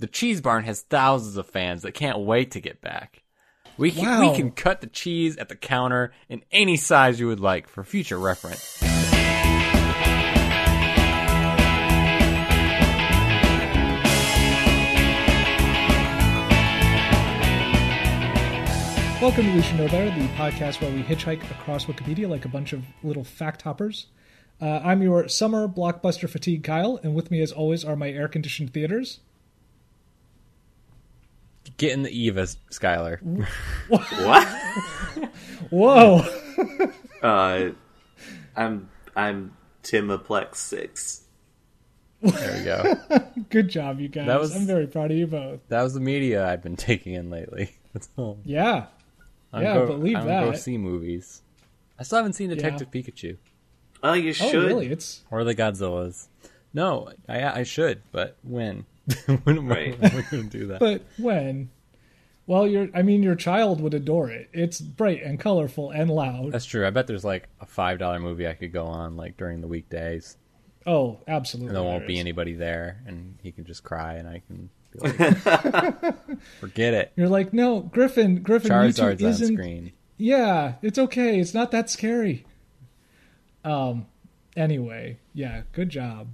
[0.00, 3.22] The Cheese Barn has thousands of fans that can't wait to get back.
[3.76, 4.30] We can, Wow.
[4.30, 7.84] we can cut the cheese at the counter in any size you would like for
[7.84, 8.78] future reference.
[19.20, 22.48] Welcome to We Should Know Better, the podcast where we hitchhike across Wikipedia like a
[22.48, 24.06] bunch of little fact hoppers.
[24.62, 28.28] Uh, I'm your summer blockbuster fatigue Kyle, and with me, as always, are my air
[28.28, 29.20] conditioned theaters.
[31.76, 33.20] Get in the Eva, Skylar.
[33.88, 34.46] What?
[35.70, 36.90] Whoa!
[37.22, 37.70] uh,
[38.56, 41.22] I'm I'm Timoplex six.
[42.22, 43.22] There we go.
[43.50, 44.26] Good job, you guys.
[44.26, 45.60] That was- I'm very proud of you both.
[45.68, 47.76] That was the media I've been taking in lately.
[47.94, 48.38] That's all.
[48.44, 48.86] Yeah.
[49.52, 50.58] I'm Yeah, go, believe I'm Go that.
[50.58, 51.42] see movies.
[51.98, 53.36] I still haven't seen Detective Pikachu
[54.02, 54.46] Oh, you should.
[54.46, 54.66] Oh, should.
[54.66, 54.86] really?
[54.88, 56.28] It's or the Godzillas.
[56.72, 58.86] No, I I should, but when?
[59.44, 60.00] When am I Right.
[60.00, 60.80] when am I going to do that?
[60.80, 61.70] but when?
[62.46, 64.48] Well, your I mean, your child would adore it.
[64.52, 66.52] It's bright and colorful and loud.
[66.52, 66.86] That's true.
[66.86, 69.68] I bet there's like a five dollar movie I could go on like during the
[69.68, 70.36] weekdays,
[70.86, 71.68] Oh, absolutely.
[71.68, 72.20] and there won't there be is.
[72.20, 76.16] anybody there, and he can just cry, and I can like,
[76.58, 77.12] forget it.
[77.14, 78.42] You're like, no, Griffin.
[78.42, 79.54] Griffin, YouTube Charizard's on isn't.
[79.56, 79.92] screen.
[80.16, 81.38] Yeah, it's okay.
[81.38, 82.44] It's not that scary.
[83.64, 84.06] Um.
[84.56, 86.28] Anyway, yeah, good job.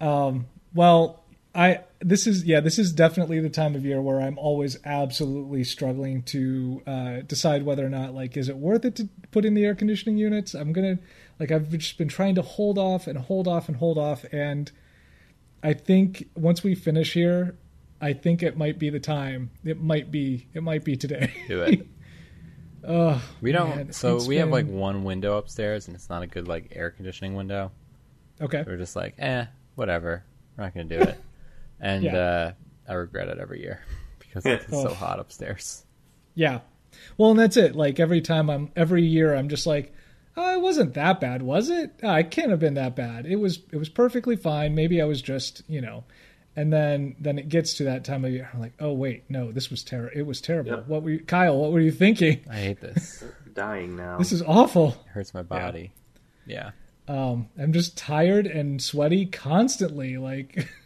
[0.00, 0.46] Um.
[0.74, 1.22] Well,
[1.54, 5.64] I this is yeah this is definitely the time of year where I'm always absolutely
[5.64, 9.54] struggling to uh, decide whether or not like is it worth it to put in
[9.54, 10.54] the air conditioning units.
[10.54, 10.98] I'm gonna
[11.40, 14.70] like I've just been trying to hold off and hold off and hold off and
[15.62, 17.56] I think once we finish here,
[18.00, 19.50] I think it might be the time.
[19.64, 21.32] It might be it might be today.
[21.48, 21.86] Do it.
[22.86, 23.74] Ugh, We don't.
[23.76, 26.90] man, so we have like one window upstairs, and it's not a good like air
[26.90, 27.72] conditioning window.
[28.40, 28.62] okay.
[28.64, 30.22] We're just like, eh, whatever.
[30.56, 31.20] We're not going to do it.
[31.80, 32.16] And Yeah.
[32.16, 32.52] uh,
[32.88, 33.80] I regret it every year
[34.18, 34.94] because it's so Oh.
[34.94, 35.84] hot upstairs.
[36.34, 36.60] Yeah.
[37.18, 37.74] Well, and that's it.
[37.76, 39.92] Like every time I'm every year I'm just like,
[40.36, 41.90] oh, it wasn't that bad, was it?
[42.02, 43.26] Oh, it can't have been that bad.
[43.26, 44.74] It was it was perfectly fine.
[44.74, 46.04] Maybe I was just, you know.
[46.58, 48.48] And then then it gets to that time of year.
[48.54, 50.18] I'm like, "Oh wait, no, this was terrible.
[50.18, 50.70] It was terrible.
[50.70, 50.88] Yep.
[50.88, 52.40] What were you, Kyle, what were you thinking?
[52.50, 53.22] I hate this.
[53.52, 54.16] Dying now.
[54.16, 55.92] This is awful." hurts my body.
[56.46, 56.70] Yeah.
[57.08, 60.16] Um, I'm just tired and sweaty constantly.
[60.16, 60.66] Like,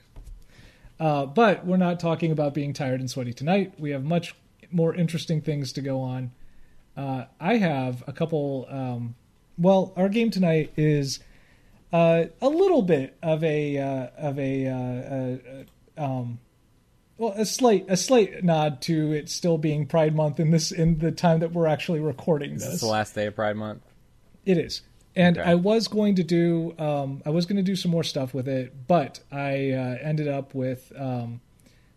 [1.00, 3.72] uh, but we're not talking about being tired and sweaty tonight.
[3.78, 4.34] We have much
[4.70, 6.30] more interesting things to go on.
[6.96, 8.66] Uh, I have a couple.
[8.68, 9.14] Um,
[9.56, 11.20] well, our game tonight is
[11.92, 16.38] uh, a little bit of a uh, of a, uh, uh, um,
[17.16, 20.98] well, a slight a slight nod to it still being Pride Month in this in
[20.98, 22.72] the time that we're actually recording Is this.
[22.72, 23.82] this the last day of Pride Month?
[24.44, 24.82] It is.
[25.16, 25.50] And Okay.
[25.50, 28.48] I was going to do um, I was going to do some more stuff with
[28.48, 31.40] it, but I uh, ended up with um,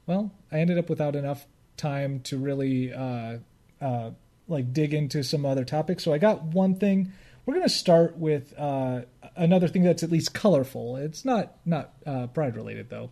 [0.07, 1.45] well, I ended up without enough
[1.77, 3.37] time to really uh,
[3.81, 4.11] uh,
[4.47, 6.03] like dig into some other topics.
[6.03, 7.11] So I got one thing.
[7.45, 9.01] We're going to start with uh,
[9.35, 10.95] another thing that's at least colorful.
[10.97, 13.11] It's not not uh, pride related though.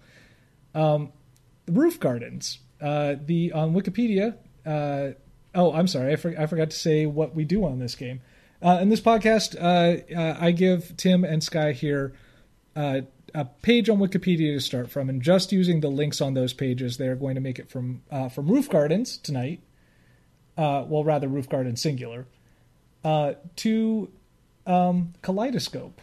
[0.73, 1.11] Um,
[1.67, 2.59] roof gardens.
[2.81, 4.35] Uh, the on Wikipedia.
[4.65, 5.11] Uh,
[5.53, 6.13] oh, I'm sorry.
[6.13, 8.21] I, for, I forgot to say what we do on this game.
[8.61, 12.13] Uh, in this podcast, uh, uh, I give Tim and Sky here
[12.75, 13.01] uh,
[13.33, 16.97] a page on Wikipedia to start from, and just using the links on those pages,
[16.97, 19.61] they are going to make it from uh, from roof gardens tonight.
[20.57, 22.27] Uh, well, rather roof garden singular
[23.03, 24.11] uh, to
[24.67, 26.01] um, kaleidoscope,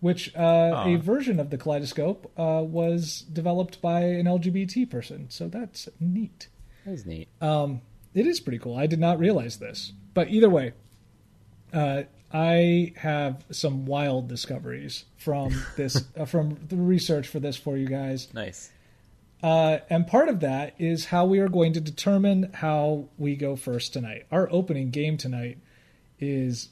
[0.00, 5.30] which uh, a version of the kaleidoscope uh, was developed by an LGBT person.
[5.30, 6.48] So that's neat.
[6.84, 7.28] That was neat.
[7.40, 7.80] Um,
[8.14, 8.76] it is pretty cool.
[8.76, 10.74] I did not realize this, but either way,
[11.72, 12.02] uh,
[12.32, 17.86] I have some wild discoveries from this uh, from the research for this for you
[17.86, 18.32] guys.
[18.34, 18.70] nice.
[19.42, 23.56] Uh, and part of that is how we are going to determine how we go
[23.56, 24.24] first tonight.
[24.30, 25.58] Our opening game tonight
[26.20, 26.68] is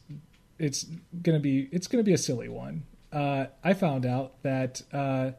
[0.59, 0.87] it's
[1.21, 2.85] gonna be it's gonna be a silly one.
[3.13, 5.33] Uh, I found out that uh,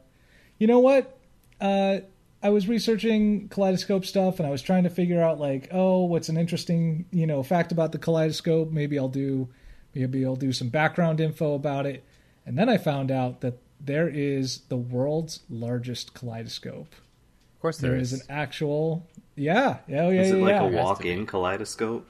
[0.57, 1.17] you know what
[1.61, 1.99] uh,
[2.43, 6.29] I was researching kaleidoscope stuff and I was trying to figure out like oh what's
[6.29, 8.71] an interesting you know fact about the kaleidoscope.
[8.71, 9.49] Maybe I'll do
[9.93, 12.03] maybe I'll do some background info about it.
[12.45, 16.93] And then I found out that there is the world's largest kaleidoscope.
[16.93, 18.21] Of course There there is is.
[18.21, 20.43] an actual yeah yeah yeah is it yeah.
[20.61, 20.79] like yeah.
[20.79, 22.07] a walk-in kaleidoscope?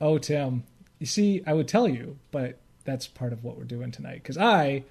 [0.00, 0.64] Oh Tim,
[0.98, 4.38] you see, I would tell you, but that's part of what we're doing tonight because
[4.38, 4.84] I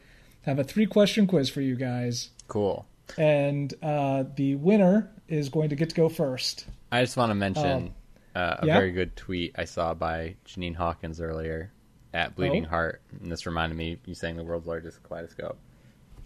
[0.43, 2.85] have a three question quiz for you guys, Cool.
[3.17, 6.65] And uh, the winner is going to get to go first.
[6.91, 7.93] I just want to mention
[8.35, 8.73] uh, a yeah?
[8.75, 11.71] very good tweet I saw by Janine Hawkins earlier
[12.13, 12.69] at Bleeding Oh.
[12.69, 15.57] Heart, and this reminded me you saying the world's largest kaleidoscope.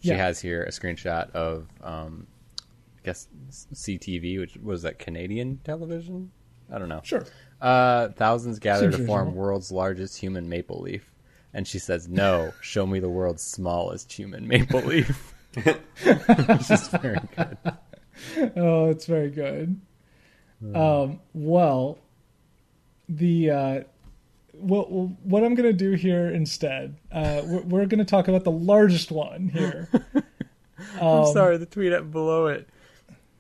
[0.02, 0.18] She Yeah.
[0.18, 2.28] has here a screenshot of um,
[3.00, 6.32] I guess CTV, which was that Canadian television.
[6.72, 7.02] I don't know.
[7.04, 7.26] Sure.
[7.60, 9.42] Uh, thousands gather Seems to form reasonable.
[9.44, 11.12] world's largest human maple leaf,
[11.54, 17.20] and she says, "No, show me the world's smallest human maple leaf." it's just very
[17.36, 17.58] good.
[18.56, 19.80] Oh, it's very good.
[20.76, 21.98] Um, well,
[23.10, 23.80] the uh,
[24.54, 28.44] what what I'm going to do here instead, uh, we're, we're going to talk about
[28.44, 29.90] the largest one here.
[31.02, 31.58] I'm sorry.
[31.58, 32.70] The tweet up below it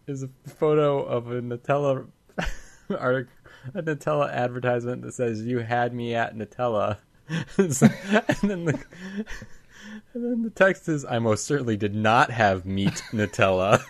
[0.07, 2.07] is a photo of a Nutella
[2.97, 3.33] article,
[3.73, 6.97] a Nutella advertisement that says "You had me at Nutella,"
[7.57, 8.79] and then the
[10.13, 13.83] and then the text is, "I most certainly did not have meat Nutella."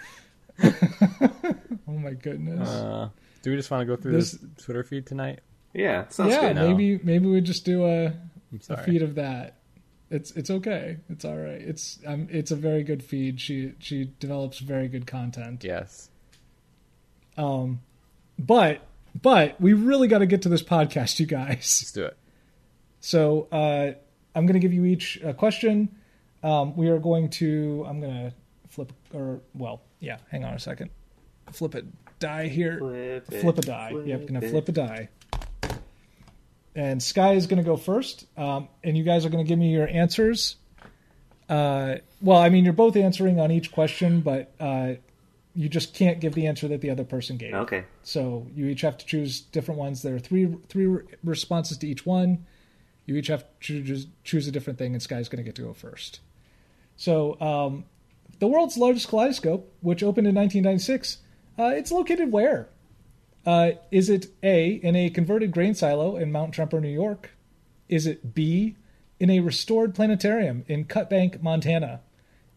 [0.64, 2.70] Oh my goodness.
[2.70, 3.10] Uh,
[3.42, 5.40] do we just want to go through This- this, Twitter feed tonight?
[5.74, 6.56] Yeah, sounds yeah, good.
[6.58, 6.68] No.
[6.70, 9.58] maybe maybe we just do a, I'm a feed of that.
[10.10, 10.98] It's it's okay.
[11.10, 11.62] It's all right.
[11.62, 13.40] It's um, it's a very good feed.
[13.40, 15.64] She she develops very good content.
[15.64, 16.10] Yes.
[17.38, 17.80] Um,
[18.38, 18.82] but
[19.22, 21.50] but we really got to get to this podcast, you guys.
[21.82, 22.18] Let's do it.
[23.00, 23.92] So uh,
[24.36, 25.96] I'm going to give you each a question.
[26.44, 27.86] Um, we are going to.
[27.88, 28.34] I'm going to
[28.70, 30.18] flip or well, yeah.
[30.30, 30.90] Hang on a second.
[31.52, 31.84] Flip a
[32.20, 32.80] die here.
[32.80, 33.94] Flip, it, flip a die.
[34.06, 34.50] yep, gonna it.
[34.50, 35.10] flip a die.
[36.74, 39.88] And Sky is gonna go first, um, and you guys are gonna give me your
[39.88, 40.56] answers.
[41.50, 44.94] Uh, well, I mean, you're both answering on each question, but uh,
[45.54, 47.54] you just can't give the answer that the other person gave.
[47.54, 47.84] Okay.
[48.04, 50.02] So you each have to choose different ones.
[50.02, 50.88] There are three three
[51.24, 52.46] responses to each one.
[53.06, 55.64] You each have to choose, choose a different thing, and Sky's going to get to
[55.64, 56.22] go first.
[57.02, 57.86] So um,
[58.38, 61.18] the world's largest kaleidoscope, which opened in 1996,
[61.58, 62.70] uh, it's located where?
[63.44, 67.32] Uh, is it A, in a converted grain silo in Mount Trumper, New York?
[67.90, 68.76] Is it B,
[69.20, 72.02] in a restored planetarium in Cutbank, Montana?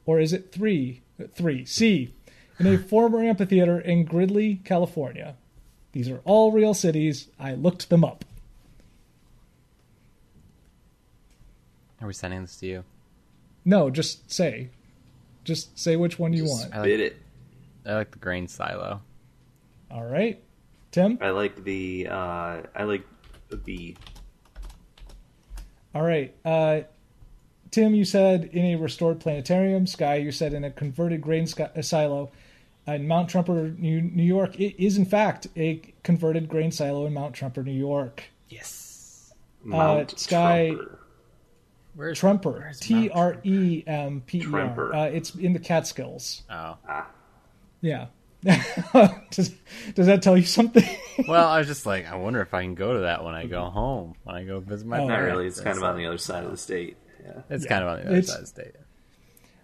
[0.04, 1.00] Or is it three,
[1.32, 2.12] three C,
[2.58, 5.36] in a former amphitheater in Gridley, California?
[5.92, 7.28] These are all real cities.
[7.40, 8.26] I looked them up.
[12.02, 12.84] Are we sending this to you?
[13.64, 14.70] No, just say.
[15.44, 16.74] Just say which one you Just want.
[16.74, 17.16] I Spit like, it.
[17.86, 19.00] I like the grain silo.
[19.90, 20.42] All right.
[20.90, 21.18] Tim?
[21.20, 23.04] I like the uh I like
[23.48, 23.96] the B.
[25.94, 26.34] All right.
[26.44, 26.82] Uh,
[27.70, 29.86] Tim, you said in a restored planetarium.
[29.86, 32.30] Sky, you said in a converted grain sky, uh, silo
[32.86, 34.58] in Mount Trumper, New, New York.
[34.58, 38.24] It is, in fact, a converted grain silo in Mount Trumper, New York.
[38.48, 39.32] Yes.
[39.62, 40.93] Mount Sky- Trumper.
[41.94, 42.52] Where's Trumper.
[42.52, 44.46] where's T Mount R E M P E R.
[44.50, 44.94] Tremper.
[44.94, 46.42] Uh, It's in the Catskills.
[46.50, 46.76] Oh.
[46.88, 47.08] Ah,
[47.80, 48.06] Yeah.
[49.30, 49.54] does,
[49.94, 50.84] does that tell you something?
[51.28, 53.46] Well, I was just like, I wonder if I can go to that when I
[53.46, 55.46] go home, when I go visit my Oh, not really.
[55.46, 56.96] It's kind of on the other side of the state.
[57.24, 57.42] Yeah.
[57.48, 57.68] It's Yeah.
[57.68, 58.72] kind of on the other It's- side of the state.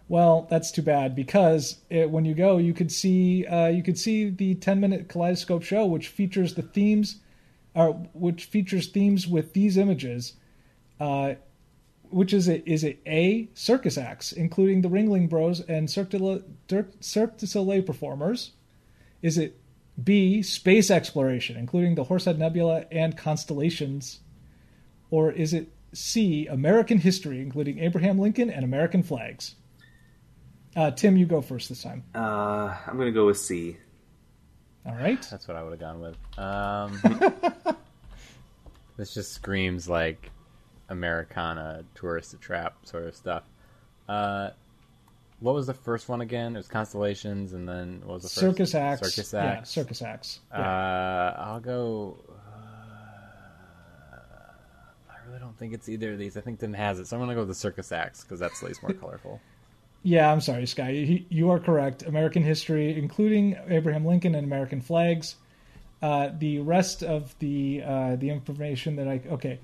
[0.09, 3.99] Well, that's too bad because it, when you go, you could see uh, you could
[3.99, 7.17] see the ten minute kaleidoscope show, which features the themes,
[7.75, 10.35] or which features themes with these images,
[11.01, 11.35] uh,
[12.11, 16.43] which is it is it a circus acts, including the Ringling Bros and Cirque du,
[16.69, 18.53] Dir- Cirque du Soleil performers.
[19.23, 19.59] Is it
[20.03, 24.21] B space exploration, including the Horsehead Nebula and constellations,
[25.11, 29.57] or is it C American history, including Abraham Lincoln and American flags?
[30.77, 32.05] Uh, Tim, you go first this time.
[32.15, 33.77] Uh, I'm gonna go with C.
[34.87, 35.21] All right.
[35.31, 36.39] That's what I would have gone with.
[36.39, 37.77] Um,
[38.97, 40.31] this just screams like
[40.91, 43.45] Americana tourist trap sort of stuff.
[44.09, 44.51] Uh,
[45.39, 46.55] what was the first one again?
[46.55, 48.41] It was Constellations, and then what was the first?
[48.41, 49.01] Circus acts.
[49.15, 49.77] Circus Acts.
[49.77, 50.41] Yeah, circus acts.
[50.53, 50.59] Uh,
[51.39, 52.19] I'll go.
[54.13, 54.17] Uh,
[55.11, 56.37] I really don't think it's either of these.
[56.37, 58.63] I think Tim has it, so I'm gonna go with the circus acts because that's
[58.63, 59.41] at least more colorful.
[60.03, 60.91] yeah, I'm sorry, Sky.
[60.91, 62.03] You, you are correct.
[62.03, 65.37] American history, including Abraham Lincoln and American flags.
[66.03, 69.59] Uh, the rest of the uh, the information that I okay,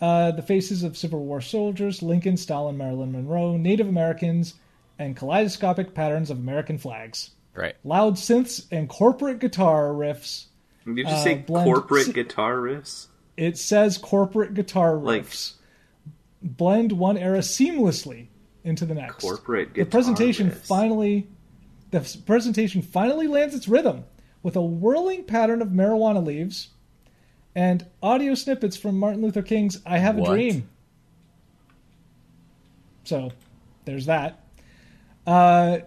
[0.00, 4.54] uh, the faces of Civil War soldiers, Lincoln, Stalin, Marilyn Monroe, Native Americans,
[4.98, 7.30] and kaleidoscopic patterns of American flags.
[7.54, 7.76] Right.
[7.84, 10.46] Loud synths and corporate guitar riffs.
[10.86, 13.06] Did you Uh, say blend- corporate guitar riffs?
[13.36, 15.52] It says corporate guitar Like- riffs.
[16.42, 18.26] Blend one era seamlessly
[18.64, 19.20] into the next.
[19.22, 20.66] Corporate the presentation riffs.
[20.66, 21.28] finally
[21.92, 24.04] the presentation finally lands its rhythm
[24.42, 26.68] with a whirling pattern of marijuana leaves
[27.54, 30.68] and audio snippets from Martin Luther King's I Have a Dream.
[33.04, 33.32] So,
[33.84, 34.44] there's that.
[35.26, 35.78] Uh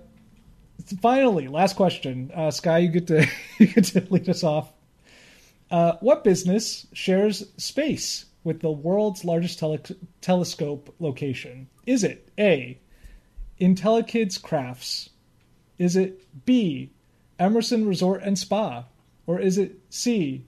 [1.01, 2.31] finally, last question.
[2.33, 3.27] Uh, Sky, you get to
[3.59, 4.71] you get to lead us off.
[5.71, 9.79] Uh, what business shares space with the world's largest tele-
[10.21, 11.67] telescope location?
[11.85, 12.79] Is it A.
[13.59, 15.09] IntelliKids Crafts?
[15.77, 16.91] Is it B.
[17.39, 18.85] Emerson Resort and Spa?
[19.27, 20.45] Or is it C,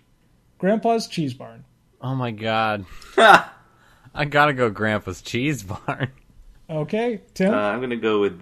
[0.58, 1.66] Grandpa's Cheese Barn?
[2.02, 2.86] Oh my god.
[3.18, 6.12] I gotta go Grandpa's Cheese Barn.
[6.70, 7.54] Okay, Tim?
[7.54, 8.42] Uh, I'm gonna go with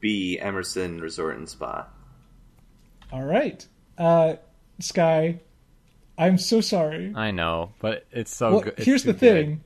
[0.00, 1.86] B, Emerson Resort and Spa.
[3.12, 3.64] All right.
[3.96, 4.34] Uh,
[4.80, 5.38] Sky,
[6.18, 7.12] I'm so sorry.
[7.14, 8.74] I know, but it's so well, good.
[8.76, 9.62] It's here's too the thing.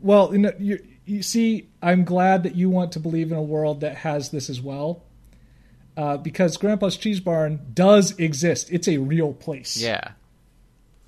[0.00, 3.42] Well, you, know, you, you see, I'm glad that you want to believe in a
[3.42, 5.04] world that has this as well.
[5.96, 8.68] Uh, because Grandpa's Cheese Barn does exist.
[8.72, 9.76] It's a real place.
[9.76, 10.12] Yeah.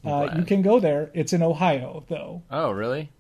[0.05, 1.11] I'm Uh, you can go there.
[1.15, 2.43] It's in Ohio, though.
[2.51, 3.11] Oh, really?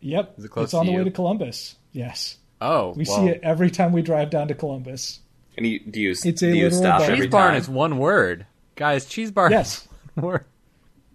[0.00, 0.34] Yep.
[0.38, 1.76] Is it close it's on to the way to Columbus.
[1.92, 2.36] Yes.
[2.60, 5.20] Oh, We well, see it every time we drive down to Columbus.
[5.56, 7.10] And you, do you, It's a do you stop bar.
[7.10, 7.60] every Cheese Barn time?
[7.60, 9.06] is one word, guys.
[9.06, 9.52] Cheese Barn.
[9.52, 9.82] Yes.
[9.82, 10.44] is one word.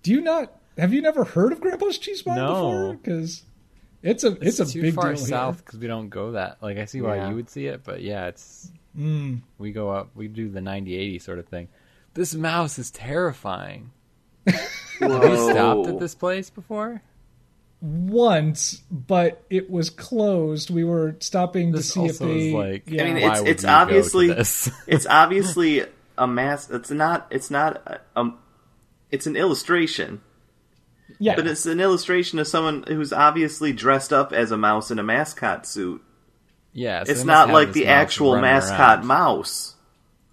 [0.04, 0.52] Do you not?
[0.78, 2.48] Have you never heard of Grandpa's Cheese Barn No.
[2.54, 2.94] before?
[2.96, 3.44] Because
[4.02, 6.58] it's a it's, a too big far deal south because we don't go that.
[6.62, 7.30] Like I see why Yeah.
[7.30, 8.72] you would see it, but yeah, it's.
[8.98, 9.42] Mm.
[9.60, 10.10] we go up.
[10.16, 11.70] We do the 90-80 sort of thing.
[12.16, 13.92] This mouse is terrifying.
[15.02, 17.02] Have you stopped at this place before?
[17.82, 20.70] Once, but it was closed.
[20.70, 22.48] We were stopping This to see if they.
[22.50, 22.84] is like.
[22.88, 23.02] yeah.
[23.02, 24.30] I mean, it's- it's you go to obviously-
[24.88, 25.86] it's obviously
[26.18, 26.70] a mass.
[26.70, 27.28] It's not.
[27.32, 27.82] It's not.
[27.88, 28.38] a- Um,
[29.10, 30.22] it's an illustration,
[31.20, 31.36] yeah.
[31.36, 35.04] but it's an illustration of someone who's obviously dressed up as a mouse in a
[35.04, 36.02] mascot suit.
[36.74, 39.08] yeah, so It's not like the mouse actual mascot around.
[39.08, 39.76] mouse.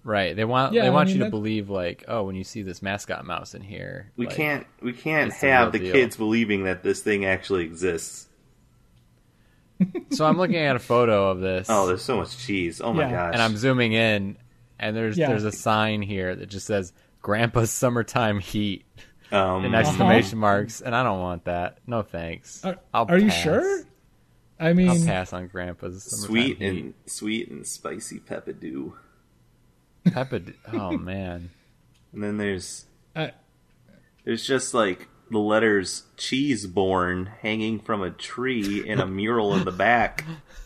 [0.09, 0.35] Right.
[0.35, 2.43] They want Yeah, they I want mean, you to that- believe like, oh, when you
[2.43, 4.67] see this mascot mouse in here, We like, can't.
[4.81, 5.93] We can't it's the have the deal.
[5.93, 8.27] kids believing that this thing actually exists.
[10.11, 11.69] So I'm looking at a photo of this.
[11.71, 12.81] Oh, there's so much cheese.
[12.81, 13.11] Oh my Yeah.
[13.11, 13.35] gosh!
[13.35, 14.37] and I'm zooming in,
[14.79, 15.29] and there's Yeah.
[15.29, 18.87] there's a sign here that just says "Grandpa's Summertime Heat"
[19.31, 21.79] um, and exclamation marks, and I don't want that.
[21.87, 22.65] No thanks.
[22.65, 23.85] Are, I'll are you sure?
[24.59, 26.67] I mean, I'll mean, pass on Grandpa's Summertime sweet Heat.
[26.67, 28.95] and sweet and spicy peppadew.
[30.13, 30.43] Peppa.
[30.73, 31.51] Oh man,
[32.13, 32.87] And then there's
[33.17, 33.33] I,
[34.25, 39.73] there's just like the letters "cheeseborn" hanging from a tree in a mural in the
[39.73, 40.25] back.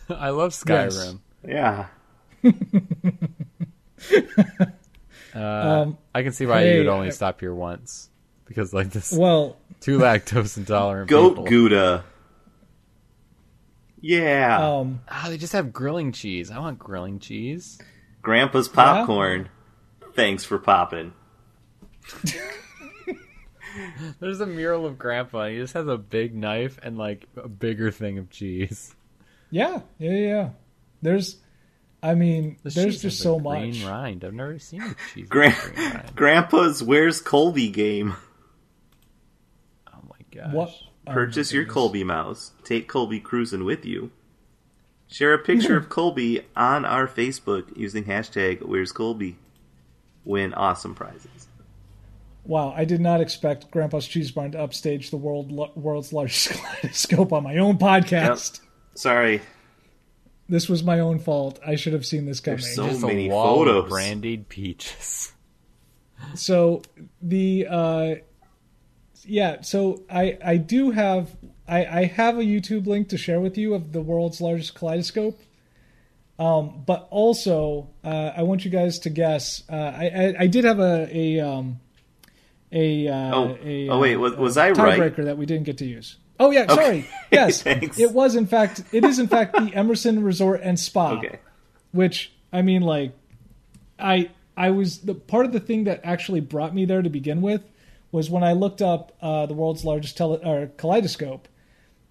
[0.09, 0.95] I love Yes.
[0.97, 1.19] Skyrim.
[1.47, 1.87] Yeah.
[5.35, 8.09] Uh, Um, I can see why hey, you would only I- stop here once
[8.45, 11.43] because like this well, two lactose intolerant Goat people.
[11.45, 12.03] Gouda.
[13.99, 14.75] Yeah.
[14.77, 16.51] um, Ah, they just have grilling cheese.
[16.51, 17.79] I want grilling cheese.
[18.23, 19.49] Grandpa's popcorn.
[20.15, 21.13] Thanks for popping.
[24.19, 25.47] There's a mural of Grandpa.
[25.47, 28.95] He just has a big knife and like a bigger thing of cheese.
[29.49, 30.49] yeah, yeah, yeah.
[31.01, 31.37] There's,
[32.03, 33.83] I mean, The there's just has a so green much.
[33.83, 34.23] rind.
[34.23, 36.11] I've never seen a cheese Gra- a green rind.
[36.15, 38.15] Grandpa's Where's Colby game.
[39.91, 40.53] Oh my gosh.
[40.53, 40.69] What?
[40.69, 41.73] oh my Purchase your goodness.
[41.73, 42.51] Colby mouse.
[42.63, 44.11] Take Colby cruising with you.
[45.13, 49.37] Share a picture of Colby on our Facebook using hashtag Where's Colby.
[50.25, 51.47] Win awesome prizes.
[52.45, 56.49] Wow, I did not expect Grandpa's Cheese Barn to upstage the world world's largest
[56.81, 58.61] kaleidoscope on my own podcast.
[58.95, 59.41] Sorry.
[60.49, 61.59] This was my own fault.
[61.65, 62.61] I should have seen this coming.
[62.61, 63.83] There's so Just many a wall photos.
[63.83, 65.31] of brandied peaches.
[66.33, 66.81] so
[67.21, 68.15] the uh
[69.25, 71.29] yeah so i i do have
[71.67, 75.39] i i have a youtube link to share with you of the world's largest kaleidoscope
[76.39, 80.63] um but also uh i want you guys to guess uh i i, I did
[80.65, 81.79] have a a um
[82.71, 83.57] a uh Oh.
[83.63, 84.99] a, Oh, wait, was- was uh, I right?
[84.99, 87.99] tiebreaker that we didn't get to use oh yeah sorry yes Thanks.
[87.99, 91.39] it was in fact it is in fact the emerson resort and spa Okay.
[91.91, 93.13] which I mean, like,
[93.97, 97.41] I I was the part of the thing that actually brought me there to begin
[97.41, 97.63] with
[98.11, 101.47] was when I looked up uh, the world's largest tele- or kaleidoscope.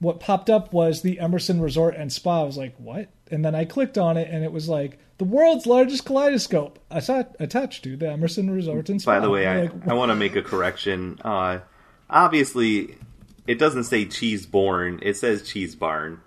[0.03, 2.41] What popped up was the Emerson Resort and Spa.
[2.43, 3.09] I was like, what?
[3.31, 6.99] And then I clicked on it, and it was like the world's largest kaleidoscope I
[6.99, 9.13] saw attached to the Emerson Resort and Spa.
[9.13, 11.21] By the way, I, like, I want to make a correction.
[11.25, 11.61] Uh,
[12.11, 12.97] obviously,
[13.47, 16.21] it doesn't say cheese born, it says cheese barn.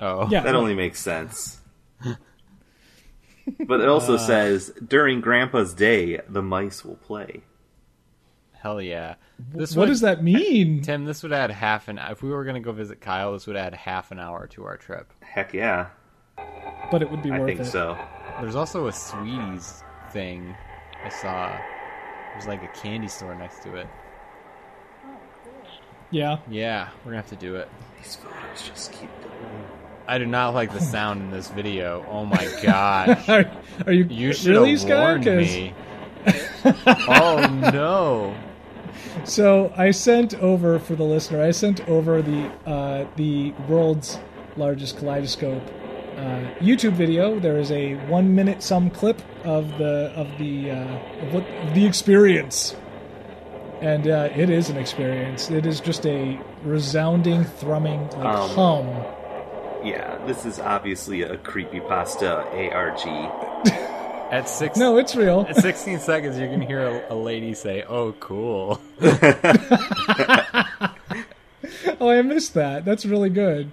[0.00, 0.28] Oh.
[0.28, 1.60] yeah, That only makes sense.
[3.60, 7.42] but it also says during Grandpa's day, the mice will play.
[8.54, 9.14] Hell yeah.
[9.50, 10.80] This what would, does that mean?
[10.84, 13.56] Tim, this would add half an if we were gonna go visit Kyle, this would
[13.56, 15.12] add half an hour to our trip.
[15.20, 15.88] Heck yeah,
[16.90, 17.66] But it would be I worth think it.
[17.66, 17.96] so.
[18.40, 20.54] There's also a Sweeties thing
[21.04, 21.56] I saw.
[22.32, 23.86] There's like a candy store next to it.
[26.10, 26.38] Yeah.
[26.50, 27.68] Yeah, we're gonna have to do it.
[28.02, 29.64] These photos just keep going.
[30.06, 32.04] I do not like the oh sound in this video.
[32.10, 33.28] Oh my gosh.
[33.28, 33.50] Are,
[33.86, 35.00] are you You should really, have Sky?
[35.00, 35.74] warned 'Cause- me.
[37.08, 38.36] oh no.
[39.24, 41.42] So I sent over for the listener.
[41.42, 44.18] I sent over the uh, the world's
[44.56, 45.62] largest kaleidoscope
[46.16, 47.38] uh, YouTube video.
[47.38, 51.44] There is a one minute some clip of the of the uh, of what
[51.74, 52.76] the experience,
[53.80, 55.50] and uh, it is an experience.
[55.50, 58.86] It is just a resounding, thrumming like Um, hum.
[59.84, 63.88] Yeah, this is obviously a creepypasta ARG.
[64.32, 65.46] At six, No, it's real.
[65.48, 68.80] at 16 seconds, you can hear a, a lady say, "Oh, cool."
[72.00, 72.84] Oh, I missed that.
[72.84, 73.70] That's really good.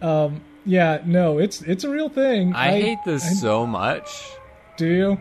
[0.00, 2.54] Um, yeah, no, it's it's a real thing.
[2.54, 4.08] I, hate this I- so much.
[4.76, 5.20] do you?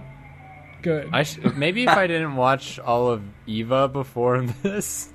[0.84, 1.10] Good.
[1.12, 5.12] I sh- maybe if I didn't watch all of Eva before this,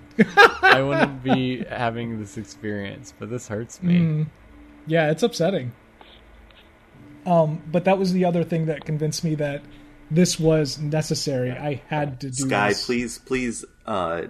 [0.62, 3.14] I wouldn't be having this experience.
[3.18, 3.98] But this hurts me.
[4.00, 4.26] Mm.
[4.86, 5.72] Yeah, it's upsetting.
[7.26, 9.62] Um, but that was the other thing that convinced me that
[10.10, 11.50] this was necessary.
[11.50, 12.84] I had to do Sky, this.
[12.86, 14.22] please, please, uh,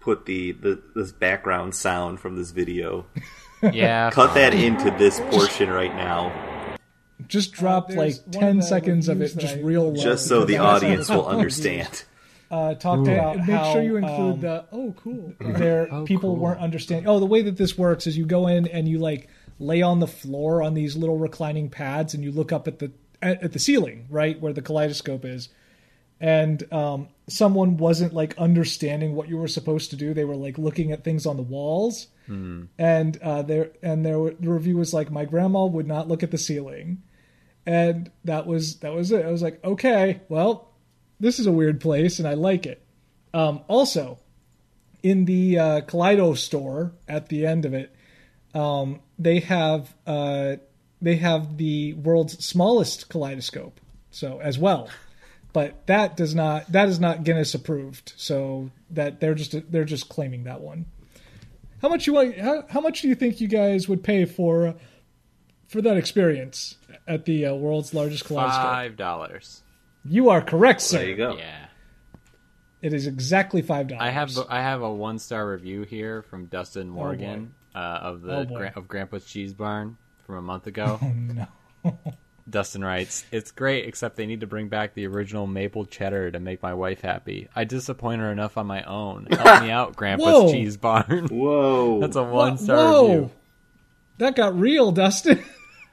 [0.00, 3.06] put the, the this background sound from this video.
[3.72, 6.32] Yeah, Cut that into this portion right now,
[7.28, 10.02] Just drop there's like one of ten seconds of it, just I- real low.
[10.02, 12.02] just so the audience will understand.
[12.50, 13.12] Uh, talked Ooh.
[13.12, 15.32] about And make how sure you include um, the oh cool.
[15.38, 16.42] there Oh, people cool.
[16.42, 17.06] weren't understanding.
[17.06, 20.00] Oh, the way that this works is you go in and you like lay on
[20.00, 23.52] the floor on these little reclining pads, and you look up at the at, at
[23.52, 25.48] the ceiling, right where the kaleidoscope is.
[26.20, 30.14] And um, someone wasn't like understanding what you were supposed to do.
[30.14, 32.06] They were like looking at things on the walls,
[32.78, 36.30] and uh, there and there the review was like, my grandma would not look at
[36.30, 37.02] the ceiling,
[37.66, 39.26] and that was that was it.
[39.26, 40.70] I was like, okay, well,
[41.18, 42.86] this is a weird place, and I like it.
[43.34, 44.20] Um, also,
[45.02, 47.92] in the uh, Kaleido store at the end of it,
[48.54, 50.56] um, they have uh,
[51.00, 53.80] they have the world's smallest kaleidoscope,
[54.10, 54.88] so as well.
[55.52, 60.08] But that does not that is not Guinness approved, so that they're just they're just
[60.08, 60.86] claiming that one.
[61.80, 62.38] How much you want?
[62.38, 64.74] How, how much do you think you guys would pay for
[65.68, 66.76] for that experience
[67.08, 68.62] at the uh, world's largest kaleidoscope?
[68.62, 69.62] five dollars.
[70.04, 70.98] You are correct, sir.
[70.98, 71.36] There you go.
[71.36, 71.66] Yeah,
[72.80, 74.02] It is exactly five dollars.
[74.02, 78.36] I have I have a one star review here from Dustin Morgan uh, of the
[78.38, 78.44] Oh.
[78.44, 80.98] Gra- of Grandpa's Cheese Barn from a month ago.
[81.02, 81.46] Oh no.
[82.50, 86.40] Dustin writes, "It's great, except they need to bring back the original maple cheddar to
[86.40, 87.48] make my wife happy.
[87.54, 89.26] I disappoint her enough on my own.
[89.30, 90.52] Help me out, Grandpa's Whoa.
[90.52, 91.28] Cheese Barn.
[91.28, 92.00] Whoa.
[92.00, 93.30] That's a one star review.
[94.18, 95.42] That got real, Dustin.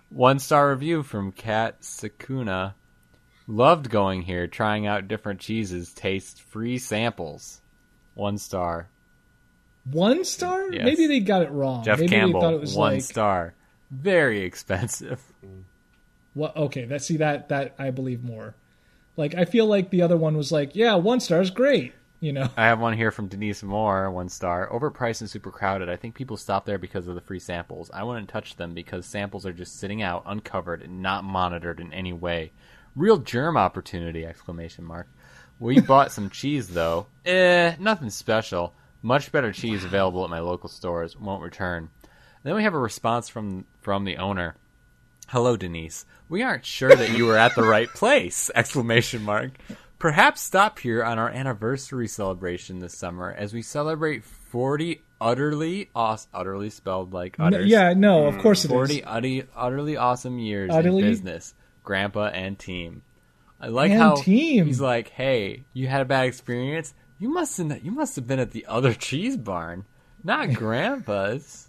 [0.09, 2.73] One star review from Kat Sakuna.
[3.47, 5.93] Loved going here, trying out different cheeses.
[5.93, 7.61] Taste free samples.
[8.15, 8.89] One star.
[9.91, 10.71] One star?
[10.71, 10.83] Yes.
[10.85, 11.83] Maybe they got it wrong.
[11.83, 12.41] Jeff Maybe Campbell.
[12.41, 13.53] they thought it was one like star.
[13.91, 15.21] Very expensive.
[16.33, 18.55] what okay, that see that that I believe more.
[19.17, 22.31] Like I feel like the other one was like, yeah, one star is great, you
[22.31, 22.49] know.
[22.55, 24.69] I have one here from Denise Moore, one star.
[24.71, 25.89] Overpriced and super crowded.
[25.89, 27.89] I think people stop there because of the free samples.
[27.93, 31.91] I wouldn't touch them because samples are just sitting out, uncovered, and not monitored in
[31.93, 32.51] any way.
[32.95, 34.25] Real germ opportunity!
[34.25, 35.07] Exclamation mark.
[35.59, 37.07] We bought some cheese though.
[37.25, 38.73] Eh, nothing special.
[39.01, 41.15] Much better cheese available at my local stores.
[41.17, 41.89] Won't return.
[42.43, 44.55] Then we have a response from from the owner.
[45.27, 46.05] Hello, Denise.
[46.27, 48.49] We aren't sure that you were at the right place!
[48.55, 49.51] Exclamation mark.
[49.99, 56.17] Perhaps stop here on our anniversary celebration this summer as we celebrate 40 utterly aw-
[56.33, 58.41] utterly spelled like No, yeah, no, of hmm.
[58.41, 58.71] course it is.
[58.71, 61.03] 40 utterly, utterly awesome years Utterly?
[61.03, 63.01] in business, grandpa and team.
[63.59, 64.67] I like And how team.
[64.67, 66.93] he's like, "Hey, you had a bad experience.
[67.19, 69.85] You must have you must have been at the other cheese barn,
[70.23, 71.67] not grandpa's."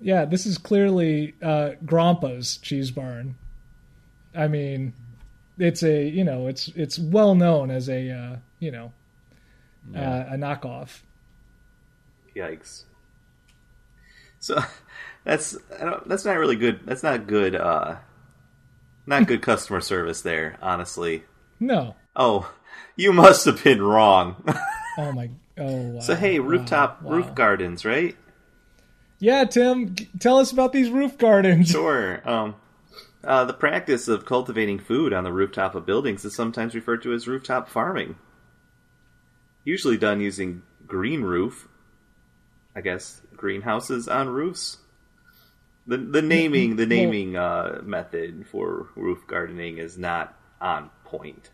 [0.00, 3.36] Yeah, this is clearly uh Grandpa's cheese barn.
[4.34, 4.94] I mean,
[5.58, 8.92] it's a you know, it's it's well known as a uh, you know,
[9.94, 11.00] uh, a knockoff.
[12.34, 12.84] Yikes.
[14.38, 14.62] So
[15.24, 16.80] that's I don't, that's not really good.
[16.84, 17.54] That's not good.
[17.54, 17.96] Uh,
[19.06, 21.24] not good customer service there, honestly.
[21.60, 21.96] No.
[22.14, 22.52] Oh,
[22.94, 24.44] you must have been wrong.
[24.98, 26.00] Oh my oh wow.
[26.00, 27.12] so hey, rooftop wow.
[27.12, 28.16] roof gardens, right?
[29.20, 31.70] Yeah, Tim, tell us about these roof gardens.
[31.78, 32.28] Sure.
[32.28, 32.56] Um,
[33.22, 37.12] uh, the practice of cultivating food on the rooftop of buildings is sometimes referred to
[37.12, 38.16] as rooftop farming.
[39.64, 41.68] Usually done using green roof,
[42.74, 44.78] I guess greenhouses on roofs.
[45.86, 51.50] The the naming the naming uh, method for roof gardening is not on point.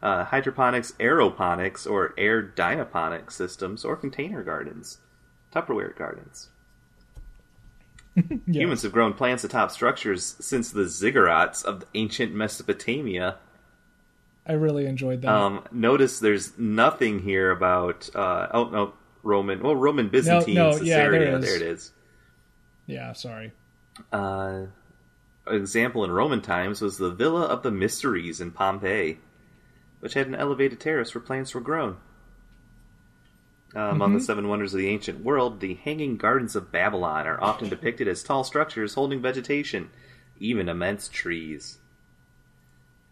[0.00, 4.98] Uh, hydroponics, aeroponics, or air dynaponic systems, or container gardens,
[5.52, 6.50] Tupperware gardens.
[8.46, 13.36] Humans have grown plants atop structures since the ziggurats of ancient Mesopotamia.
[14.46, 15.30] I really enjoyed that.
[15.30, 20.96] Um, notice there's nothing here about uh, oh no Roman well Roman Byzantine no, yeah,
[20.96, 21.30] Caesarea.
[21.32, 21.92] there there it is.
[22.86, 23.52] yeah, sorry.
[24.12, 24.66] Uh,
[25.46, 29.18] example in Roman times was the Villa of the Mysteries in Pompeii,
[30.00, 31.96] which had an elevated terrace where plants were grown.
[33.76, 37.42] Uh, among the seven wonders of the ancient world, the Hanging Gardens of Babylon are
[37.42, 39.90] often depicted as tall structures holding vegetation,
[40.38, 41.78] even immense trees.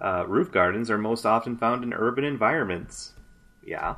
[0.00, 3.12] Uh, roof gardens are most often found in urban environments.
[3.64, 3.96] Yeah.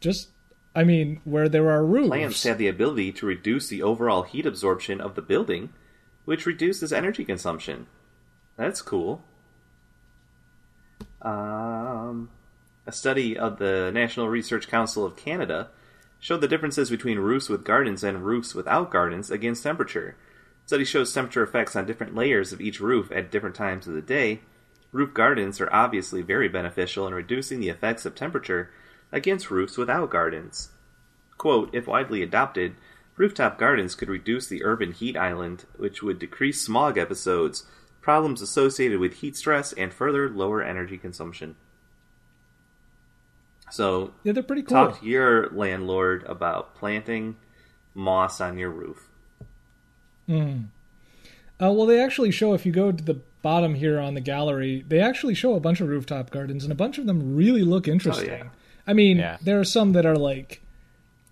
[0.00, 0.30] Just,
[0.74, 2.08] I mean, where there are roofs.
[2.08, 5.72] Plants have the ability to reduce the overall heat absorption of the building,
[6.24, 7.86] which reduces energy consumption.
[8.56, 9.22] That's cool.
[11.22, 12.30] Um,
[12.86, 15.68] a study of the National Research Council of Canada
[16.18, 20.16] showed the differences between roofs with gardens and roofs without gardens against temperature.
[20.64, 23.94] The study shows temperature effects on different layers of each roof at different times of
[23.94, 24.40] the day.
[24.92, 28.70] Roof gardens are obviously very beneficial in reducing the effects of temperature
[29.12, 30.70] against roofs without gardens.
[31.38, 32.74] Quote, if widely adopted,
[33.16, 37.66] rooftop gardens could reduce the urban heat island, which would decrease smog episodes,
[38.00, 41.56] problems associated with heat stress, and further lower energy consumption.
[43.70, 44.86] So, yeah, they're pretty cool.
[44.88, 47.36] talk to your landlord about planting
[47.94, 49.08] moss on your roof.
[50.28, 54.84] Uh, well, they actually show if you go to the bottom here on the gallery,
[54.86, 57.86] they actually show a bunch of rooftop gardens, and a bunch of them really look
[57.88, 58.30] interesting.
[58.30, 58.44] Oh, yeah.
[58.86, 59.38] I mean, Yeah.
[59.42, 60.62] there are some that are like,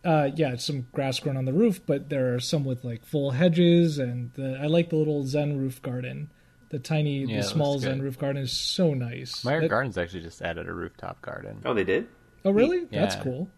[0.04, 3.33] uh, yeah, some grass grown on the roof, but there are some with like full
[3.33, 6.31] hedges, and the, I like the little Zen roof garden.
[6.70, 9.42] The tiny, Yeah, the small Zen roof garden is so nice.
[9.42, 11.62] Meijer That- Gardens actually just added a rooftop garden.
[11.64, 12.09] Oh, they did?
[12.44, 12.85] Oh, really?
[12.87, 13.48] That's cool.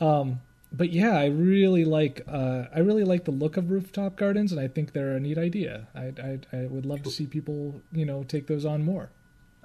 [0.00, 0.40] Um,
[0.72, 4.60] but yeah, I really like uh, I really like the look of rooftop gardens, and
[4.60, 5.88] I think they're a neat idea.
[5.94, 9.10] I I, I would love to see people you know take those on more.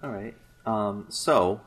[0.04, 0.34] All right.
[0.65, 1.62] Um, so,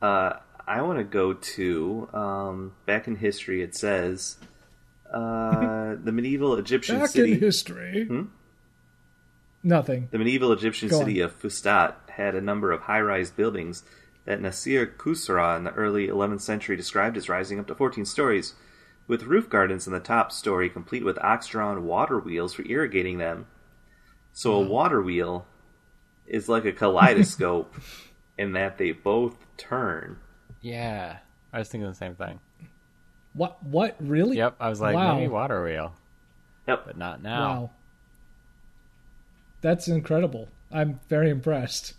[0.00, 0.32] uh,
[0.66, 3.62] I want to go to um, back in history.
[3.62, 4.38] It says
[5.12, 7.32] uh, the medieval Egyptian Back city.
[7.34, 8.22] in history, Hmm?
[9.62, 10.08] Nothing.
[10.10, 13.82] The medieval Egyptian Go city of Fustat had a number of high-rise buildings
[14.24, 18.54] that Nasir Khusraw in the early 11th century described as rising up to 14 stories,
[19.06, 23.46] with roof gardens in the top story, complete with ox-drawn water wheels for irrigating them.
[24.32, 24.70] So a uh-huh.
[24.70, 25.46] water wheel
[26.26, 27.74] is like a kaleidoscope
[28.38, 30.18] in that they both turn.
[30.60, 31.18] Yeah,
[31.52, 32.38] I was thinking the same thing.
[33.32, 33.62] What?
[33.62, 33.96] What?
[34.00, 34.36] Really?
[34.36, 35.16] Yep, I was like, Wow.
[35.16, 35.94] maybe water wheel,
[36.68, 36.86] Yep.
[36.86, 37.40] but not now.
[37.40, 37.70] Wow.
[39.60, 40.48] That's incredible.
[40.72, 41.94] I'm very impressed.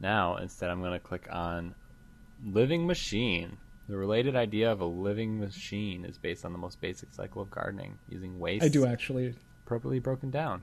[0.00, 1.74] Now, instead, I'm going to click on
[2.44, 3.58] living machine.
[3.88, 7.50] The related idea of a living machine is based on the most basic cycle of
[7.50, 9.34] gardening, using waste I do actually.
[9.64, 10.62] appropriately broken down.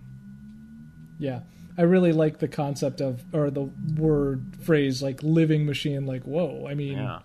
[1.19, 1.41] Yeah.
[1.77, 6.05] I really like the concept of, or the word phrase like living machine.
[6.05, 6.65] Like, whoa.
[6.67, 7.19] I mean, Yeah.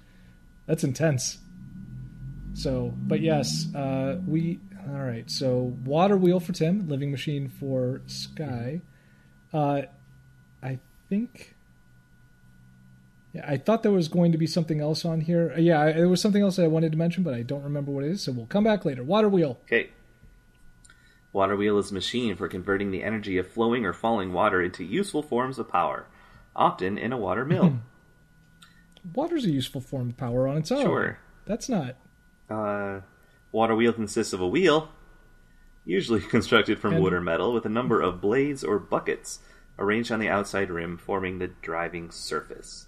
[0.67, 1.39] That's intense.
[2.55, 5.31] So, but yes, uh, we all right.
[5.31, 8.81] So, water wheel for Tim, living machine for Sky.
[9.57, 9.83] Uh,
[10.63, 11.55] I think.
[13.33, 15.53] Yeah, I thought there was going to be something else on here.
[15.57, 18.05] Uh, yeah, there was something else I wanted to mention, but I don't remember what
[18.05, 18.23] it is.
[18.23, 19.03] So we'll come back later.
[19.03, 19.59] Water wheel.
[19.65, 19.91] Okay.
[21.33, 24.85] Water wheel is a machine for converting the energy of flowing or falling water into
[24.85, 26.07] useful forms of power,
[26.55, 27.79] often in a water mill.
[29.15, 30.83] Water's a useful form of power on its own.
[30.83, 31.19] Sure.
[31.47, 31.97] That's not.
[32.51, 33.01] Uh,
[33.53, 34.89] water wheel consists of a wheel,
[35.87, 39.39] usually constructed from wood or metal, with a number of blades or buckets
[39.79, 42.87] arranged on the outside rim, forming the driving surface.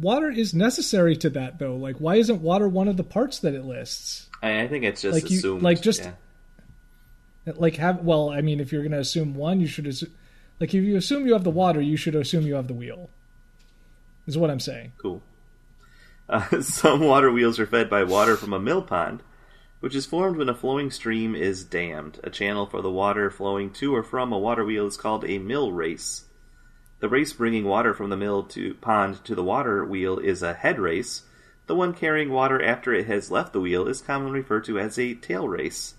[0.00, 1.76] Water is necessary to that though.
[1.76, 4.28] Like, why isn't water one of the parts that it lists?
[4.42, 5.62] I, I think it's just Like you- assumed.
[5.62, 7.52] like just- yeah.
[7.56, 10.12] like have well i mean if you're going to assume one you should assume
[10.60, 13.08] like if you assume you have the water you should assume you have the wheel
[14.26, 15.22] is what i'm saying Cool.
[16.28, 19.22] Uh, some water wheels are fed by water from a mill pond,
[19.80, 22.18] which is formed when a flowing stream is dammed.
[22.24, 25.38] A channel for the water flowing to or from a water wheel is called a
[25.38, 26.24] mill race.
[27.00, 30.54] The race bringing water from the mill to pond to the water wheel is a
[30.54, 31.22] head race.
[31.66, 34.98] The one carrying water after it has left the wheel is commonly referred to as
[34.98, 35.94] a tail race.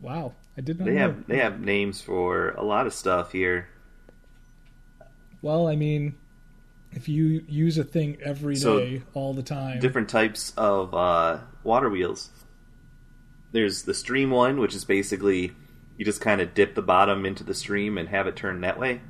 [0.00, 3.32] wow i did not They know have they have names for a lot of stuff
[3.32, 3.68] here.
[5.42, 6.14] well i mean
[6.92, 11.38] if you use a thing every day So, all the time different types of uh,
[11.62, 12.30] water wheels.
[13.52, 15.52] There's the stream one, which is basically
[15.96, 18.78] you just kind of dip the bottom into the stream and have it turn that
[18.78, 19.00] way.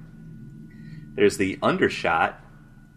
[1.14, 2.40] There's the undershot,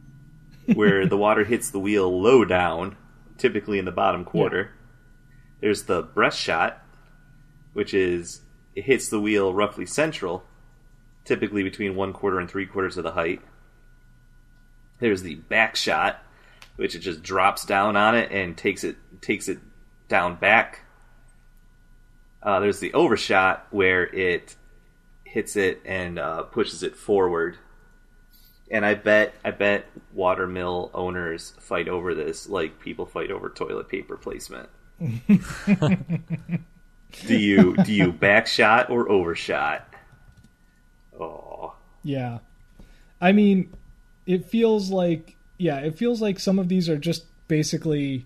[0.73, 2.95] where the water hits the wheel low down,
[3.37, 4.71] typically in the bottom quarter.
[5.61, 6.81] There's the breast shot,
[7.73, 8.41] which is
[8.75, 10.43] it hits the wheel roughly central,
[11.25, 13.41] typically between one quarter and three quarters of the height.
[14.99, 16.23] There's the back shot,
[16.75, 19.59] which it just drops down on it and takes it takes it
[20.07, 20.82] down back.
[22.43, 24.55] Uh, there's the overshot where it
[25.23, 27.57] hits it and uh, pushes it forward.
[28.69, 33.87] And I bet I bet watermill owners fight over this like people fight over toilet
[33.87, 34.69] paper placement.
[34.99, 35.29] do
[37.27, 39.87] you do you backshot or overshot?
[41.19, 41.73] Oh.
[42.03, 42.39] Yeah.
[43.21, 43.71] I mean,
[44.25, 48.25] it feels like yeah, it feels like some of these are just basically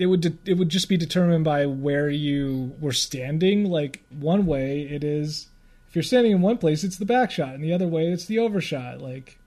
[0.00, 3.70] it would de- it would just be determined by where you were standing.
[3.70, 5.50] Like one way it is
[5.90, 8.26] if you're standing in one place it's the back shot and the other way it's
[8.26, 9.38] the overshot like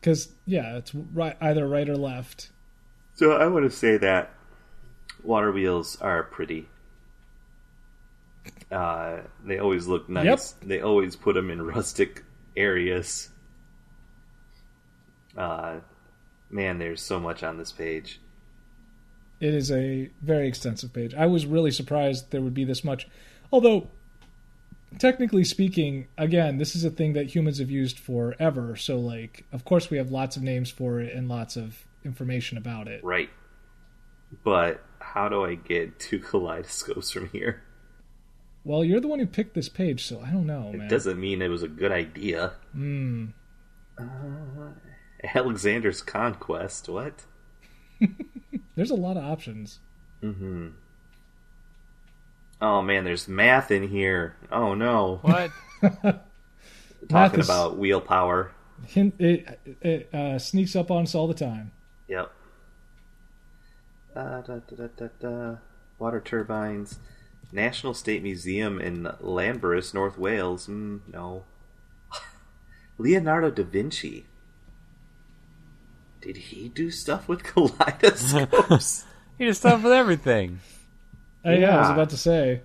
[0.00, 0.50] because mm-hmm.
[0.50, 2.50] yeah it's right either right or left
[3.14, 4.32] so i want to say that
[5.24, 6.68] water wheels are pretty
[8.70, 10.40] uh, they always look nice yep.
[10.62, 12.24] they always put them in rustic
[12.56, 13.30] areas
[15.36, 15.78] uh,
[16.48, 18.20] man there's so much on this page
[19.40, 23.08] it is a very extensive page i was really surprised there would be this much
[23.52, 23.88] although
[24.98, 28.76] technically speaking, again, this is a thing that humans have used forever.
[28.76, 32.58] So, like, of course, we have lots of names for it and lots of information
[32.58, 33.02] about it.
[33.04, 33.30] Right.
[34.44, 37.62] But how do I get two kaleidoscopes from here?
[38.64, 40.88] Well, you're the one who picked this page, so I don't know, it man.
[40.88, 42.54] doesn't mean it was a good idea.
[42.72, 43.26] Hmm.
[43.96, 44.72] Uh,
[45.34, 46.88] Alexander's Conquest.
[46.88, 47.24] What?
[48.76, 49.80] There's a lot of options.
[50.22, 50.68] Mm-hmm.
[52.60, 54.36] Oh man, there's math in here.
[54.52, 55.20] Oh no.
[55.22, 55.50] What?
[57.08, 58.52] Talking is, about wheel power.
[58.94, 61.72] It, it, it uh, sneaks up on us all the time.
[62.08, 62.30] Yep.
[64.14, 64.58] Uh, da,
[64.96, 65.56] da, da,
[65.98, 66.98] Water turbines.
[67.52, 70.66] National Slate Museum in Llanberis, North Wales.
[70.66, 71.44] Mm, no.
[72.98, 74.26] Leonardo da Vinci.
[76.20, 79.04] Did he do stuff with kaleidoscopes?
[79.38, 80.60] he did stuff with everything.
[81.44, 81.58] Uh, yeah.
[81.58, 82.62] yeah, I was about to say.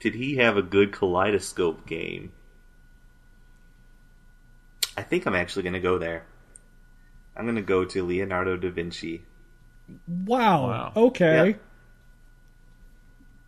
[0.00, 2.32] Did he have a good kaleidoscope game?
[4.96, 6.26] I think I'm actually going to go there.
[7.36, 9.22] I'm going to go to Leonardo da Vinci.
[10.06, 10.68] Wow.
[10.68, 10.92] wow.
[10.94, 11.46] Okay.
[11.48, 11.62] Yep.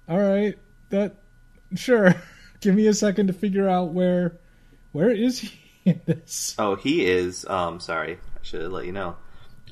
[0.09, 0.59] All right.
[0.91, 1.17] That
[1.75, 2.15] sure.
[2.61, 4.39] Give me a second to figure out where
[4.93, 5.53] where is he
[5.85, 6.55] in this?
[6.59, 8.19] Oh, he is um sorry.
[8.47, 9.17] Should let you know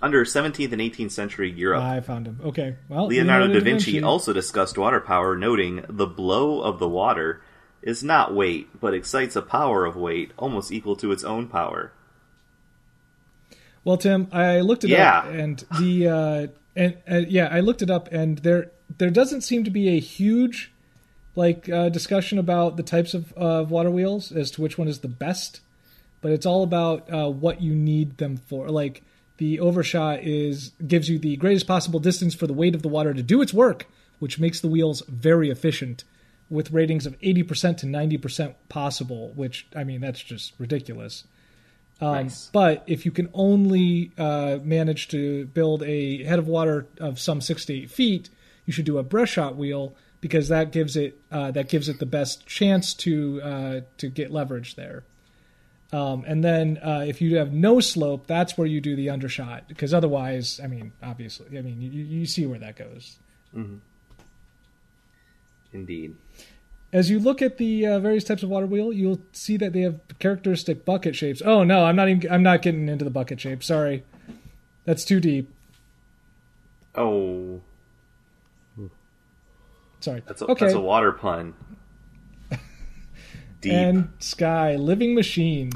[0.03, 1.83] under 17th and 18th century Europe.
[1.83, 2.41] I found him.
[2.45, 2.77] Okay.
[2.89, 6.89] Well, Leonardo, Leonardo da, Vinci Vinci also discussed water power, noting the blow of the
[6.89, 7.41] water
[7.83, 11.93] is not weight, but excites a power of weight almost equal to its own power.
[13.85, 15.19] Well, Tim, I looked it yeah.
[15.19, 19.43] up, and the uh, and uh, yeah, I looked it up, and there there doesn't
[19.43, 20.73] seem to be a huge
[21.37, 25.01] like uh, discussion about the types of uh, water wheels as to which one is
[25.01, 25.61] the best,
[26.25, 28.71] but it's all about uh, what you need them for.
[28.71, 29.03] Like
[29.37, 33.13] the overshot is gives you the greatest possible distance for the weight of the water
[33.13, 33.87] to do its work,
[34.21, 36.03] which makes the wheels very efficient
[36.49, 41.25] with ratings of 80% to 90% possible, which I mean that's just ridiculous.
[42.01, 42.49] Um, nice.
[42.55, 47.43] But if you can only uh, manage to build a head of water of some
[47.43, 48.31] six to eight feet,
[48.65, 51.99] you should do a breast shot wheel because that gives it uh, that gives it
[51.99, 55.05] the best chance to uh, to get leverage there.
[55.95, 59.69] Um, and then uh, if you have no slope, that's where you do the undershot
[59.69, 63.19] because otherwise, I mean, obviously, I mean, you, you see where that goes.
[63.57, 63.77] Mm-hmm.
[65.73, 66.17] Indeed.
[66.93, 69.83] As you look at the uh, various types of water wheel, you'll see that they
[69.83, 71.41] have characteristic bucket shapes.
[71.45, 72.29] Oh no, I'm not even.
[72.29, 73.63] I'm not getting into the bucket shape.
[73.63, 74.03] Sorry,
[74.85, 75.49] that's too deep.
[76.97, 77.61] Oh.
[80.01, 80.23] Sorry.
[80.27, 80.67] That's a, okay.
[80.67, 81.55] that's a water pun.
[83.65, 83.73] Deep.
[83.73, 85.73] And Sky, Living Machine.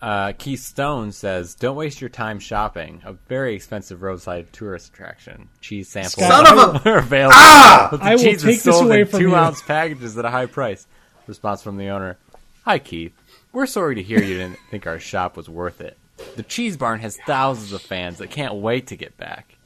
[0.00, 3.02] Uh, Keith Stone says, "Don't waste your time shopping.
[3.04, 5.48] A very expensive roadside tourist attraction.
[5.60, 6.90] Cheese samples Son of a...
[6.92, 7.34] are available.
[7.34, 7.88] Ah!
[7.90, 9.34] But the I cheese will take is sold this away in from two you.
[9.34, 10.86] ounce packages at a high price."
[11.26, 12.16] Response from the owner:
[12.64, 13.12] "Hi Keith,
[13.52, 15.98] we're sorry to hear you didn't think our shop was worth it.
[16.36, 19.56] The Cheese Barn has thousands of fans that can't wait to get back.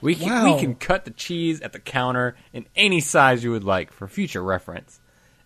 [0.00, 0.54] We can, wow.
[0.54, 4.08] we can cut the cheese at the counter in any size you would like for
[4.08, 4.98] future reference."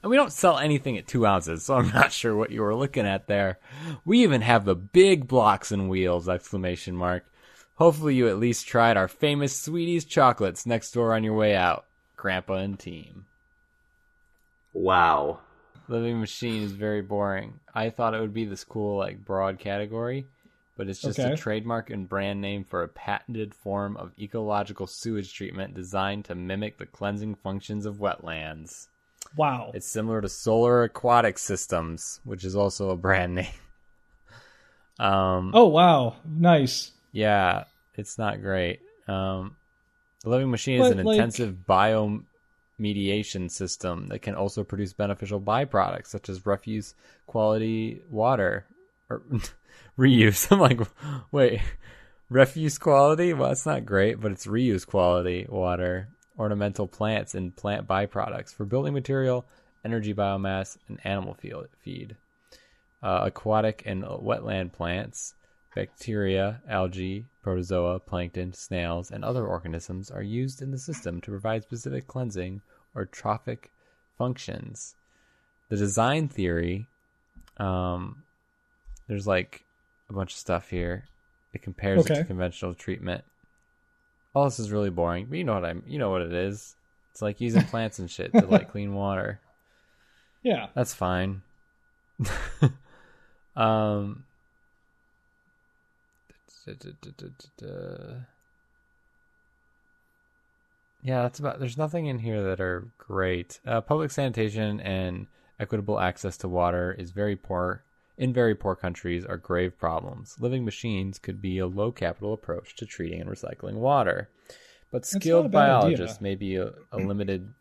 [0.07, 2.77] And we don't sell anything at two ounces, so I'm not sure what you were
[2.77, 3.59] looking at there.
[4.05, 6.29] We even have the big blocks and wheels!
[6.29, 7.25] Exclamation mark.
[7.75, 11.87] Hopefully you at least tried our famous Sweeties chocolates next door on your way out.
[12.17, 13.27] Grandpa and team.
[14.73, 15.41] Wow.
[15.89, 17.59] Living Machine is very boring.
[17.75, 20.29] I thought it would be this cool, like, broad category,
[20.77, 21.33] but it's just okay.
[21.33, 26.37] a trademark and brand name for a patented form of ecological sewage treatment designed to
[26.37, 28.87] mimic the cleansing functions of wetlands.
[29.37, 29.73] Wow.
[29.75, 33.47] It's similar to Solar Aquatic Systems, which is also a brand name.
[34.99, 36.17] um, oh, wow.
[36.25, 36.93] Nice.
[37.13, 38.81] Yeah, it's not great.
[39.07, 39.57] Um,
[40.23, 41.17] the Living Machine but, is an like...
[41.17, 42.23] intensive bio
[42.79, 46.95] mediation system that can also produce beneficial byproducts such as refuse
[47.27, 48.67] quality water
[49.09, 49.23] or
[49.99, 50.51] reuse.
[50.51, 50.81] I'm like,
[51.33, 51.61] wait,
[52.29, 53.33] refuse quality?
[53.33, 58.65] Well, that's not great, but it's reuse quality water, ornamental plants, and plant byproducts for
[58.65, 59.45] building material,
[59.85, 61.37] energy biomass, and animal
[61.83, 62.17] feed.
[63.03, 65.35] Uh, aquatic and wetland plants,
[65.75, 71.63] bacteria, algae, protozoa, plankton, snails, and other organisms are used in the system to provide
[71.63, 72.61] specific cleansing
[72.95, 73.71] or trophic
[74.17, 74.95] functions.
[75.69, 76.87] The design theory,
[77.59, 78.23] um,
[79.07, 79.65] there's like
[80.09, 81.05] a bunch of stuff here.
[81.53, 82.15] It compares okay.
[82.15, 83.25] it to conventional treatment.
[84.37, 85.83] All this is really boring, but you know what I'm.
[85.87, 86.77] You know what it is.
[87.11, 89.41] It's like using plants and shit to like clean water.
[90.43, 91.41] Yeah, that's fine.
[93.57, 94.25] um.
[101.03, 101.59] Yeah, that's about.
[101.59, 103.59] There's nothing in here that are great.
[103.67, 107.86] Uh, public sanitation and equitable access to water is very poor
[108.19, 110.37] in very poor countries are grave problems.
[110.41, 114.31] Living machines could be a low capital approach to treating and recycling water.
[114.91, 116.23] But skilled biologists idea.
[116.23, 117.53] may be a, a, limited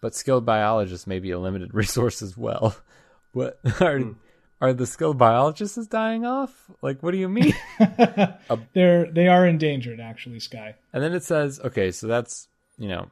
[0.00, 2.76] but skilled biologists may be a limited resource as well.
[3.32, 4.12] What are hmm.
[4.60, 6.70] are the skilled biologists is dying off?
[6.80, 7.54] Like what do you mean?
[8.74, 10.74] They're they are endangered actually, Sky.
[10.92, 13.10] And then it says, okay, so that's you know,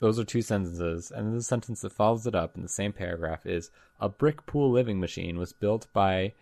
[0.00, 3.46] those are two sentences, and the sentence that follows it up in the same paragraph
[3.46, 6.34] is a brick pool living machine was built by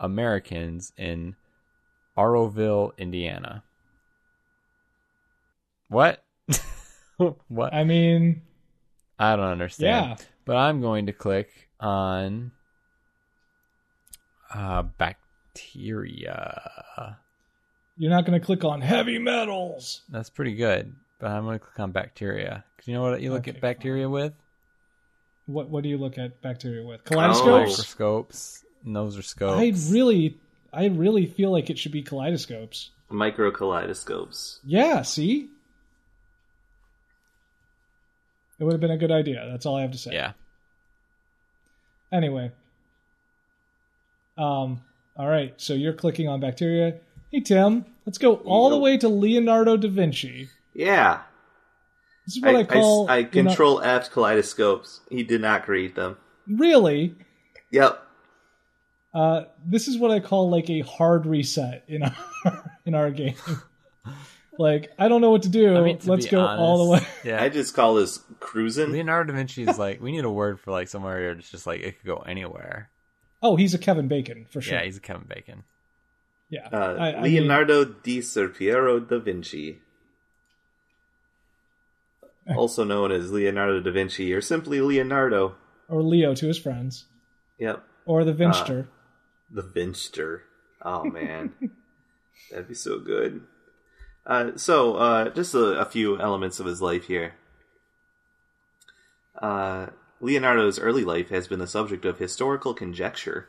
[0.00, 1.36] Americans in
[2.16, 3.62] Auroville, Indiana.
[5.88, 6.24] What?
[7.48, 7.74] what?
[7.74, 8.42] I mean,
[9.18, 10.18] I don't understand.
[10.18, 10.26] Yeah.
[10.46, 12.52] But I'm going to click on
[14.54, 15.98] uh, bacteria.
[17.98, 20.02] You're not going to click on heavy metals.
[20.08, 22.64] That's pretty good but I'm going to click on bacteria.
[22.78, 24.12] Cause you know what you look okay, at bacteria fine.
[24.12, 24.32] with?
[25.46, 27.04] What What do you look at bacteria with?
[27.04, 27.48] Kaleidoscopes.
[27.48, 27.58] Oh.
[27.58, 28.64] Microscopes.
[28.84, 29.58] And those are scopes.
[29.58, 30.38] I really,
[30.72, 32.90] I really feel like it should be kaleidoscopes.
[33.08, 34.60] Micro kaleidoscopes.
[34.64, 35.02] Yeah.
[35.02, 35.48] See.
[38.58, 39.46] It would have been a good idea.
[39.50, 40.12] That's all I have to say.
[40.12, 40.32] Yeah.
[42.12, 42.52] Anyway.
[44.38, 44.82] Um.
[45.16, 45.54] All right.
[45.56, 47.00] So you're clicking on bacteria.
[47.32, 50.48] Hey Tim, let's go all the way to Leonardo da Vinci.
[50.76, 51.22] Yeah.
[52.26, 53.08] This is what I, I call.
[53.08, 55.00] I, I control F kaleidoscopes.
[55.08, 56.18] He did not create them.
[56.46, 57.14] Really?
[57.70, 58.02] Yep.
[59.14, 62.14] Uh, this is what I call like a hard reset in our
[62.84, 63.36] in our game.
[64.58, 65.76] like I don't know what to do.
[65.76, 67.06] I mean, to Let's go honest, all the way.
[67.24, 68.92] Yeah, I just call this cruising.
[68.92, 71.80] Leonardo da Vinci is like we need a word for like somewhere it's just like
[71.80, 72.90] it could go anywhere.
[73.42, 74.74] Oh, he's a Kevin Bacon for sure.
[74.74, 75.62] Yeah, he's a Kevin Bacon.
[76.50, 79.78] Yeah, uh, I, Leonardo mean, di Ser Piero da Vinci
[82.56, 85.56] also known as Leonardo da Vinci, or simply Leonardo.
[85.88, 87.06] Or Leo to his friends.
[87.58, 87.82] Yep.
[88.04, 88.88] Or the Vinster.
[88.88, 90.42] Uh, the Vinster.
[90.82, 91.52] Oh, man.
[92.50, 93.42] That'd be so good.
[94.24, 97.34] Uh, so, uh, just a, a, few elements of his life here.
[99.40, 99.86] Uh,
[100.20, 103.48] Leonardo's early life has been the subject of historical conjecture.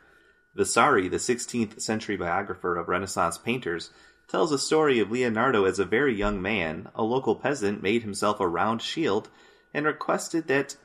[0.55, 3.91] Vasari, the 16th century biographer of Renaissance painters,
[4.27, 6.89] tells a story of Leonardo as a very young man.
[6.95, 9.29] A local peasant made himself a round shield
[9.73, 10.75] and requested that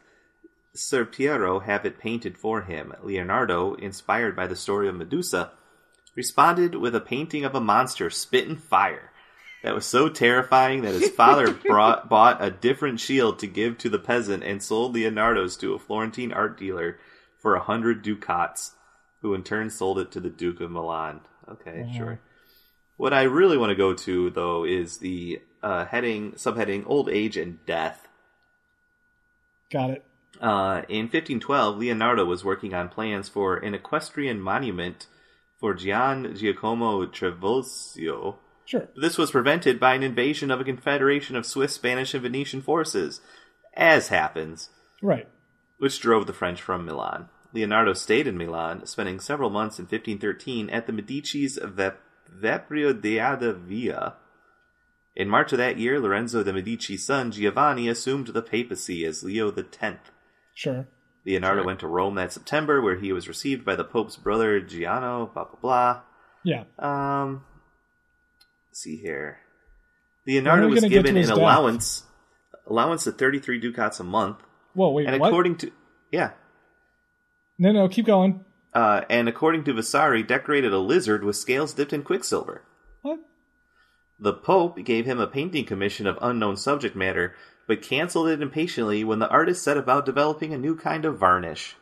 [0.75, 2.95] Ser Piero have it painted for him.
[3.03, 5.51] Leonardo, inspired by the story of Medusa,
[6.15, 9.11] responded with a painting of a monster spitting fire
[9.63, 13.89] that was so terrifying that his father brought, bought a different shield to give to
[13.89, 16.99] the peasant and sold Leonardo's to a Florentine art dealer
[17.39, 18.73] for a hundred ducats,
[19.21, 21.21] who in turn sold it to the Duke of Milan.
[21.49, 21.97] Okay, mm-hmm.
[21.97, 22.21] sure.
[23.03, 27.37] What I really want to go to though is the uh, heading subheading old age
[27.37, 28.07] and death.
[29.73, 30.05] Got it.
[30.41, 35.09] Uh, in 1512, Leonardo was working on plans for an equestrian monument
[35.59, 38.37] for Gian Giacomo Trivulzio.
[38.67, 38.89] Sure.
[38.95, 43.21] This was prevented by an invasion of a confederation of Swiss, Spanish, and Venetian forces,
[43.75, 44.71] as happens.
[45.03, 45.27] Right.
[45.79, 47.31] Which drove the French from Milan.
[47.53, 52.01] Leonardo stayed in Milan, spending several months in 1513 at the Medici's Vep-
[52.41, 54.15] Vaprio d'Adda Via.
[55.15, 59.53] In March of that year, Lorenzo de' Medici's son Giovanni assumed the papacy as Leo
[59.55, 59.99] X.
[60.55, 60.89] Sure.
[61.27, 61.67] Leonardo sure.
[61.67, 65.33] went to Rome that September, where he was received by the Pope's brother Giano.
[65.33, 66.01] Blah blah blah.
[66.45, 66.65] Yeah.
[66.79, 67.45] Um.
[68.73, 69.39] see here.
[70.27, 71.37] Leonardo was given an death?
[71.37, 72.05] allowance
[72.67, 74.39] allowance of thirty three ducats a month.
[74.75, 75.07] Whoa, wait.
[75.07, 75.29] And what?
[75.29, 75.73] according to
[76.11, 76.31] yeah.
[77.59, 81.93] No, no, keep going uh, and according to Vasari, decorated a lizard with scales dipped
[81.93, 82.63] in quicksilver.
[83.03, 83.21] What?
[84.19, 87.35] The Pope gave him a painting commission of unknown subject matter,
[87.67, 91.77] but canceled it impatiently when the artist set about developing a new kind of varnish.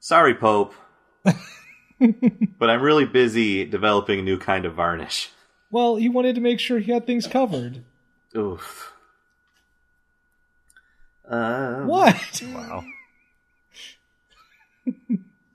[0.00, 0.74] Sorry, Pope.
[1.24, 5.30] but I'm really busy developing a new kind of varnish.
[5.70, 7.84] Well, he wanted to make sure he had things covered.
[8.36, 8.92] Oof.
[11.28, 12.42] Um, What?
[12.54, 12.84] Wow.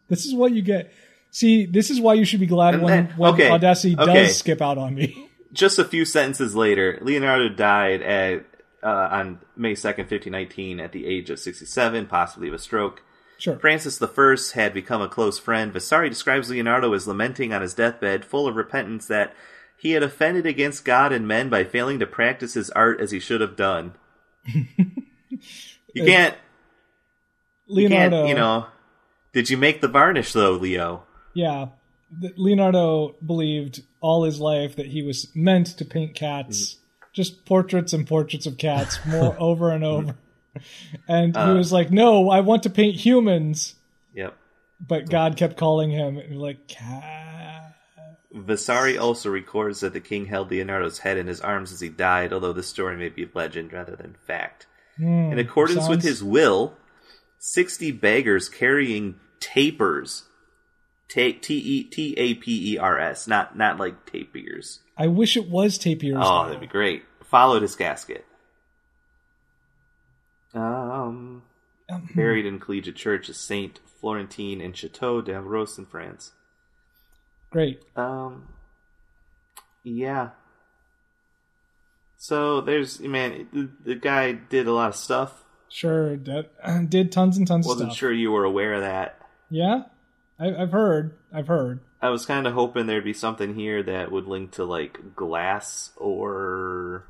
[0.08, 0.91] This is what you get.
[1.32, 4.14] See, this is why you should be glad when, then- when okay, Audacity okay.
[4.14, 5.30] does skip out on me.
[5.53, 8.45] Just a few sentences later, Leonardo died at
[8.84, 13.01] uh, on May 2nd, 1519, at the age of 67, possibly of a stroke.
[13.39, 13.58] Sure.
[13.60, 15.72] Francis I had become a close friend.
[15.72, 19.34] Vasari describes Leonardo as lamenting on his deathbed, full of repentance that
[19.78, 23.20] he had offended against God and men by failing to practice his art as he
[23.20, 23.93] should have done.
[24.45, 24.66] you
[25.95, 26.36] can't,
[27.68, 28.26] you can't, Leonardo.
[28.28, 28.68] you know.
[29.38, 31.03] Did you make the varnish though, Leo?
[31.35, 31.67] Yeah.
[32.38, 36.79] Leonardo believed all his life that he was meant to paint cats, Mm-hmm.
[37.13, 40.15] just portraits and portraits of cats, more over and over.
[41.07, 41.51] And Uh.
[41.51, 43.75] he was like, "No, I want to paint humans."
[44.15, 44.33] Yep.
[44.88, 47.75] But God kept calling him and like, "Cat."
[48.33, 52.33] Vasari also records that the king held Leonardo's head in his arms as he died,
[52.33, 54.65] although this story may be legend rather than fact.
[54.97, 56.73] in accordance with Hmm, his will,
[57.39, 60.23] 60 beggars carrying tapers,
[61.09, 64.79] ta- T-E- T-A-P-E-R-S, not, not like tapirs.
[64.97, 66.17] I wish it was tapirs.
[66.19, 66.45] Oh, though.
[66.45, 67.03] that'd be great.
[67.23, 68.25] Followed his casket.
[70.53, 71.43] Um,
[72.15, 76.31] buried in Collegiate Church of Saint Florentine in Chateau d'Amboise in France.
[77.51, 77.81] Great.
[77.95, 78.49] Um,
[79.83, 80.29] yeah.
[82.17, 85.43] So there's man, the, the guy did a lot of stuff.
[85.69, 86.17] Sure.
[86.17, 87.79] That, did tons and tons of stuff.
[87.79, 89.16] Wasn't sure you were aware of that.
[89.50, 89.84] Yeah.
[90.39, 91.14] I, I've heard.
[91.34, 91.80] I've heard.
[92.02, 95.91] I was kind of hoping there'd be something here that would link to like glass
[95.98, 97.06] or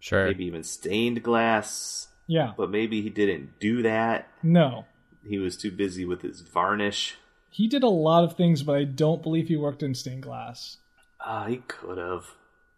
[0.00, 0.26] Sure.
[0.26, 2.52] maybe even stained glass, Yeah.
[2.56, 4.28] but maybe he didn't do that.
[4.42, 4.86] No.
[5.28, 7.16] He was too busy with his varnish.
[7.50, 10.78] He did a lot of things, but I don't believe he worked in stained glass.
[11.20, 12.26] Ah, he could have.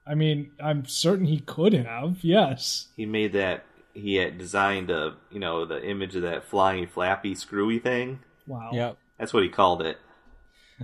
[0.07, 2.19] I mean, I'm certain he could have.
[2.25, 2.89] Yes.
[2.97, 3.65] He made that.
[3.93, 8.21] He had designed a, you know, the image of that flying, flappy, screwy thing.
[8.51, 8.71] Wow.
[8.73, 8.99] Yep.
[9.17, 9.97] That's what he called it.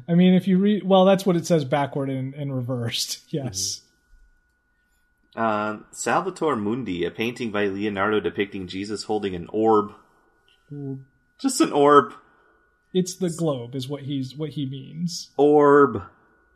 [0.09, 3.21] I mean, if you read, well, that's what it says backward and, and reversed.
[3.31, 3.83] Yes.
[5.35, 9.93] Um, Salvator Mundi, a painting by Leonardo depicting Jesus holding an orb.
[11.39, 12.14] Just an orb.
[12.95, 15.31] It's the globe, is what he's what he means.
[15.37, 16.05] Orb.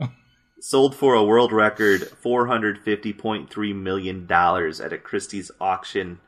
[0.61, 6.20] Sold for a world record $450.3 million at a Christie's auction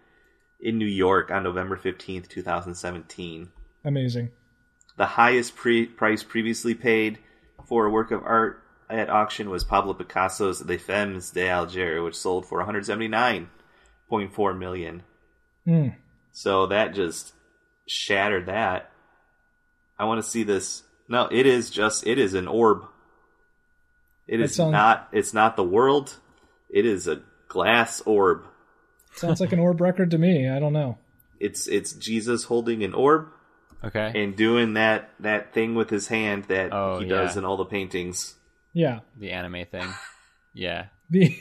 [0.60, 3.48] in New York on November 15th, 2017.
[3.84, 4.30] Amazing.
[4.96, 7.18] The highest pre- price previously paid
[7.66, 12.44] for a work of art at auction was Pablo Picasso's Les Femmes d'Alger, which sold
[12.46, 15.02] for 179.4 million.
[15.64, 15.88] Hmm.
[16.32, 17.32] So that just
[17.86, 18.90] shattered that.
[19.98, 20.82] I want to see this.
[21.08, 22.84] No, it is just it is an orb.
[24.26, 25.08] It That is sounds- not.
[25.12, 26.16] It's not the world.
[26.70, 28.44] It is a glass orb.
[29.14, 30.48] Sounds like an orb record to me.
[30.48, 30.96] I don't know.
[31.38, 33.28] It's it's Jesus holding an orb
[33.84, 34.12] Okay.
[34.14, 37.38] and doing that that thing with his hand that Oh, he does yeah.
[37.40, 38.34] in all the paintings.
[38.72, 39.00] Yeah.
[39.18, 39.88] the anime thing.
[40.54, 40.86] Yeah.
[41.10, 41.34] The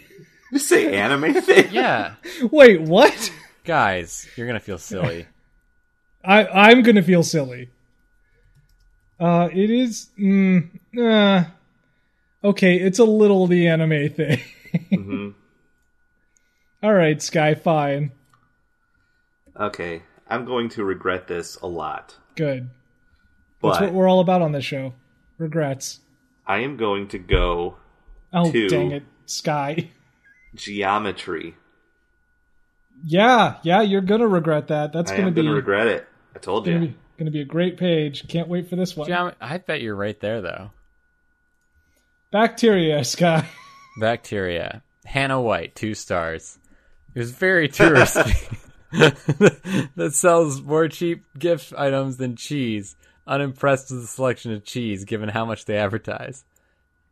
[0.54, 1.68] Just say anime thing.
[1.72, 2.16] Yeah.
[2.52, 3.32] wait, what?
[3.66, 5.28] Guys, you're gonna feel silly.
[6.24, 7.70] I I'm gonna feel silly.
[9.20, 10.10] Uh, it is.
[10.20, 11.44] Mm, uh,
[12.44, 14.40] okay, it's a little the anime thing.
[14.92, 15.34] Mhm.
[16.84, 18.12] All right, Sky, fine,
[19.60, 22.70] Okay, I'm going to regret this a lot, good.
[23.64, 24.94] That's what we're all about on this show.
[25.38, 26.00] Regrets.
[26.48, 27.78] I am going to go
[28.34, 28.68] Oh Two.
[28.70, 29.90] dang it, Sky.
[30.56, 31.56] geometry.
[33.06, 34.94] Yeah, yeah, you're gonna regret that.
[34.94, 36.08] That's I gonna am be going to regret it.
[36.36, 36.88] I told gonna you.
[36.90, 38.28] be gonna be a great page.
[38.28, 39.10] Can't wait for this one.
[39.10, 40.72] Geom- I bet you're right there though.
[42.32, 43.48] Bacteria, Sky.
[44.00, 44.84] Bacteria.
[45.06, 46.58] Hannah White, two stars.
[47.14, 48.58] It was very touristy.
[49.96, 52.96] that sells more cheap gift items than cheese.
[53.28, 56.44] Unimpressed with the selection of cheese, given how much they advertise.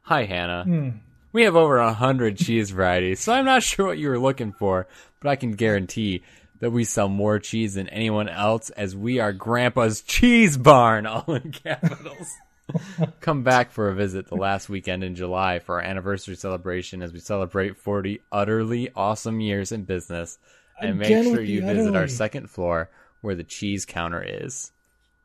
[0.02, 0.64] Hi, Hannah.
[0.64, 0.90] Hmm.
[1.32, 4.52] We have over a hundred cheese varieties, so I'm not sure what you were looking
[4.52, 4.88] for,
[5.22, 6.24] but I can guarantee
[6.60, 11.34] that we sell more cheese than anyone else, as we are Grandpa's Cheese Barn, all
[11.34, 12.28] in capitals.
[13.22, 17.14] Come back for a visit the last weekend in July for our anniversary celebration as
[17.14, 20.38] we celebrate 40 utterly awesome years in business.
[20.82, 22.90] And Again make sure you visit our second floor
[23.22, 24.72] where the cheese counter is.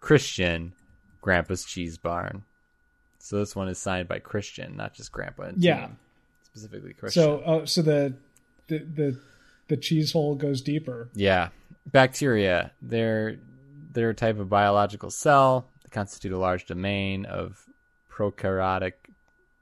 [0.00, 0.74] Christian,
[1.20, 2.44] Grandpa's Cheese Barn.
[3.18, 5.44] So this one is signed by Christian, not just Grandpa.
[5.44, 5.86] And Yeah.
[5.86, 5.96] team.
[6.42, 7.22] specifically Christian.
[7.22, 8.14] So, uh, so the,
[8.68, 9.20] the the
[9.68, 11.08] the cheese hole goes deeper.
[11.14, 11.48] Yeah,
[11.86, 12.72] bacteria.
[12.82, 13.38] They're
[13.92, 15.70] they're a type of biological cell.
[15.82, 17.64] They constitute a large domain of
[18.12, 18.92] prokaryotic,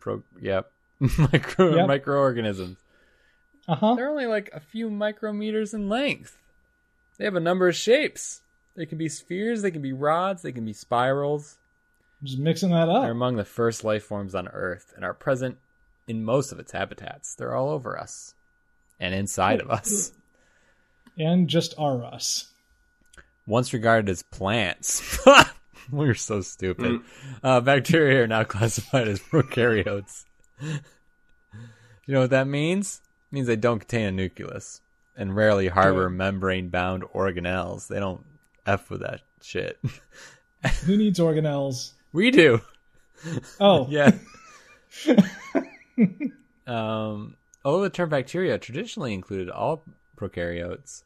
[0.00, 0.70] pro yep,
[1.18, 1.86] micro Yep.
[1.86, 2.78] microorganisms.
[3.68, 3.94] Uh huh.
[3.94, 6.38] They're only like a few micrometers in length.
[7.18, 8.40] They have a number of shapes.
[8.76, 11.58] They can be spheres, they can be rods, they can be spirals.
[12.22, 13.02] Just mixing that up.
[13.02, 15.58] They're among the first life forms on Earth and are present
[16.06, 17.34] in most of its habitats.
[17.34, 18.34] They're all over us
[18.98, 20.12] and inside of us.
[21.18, 22.54] And just are us.
[23.46, 25.20] Once regarded as plants.
[25.90, 27.02] We're so stupid.
[27.42, 30.24] Uh, bacteria are now classified as prokaryotes.
[30.62, 33.02] you know what that means?
[33.32, 34.80] Means they don't contain a nucleus
[35.16, 36.16] and rarely harbor Good.
[36.16, 37.88] membrane bound organelles.
[37.88, 38.24] They don't
[38.66, 39.80] F with that shit.
[40.84, 41.92] Who needs organelles?
[42.12, 42.60] we do.
[43.58, 44.12] Oh, Yeah.
[46.66, 49.84] um, although the term bacteria traditionally included all
[50.16, 51.02] prokaryotes,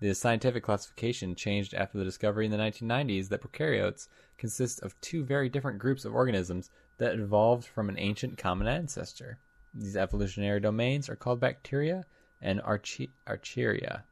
[0.00, 4.08] the scientific classification changed after the discovery in the 1990s that prokaryotes
[4.38, 9.38] consist of two very different groups of organisms that evolved from an ancient common ancestor.
[9.74, 12.04] These evolutionary domains are called bacteria
[12.42, 14.02] and arche- archeria.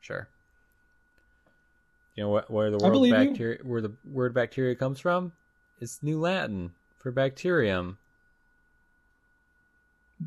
[0.00, 0.28] Sure.
[2.16, 3.28] You know what, where the word believe you.
[3.28, 5.32] bacteria, where the word bacteria comes from?
[5.80, 7.98] It's New Latin for bacterium.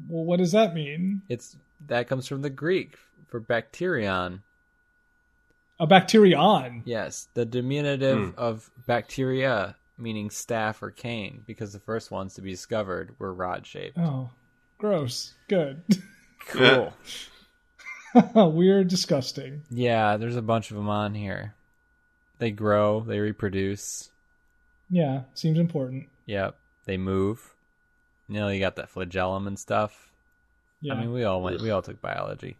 [0.09, 1.22] well, what does that mean?
[1.30, 1.55] It's
[1.88, 2.97] that comes from the Greek
[3.28, 4.43] for bacterion.
[5.80, 6.84] A bacterion.
[6.86, 8.39] Yes, the diminutive hmm.
[8.39, 13.65] of bacteria, meaning staff or cane, because the first ones to be discovered were rod
[13.65, 13.97] shaped.
[13.97, 14.32] Oh,
[14.78, 15.34] gross.
[15.47, 15.84] Good.
[16.47, 16.93] Cool.
[18.36, 19.63] Weird, disgusting.
[19.69, 21.55] yeah, there's a bunch of them on here.
[22.39, 24.09] They grow, they reproduce.
[24.89, 26.07] Yeah, seems important.
[26.25, 26.55] Yep,
[26.86, 27.53] they move.
[28.30, 30.11] You know, you got that flagellum and stuff.
[30.82, 30.93] Yeah.
[30.93, 32.57] I mean, we all went, we all took biology.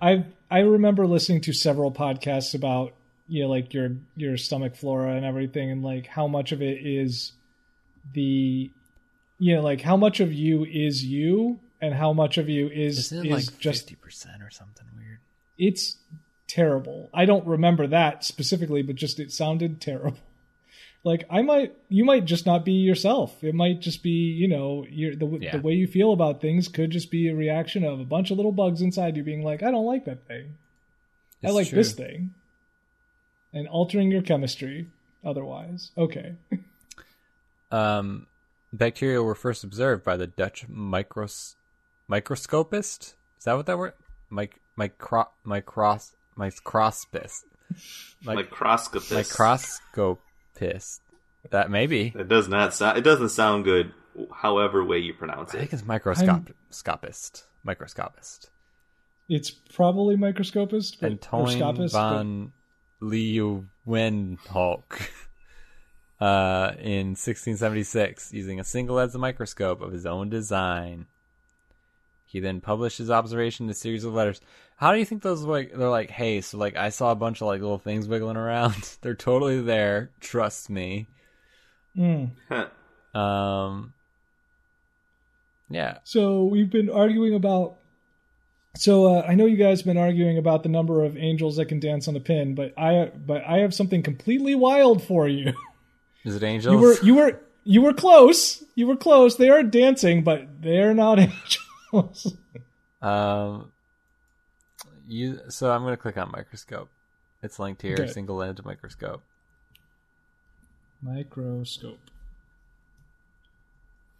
[0.00, 2.92] I I remember listening to several podcasts about
[3.28, 6.84] you know like your your stomach flora and everything and like how much of it
[6.84, 7.32] is
[8.12, 8.70] the
[9.42, 13.10] you know like how much of you is you and how much of you is
[13.10, 15.18] is like just fifty percent or something weird?
[15.58, 15.96] it's
[16.46, 17.08] terrible.
[17.12, 20.18] I don't remember that specifically, but just it sounded terrible.
[21.04, 23.42] Like I might, you might just not be yourself.
[23.42, 25.56] It might just be, you know, your the, Yeah.
[25.56, 28.36] the way you feel about things could just be a reaction of a bunch of
[28.36, 30.54] little bugs inside you being like, I don't like that thing.
[31.44, 31.78] I like true.
[31.78, 32.34] this thing,
[33.52, 34.86] and altering your chemistry.
[35.24, 36.36] Otherwise, okay.
[37.72, 38.26] Um,
[38.72, 41.54] bacteria were first observed by the Dutch micros-
[42.08, 43.14] microscopist.
[43.38, 43.94] Is that what that word?
[44.30, 47.44] Mic micro micros microscopist.
[48.24, 49.10] Mic- Microscopist.
[49.12, 51.00] microscopist.
[51.50, 52.12] That maybe.
[52.14, 52.98] It does not sound.
[52.98, 53.92] It doesn't sound good.
[54.32, 55.60] However way you pronounce I it.
[55.60, 57.46] think it's microscopist.
[57.64, 58.50] Microscopist.
[59.28, 61.92] It's probably microscopist, but, or Antoine scopist,
[63.00, 64.82] but- Leeuwenhoek.
[66.22, 71.06] Uh, in 1676, using a single lens microscope of his own design.
[72.26, 74.40] He then published his observation in a series of letters.
[74.76, 75.72] How do you think those like?
[75.74, 78.96] They're like, hey, so like I saw a bunch of like little things wiggling around.
[79.00, 80.12] they're totally there.
[80.20, 81.08] Trust me.
[81.98, 82.30] Mm.
[83.16, 83.92] Um.
[85.70, 85.98] Yeah.
[86.04, 87.78] So we've been arguing about.
[88.76, 91.66] So uh, I know you guys have been arguing about the number of angels that
[91.66, 95.52] can dance on a pin, but I but I have something completely wild for you.
[96.24, 96.74] Is it angels?
[96.74, 98.62] You were you were you were close.
[98.74, 99.36] You were close.
[99.36, 101.18] They are dancing, but they're not
[101.92, 102.36] angels.
[103.00, 103.72] Um,
[105.08, 105.40] you.
[105.48, 106.88] So I'm gonna click on microscope.
[107.42, 107.96] It's linked here.
[107.98, 108.06] Okay.
[108.06, 109.22] Single lens microscope.
[111.02, 111.98] Microscope.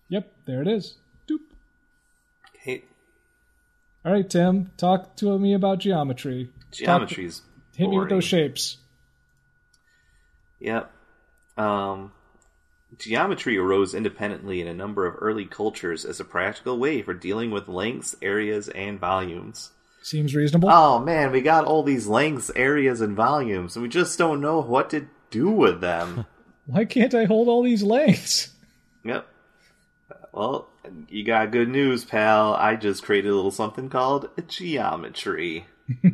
[0.09, 0.99] Yep, there it is.
[1.31, 1.39] Doop.
[2.59, 2.83] Hey,
[4.05, 6.51] All right, Tim, talk to me about geometry.
[6.71, 7.43] geometry's
[7.77, 8.77] Hit me with those shapes.
[10.61, 10.93] Yep.
[11.57, 12.13] Um,
[12.99, 17.51] geometry arose independently in a number of early cultures as a practical way for dealing
[17.51, 19.71] with lengths, areas, and volumes.
[20.03, 20.69] Seems reasonable.
[20.71, 24.61] Oh man, we got all these lengths, areas, and volumes, and we just don't know
[24.61, 26.27] what to do with them.
[26.67, 28.51] Why can't I hold all these lengths?
[29.05, 29.27] yep.
[30.33, 30.69] Well,
[31.09, 32.55] you got good news, pal.
[32.55, 35.67] I just created a little something called geometry.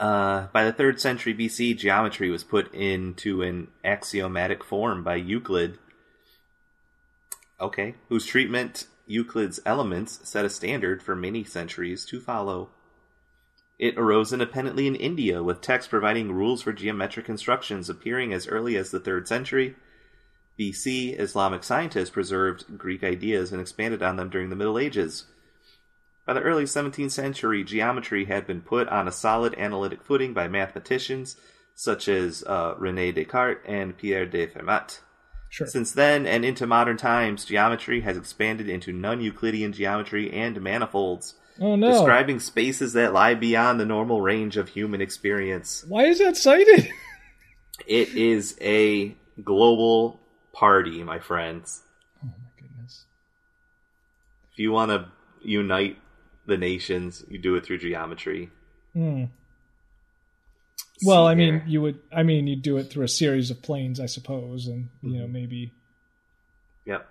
[0.00, 5.78] Uh, by the third century BC, geometry was put into an axiomatic form by Euclid.
[7.60, 12.70] Okay, whose treatment Euclid's elements set a standard for many centuries to follow.
[13.78, 18.76] It arose independently in India, with texts providing rules for geometric constructions appearing as early
[18.76, 19.74] as the third century.
[20.58, 25.26] BC, Islamic scientists preserved Greek ideas and expanded on them during the Middle Ages.
[26.26, 30.48] By the early 17th century, geometry had been put on a solid analytic footing by
[30.48, 31.36] mathematicians
[31.74, 35.00] such as uh, Rene Descartes and Pierre de Fermat.
[35.48, 35.66] Sure.
[35.66, 41.34] Since then and into modern times, geometry has expanded into non Euclidean geometry and manifolds,
[41.60, 41.90] oh no.
[41.90, 45.84] describing spaces that lie beyond the normal range of human experience.
[45.88, 46.90] Why is that cited?
[47.86, 50.20] It is a global
[50.52, 51.80] party, my friends.
[52.22, 53.06] Oh my goodness.
[54.52, 55.08] If you want to
[55.42, 55.96] unite
[56.50, 58.50] the nations, you do it through geometry.
[58.92, 59.24] Hmm.
[61.06, 62.00] Well, I mean, you would.
[62.12, 65.26] I mean, you'd do it through a series of planes, I suppose, and you know
[65.26, 65.72] maybe.
[66.84, 67.08] Yep.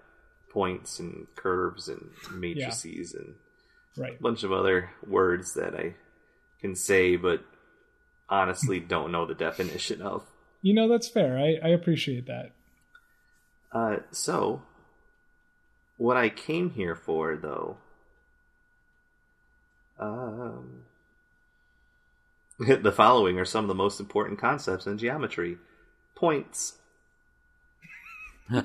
[0.52, 3.36] Points and curves and matrices and
[3.98, 4.18] Right.
[4.18, 5.96] a bunch of other words that I
[6.62, 7.44] can say, but
[8.30, 10.24] honestly don't know the definition of.
[10.62, 11.38] You know that's fair.
[11.38, 12.52] I, I appreciate that.
[13.72, 14.62] Uh, so,
[15.98, 17.78] what I came here for, though,
[20.00, 20.84] um,
[22.60, 25.58] the following are some of the most important concepts in geometry:
[26.16, 26.78] points,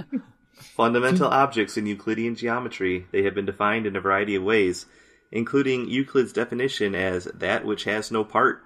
[0.54, 3.06] fundamental objects in Euclidean geometry.
[3.12, 4.86] They have been defined in a variety of ways,
[5.30, 8.62] including Euclid's definition as that which has no part.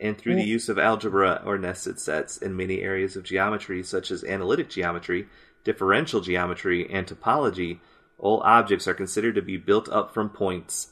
[0.00, 4.10] And through the use of algebra or nested sets in many areas of geometry, such
[4.10, 5.28] as analytic geometry,
[5.62, 7.78] differential geometry, and topology,
[8.18, 10.88] all objects are considered to be built up from points.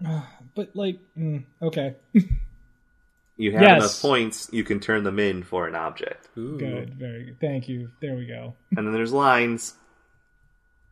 [0.54, 1.96] But like, mm, okay,
[3.36, 3.78] You have Yes.
[3.78, 6.28] enough points, you can turn them in for an object.
[6.38, 6.56] Ooh.
[6.58, 7.40] good, very good.
[7.40, 7.90] Thank you.
[8.00, 8.54] There we go.
[8.76, 9.74] and then there's lines,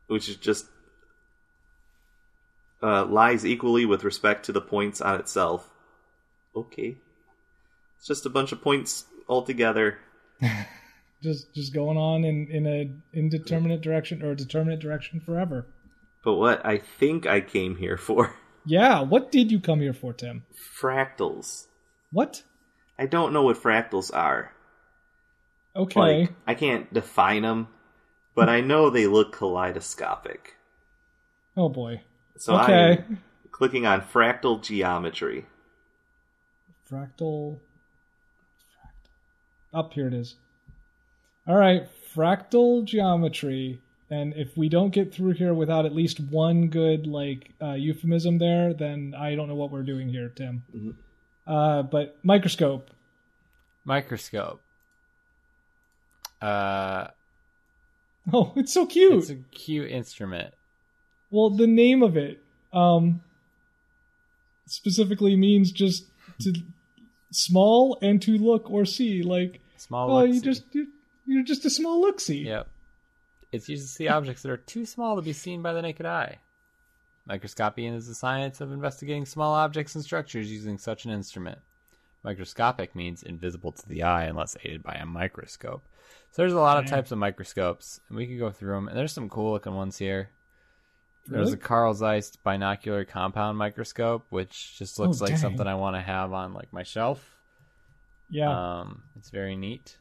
[0.09, 0.67] which is just
[2.83, 5.71] uh, lies equally with respect to the points on itself.
[6.57, 6.97] Okay,
[7.97, 9.99] it's just a bunch of points all together.
[11.23, 15.69] Just just going on in in a indeterminate direction or a determinate direction forever.
[16.25, 18.35] But what I think I came here for
[18.65, 19.01] Yeah.
[19.03, 20.45] What did you come here for, Tim?
[20.81, 21.67] fractals.
[22.13, 22.43] What?
[22.99, 24.53] I don't know what fractals are.
[25.75, 26.01] Okay.
[26.01, 27.69] Like I can't define them,
[28.35, 30.55] but I know they look kaleidoscopic.
[31.57, 32.03] oh boy.
[32.37, 33.05] So Okay.
[33.09, 33.19] I'm
[33.51, 35.47] clicking on fractal geometry.
[36.91, 37.57] Fractal.
[37.57, 37.59] Fractal.
[39.75, 40.37] Up here it is.
[41.49, 43.81] All right, fractal geometry.
[44.13, 48.37] And if we don't get through here without at least one good like uh, euphemism
[48.39, 50.65] there, then I don't know what we're doing here, Tim.
[50.77, 50.95] Mhm.
[51.47, 52.91] Uh, but microscope.
[53.87, 54.61] Microscope.
[56.41, 57.09] Uh,
[58.33, 59.15] Oh, it's so cute.
[59.19, 60.55] it's a cute instrument.
[61.33, 62.39] Well, the name of it
[62.73, 63.23] um,
[64.67, 66.05] specifically means just
[66.43, 66.53] to
[67.33, 69.23] small and to look or see.
[69.23, 70.11] Like, Small.
[70.13, 70.45] oh, you look-see.
[70.45, 70.87] just you're,
[71.27, 72.45] you're just a small look see.
[72.45, 72.69] Yep.
[73.53, 76.07] It's used to see objects that are too small to be seen by the naked
[76.07, 76.39] eye.
[77.27, 81.59] Microscopy is the science of investigating small objects and structures using such an instrument.
[82.25, 85.83] Microscopic means invisible to the eye unless aided by a microscope.
[86.31, 88.89] So there's a lot of types of microscopes, and we could go through them.
[88.89, 90.31] And there's some cool looking ones here.
[91.27, 91.53] There's Really?
[91.53, 95.39] a Carl Zeiss binocular compound microscope, which just looks Oh, like dang.
[95.41, 97.37] something I want to have on like my shelf.
[98.31, 98.81] Yeah.
[98.81, 99.97] Um, it's very neat.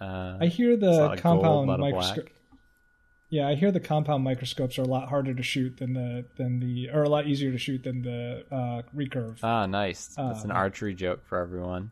[0.00, 2.28] Uh, I hear the lot of gold, compound a lot of microscope.
[3.36, 6.58] Yeah, I hear the compound microscopes are a lot harder to shoot than the than
[6.60, 9.36] the or a lot easier to shoot than the uh, recurve.
[9.42, 10.06] Ah, nice.
[10.16, 11.90] That's an Uh, archery joke for everyone.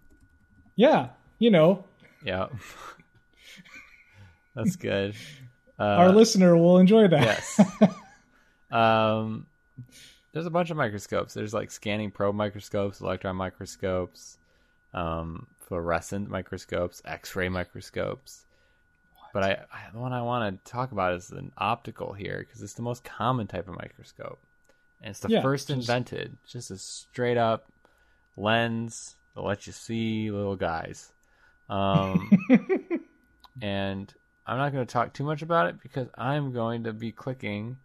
[0.75, 1.85] yeah, you know,
[2.25, 2.47] Yeah.
[4.55, 5.15] That's good.
[5.79, 7.23] Uh, our listener will enjoy that.
[7.23, 7.61] yes.
[8.71, 9.47] um,
[10.33, 11.35] there's a bunch of microscopes.
[11.35, 14.39] There's like scanning probe microscopes, electron microscopes,
[14.95, 18.47] um, fluorescent microscopes, X-ray microscopes.
[19.35, 22.63] But I, I, the one I want to talk about is an optical here because
[22.63, 24.39] it's the most common type of microscope,
[25.03, 26.37] and it's the Yeah, first just- invented.
[26.49, 27.67] Just a straight up
[28.37, 31.13] lens that lets you see little guys.
[31.69, 32.31] Um,
[33.61, 34.15] and
[34.47, 37.77] I'm not going to talk too much about it because I'm going to be clicking.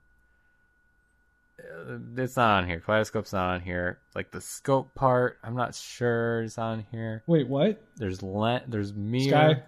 [1.60, 2.80] Uh, It's not on here.
[2.80, 4.00] Kaleidoscope's not on here.
[4.16, 7.24] Like the scope part, I'm not sure is on here.
[7.28, 7.82] Wait, what?
[7.97, 8.66] There's lens.
[8.68, 9.30] There's mirror.
[9.56, 9.64] Sky.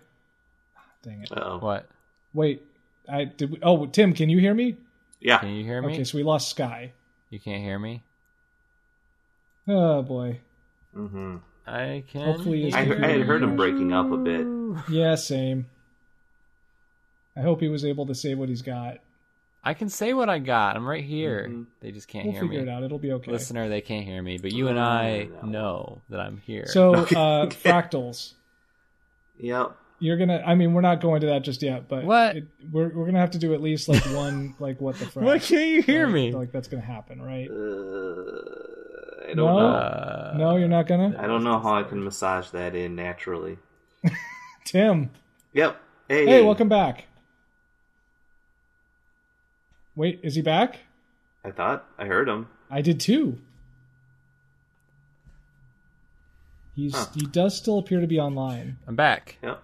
[1.03, 1.31] Dang it.
[1.31, 1.59] Uh-oh.
[1.59, 1.89] What?
[2.33, 2.63] Wait,
[3.09, 3.51] I did.
[3.51, 4.77] We, oh, Tim, can you hear me?
[5.19, 5.39] Yeah.
[5.39, 5.93] Can you hear me?
[5.93, 6.93] Okay, so we lost Sky.
[7.29, 8.03] You can't hear me.
[9.67, 10.39] Oh boy.
[10.93, 11.37] hmm
[11.67, 12.33] I can.
[12.33, 13.03] Hopefully it's I, good.
[13.03, 14.45] I had heard him breaking up a bit.
[14.89, 15.67] Yeah, same.
[17.37, 18.97] I hope he was able to say what he's got.
[19.63, 20.75] I can say what I got.
[20.75, 21.47] I'm right here.
[21.47, 21.67] Mhm.
[21.81, 22.49] They just can't We'll hear me.
[22.49, 22.83] We'll figure it out.
[22.83, 23.31] It'll be okay.
[23.31, 26.65] Listener, they can't hear me, but you and I know that I'm here.
[26.65, 28.33] So, uh, fractals.
[29.39, 29.77] Yep.
[30.01, 30.43] You're gonna.
[30.45, 32.35] I mean, we're not going to that just yet, but What?
[32.35, 35.21] It, we're we're gonna have to do at least like one like what the frack.
[35.23, 36.13] Why can't you hear right?
[36.13, 36.31] me?
[36.33, 37.47] Like that's gonna happen, right?
[37.49, 39.59] Uh, I don't No.
[39.59, 40.33] know.
[40.37, 41.15] No, you're not gonna.
[41.17, 43.59] I don't know how I can massage that in naturally.
[44.65, 45.11] Tim,
[45.53, 45.79] Yep.
[46.09, 46.25] Hey.
[46.25, 47.07] hey, welcome back.
[49.95, 50.79] Wait, is he back?
[51.45, 52.47] I thought I heard him.
[52.69, 53.37] I did too.
[56.75, 57.05] He's Huh.
[57.13, 58.77] he does still appear to be online.
[58.87, 59.37] I'm back.
[59.43, 59.61] Yep.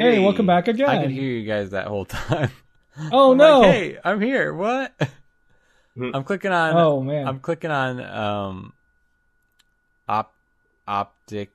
[0.00, 0.88] Hey, welcome back again.
[0.88, 2.50] I could hear you guys that whole time.
[3.12, 3.60] oh I'm no!
[3.60, 4.54] like, hey, I'm here.
[4.54, 4.94] What?
[5.94, 6.10] Hmm.
[6.14, 6.74] I'm clicking on.
[6.74, 7.28] Oh, man.
[7.28, 8.72] I'm clicking on um,
[10.08, 10.32] op,
[10.88, 11.50] optic,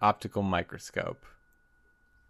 [0.00, 1.26] optical microscope.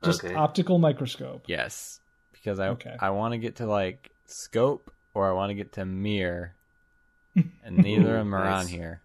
[0.02, 0.34] Just Okay.
[0.34, 1.44] optical microscope.
[1.46, 2.00] Yes,
[2.32, 2.96] because I Okay.
[2.98, 6.56] I want to get to like scope or I want to get to mirror,
[7.36, 9.02] and neither of them are on here.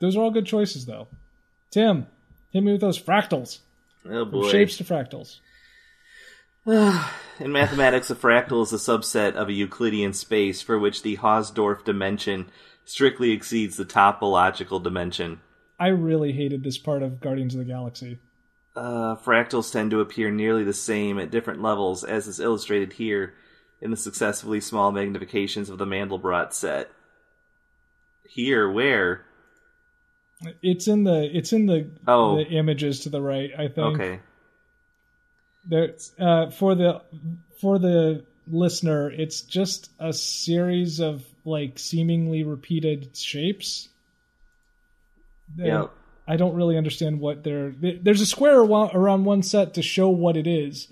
[0.00, 1.08] Those are all good choices, though.
[1.70, 2.06] Tim,
[2.50, 3.58] hit me with those fractals.
[4.08, 5.40] Oh From shapes to fractals.
[6.66, 11.84] In mathematics, a fractal is a subset of a Euclidean space for which the Hausdorff
[11.84, 12.50] dimension
[12.84, 15.40] strictly exceeds the topological dimension.
[15.78, 18.18] I really hated this part of Guardians of the Galaxy.
[18.76, 23.34] Uh, fractals tend to appear nearly the same at different levels, as is illustrated here
[23.80, 26.90] in the successively small magnifications of the Mandelbrot set.
[28.28, 29.24] Here, where?
[30.62, 32.36] It's in the it's in the Oh.
[32.36, 33.50] the images to the right.
[33.56, 34.00] I think.
[34.00, 34.20] Okay.
[35.68, 37.02] There, uh, for the
[37.60, 43.88] for the listener, it's just a series of like seemingly repeated shapes.
[45.56, 45.86] Yeah.
[46.26, 47.74] I don't really understand what they're.
[47.80, 50.88] There's a square around one set to show what it is,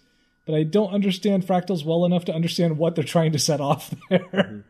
[0.46, 3.94] but I don't understand fractals well enough to understand what they're trying to set off
[4.10, 4.64] there.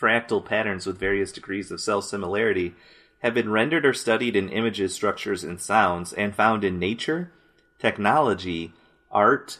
[0.00, 2.74] Fractal patterns with various degrees of self similarity
[3.24, 7.32] have been rendered or studied in images, structures, and sounds, and found in nature,
[7.78, 8.74] technology,
[9.10, 9.58] art,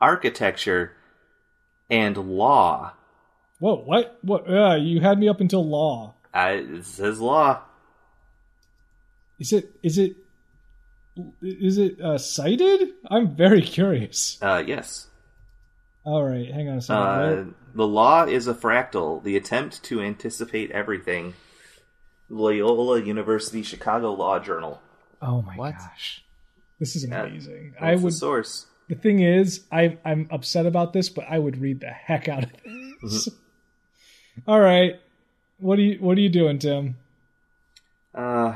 [0.00, 0.92] architecture,
[1.90, 2.92] and law.
[3.58, 3.78] Whoa!
[3.78, 4.16] What?
[4.22, 4.48] What?
[4.48, 6.14] Uh, you had me up until law.
[6.32, 7.62] I, it says law.
[9.40, 9.72] Is it?
[9.82, 10.14] Is it?
[11.42, 12.90] Is it uh, cited?
[13.10, 14.38] I'm very curious.
[14.40, 15.08] Uh, yes.
[16.04, 17.02] All right, hang on a second.
[17.02, 17.44] Uh,
[17.74, 21.34] the law is a fractal, the attempt to anticipate everything.
[22.30, 24.80] Loyola University Chicago Law Journal.
[25.20, 25.74] oh my What?
[25.76, 26.22] gosh,
[26.78, 27.72] this is Yeah, amazing.
[27.72, 28.14] That's I the would.
[28.14, 28.66] source.
[28.88, 32.44] The thing is, I I'm upset about this, but I would read the heck out
[32.44, 32.50] of
[33.02, 33.28] this.
[34.46, 34.94] All right,
[35.58, 36.96] what are you What are you doing, Tim?
[38.14, 38.54] Uh,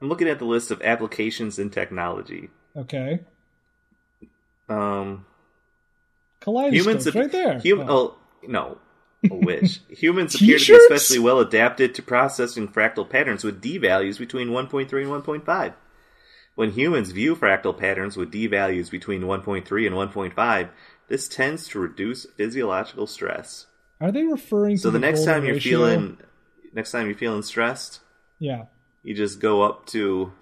[0.00, 2.50] I'm looking at the list of applications in technology.
[2.76, 3.20] Okay,
[4.68, 5.24] Um,
[6.40, 7.52] kaleidoscopes humans, ap- right there.
[7.60, 7.88] Hum- Oh.
[7.88, 8.16] oh.
[8.46, 8.78] no,
[9.30, 9.80] a wish.
[9.88, 14.48] humans appear to be especially well adapted to processing fractal patterns with d values between
[14.48, 15.74] 1.3 and 1.5.
[16.54, 20.68] When humans view fractal patterns with d values between 1.3 and 1.5,
[21.08, 23.66] this tends to reduce physiological stress.
[24.00, 25.78] Are they referring So to the next time you're ratio?
[25.78, 26.18] feeling,
[26.72, 28.00] next time you're feeling stressed,
[28.38, 28.64] Yeah,
[29.02, 30.32] you just go up to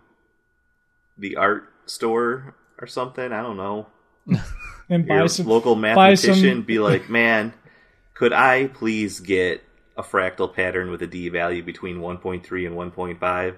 [1.19, 3.33] the art store or something.
[3.33, 3.87] I don't know.
[4.89, 7.53] and buy Your some local buy some- be like, man,
[8.15, 9.63] could I please get
[9.97, 13.57] a fractal pattern with a d value between 1.3 and 1.5?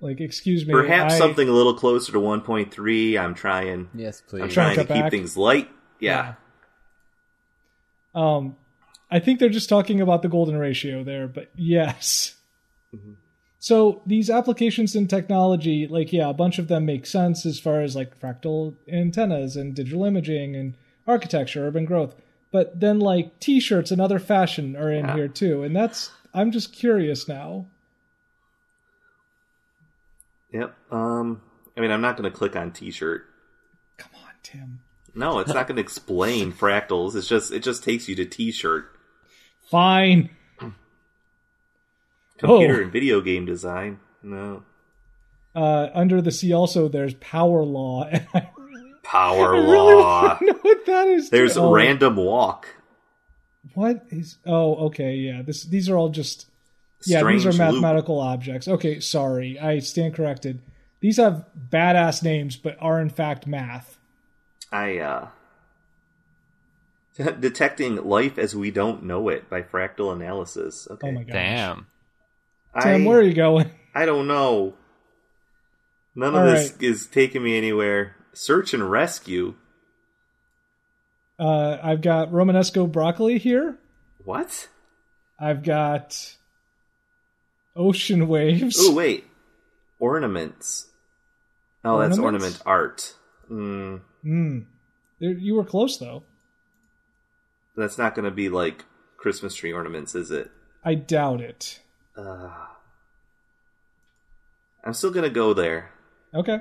[0.00, 3.18] like, excuse me, Perhaps I- something a little closer to 1.3.
[3.18, 3.88] I'm trying.
[3.94, 4.42] Yes, please.
[4.42, 5.70] I'm Trying trying to to keep things light.
[5.98, 6.34] Yeah.
[8.14, 8.56] Um,
[9.10, 12.36] I think they're just talking about the golden ratio there, but yes.
[13.58, 17.80] So these applications in technology, like yeah, a bunch of them make sense as far
[17.80, 20.74] as like fractal antennas and digital imaging and
[21.06, 22.14] architecture, urban growth.
[22.54, 25.14] But then like t-shirts and other fashion are in Yeah.
[25.16, 27.66] here too, and that's I'm just curious now.
[30.52, 30.72] Yep.
[30.92, 31.42] Um.
[31.76, 33.24] I mean, I'm not going to click on T-shirt.
[33.98, 34.78] Come on, Tim.
[35.16, 37.16] No, it's not going to explain fractals.
[37.16, 38.86] It's just it just takes you to T-shirt.
[39.68, 40.30] Fine.
[42.38, 42.82] Computer Oh.
[42.84, 43.98] and video game design.
[44.22, 44.62] No.
[45.56, 48.08] Uh, under the sea, also there's power law.
[48.12, 48.48] And I
[49.04, 50.22] Power really law.
[50.22, 51.30] want to know what that is.
[51.30, 51.72] There's Oh.
[51.72, 52.66] random walk.
[53.74, 54.38] What is?
[54.46, 55.42] Oh, okay, yeah.
[55.42, 56.46] This these are all just
[57.06, 57.18] yeah.
[57.20, 57.74] Strange these are loop.
[57.74, 58.66] mathematical objects.
[58.68, 60.60] Okay, sorry, I stand corrected.
[61.00, 63.98] These have badass names, but are in fact math.
[64.72, 65.28] I uh
[67.40, 70.88] detecting life as we don't know it by fractal analysis.
[70.90, 71.08] Okay.
[71.08, 71.86] Oh my gosh, Damn.
[72.80, 73.70] Tim, I, where are you going?
[73.94, 74.74] I don't know.
[76.16, 76.82] None of this right.
[76.82, 78.16] is taking me anywhere.
[78.34, 79.54] Search and rescue.
[81.38, 83.78] Uh, I've got Romanesco broccoli here.
[84.24, 84.68] What?
[85.40, 86.36] I've got
[87.76, 88.76] ocean waves.
[88.78, 89.24] Oh wait.
[89.98, 90.88] Ornaments.
[91.84, 93.14] Oh, that's ornament art.
[93.50, 94.66] Mm, Mm.
[95.20, 96.22] You were close though.
[97.76, 98.84] that's not going to be like
[99.16, 100.50] Christmas tree ornaments, is it?
[100.84, 101.80] I doubt it.
[102.16, 102.50] Uh,
[104.84, 105.90] I'm still going to go there.
[106.34, 106.58] Okay.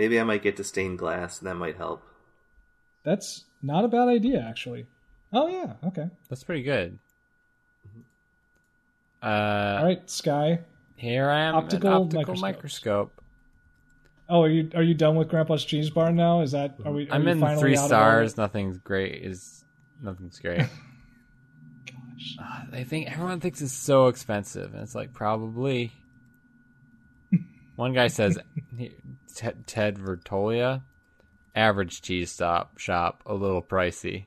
[0.00, 2.02] Maybe I might get to stained glass, and that might help.
[3.04, 4.86] That's not a bad idea, actually.
[5.30, 5.74] Oh yeah.
[5.88, 6.08] Okay.
[6.30, 6.98] That's pretty good.
[9.22, 9.26] Uh,
[9.78, 10.60] All right, Sky.
[10.96, 13.12] here I am, Optical an optical microscope.
[14.30, 16.40] Oh, are you are you done with Grandpa's cheese barn now?
[16.40, 17.06] Is that are we?
[17.10, 18.38] Are I'm you in finally three stars.
[18.38, 19.22] Nothing's great.
[19.22, 19.62] Is
[20.02, 20.60] nothing's great.
[21.86, 22.36] Gosh.
[22.40, 25.92] Uh, I think everyone thinks it's so expensive, and it's like probably.
[27.76, 28.38] One guy says,
[28.78, 28.94] he-
[29.30, 30.82] Ted, Ted Vertolia,
[31.54, 34.26] average cheese stop shop, a little pricey.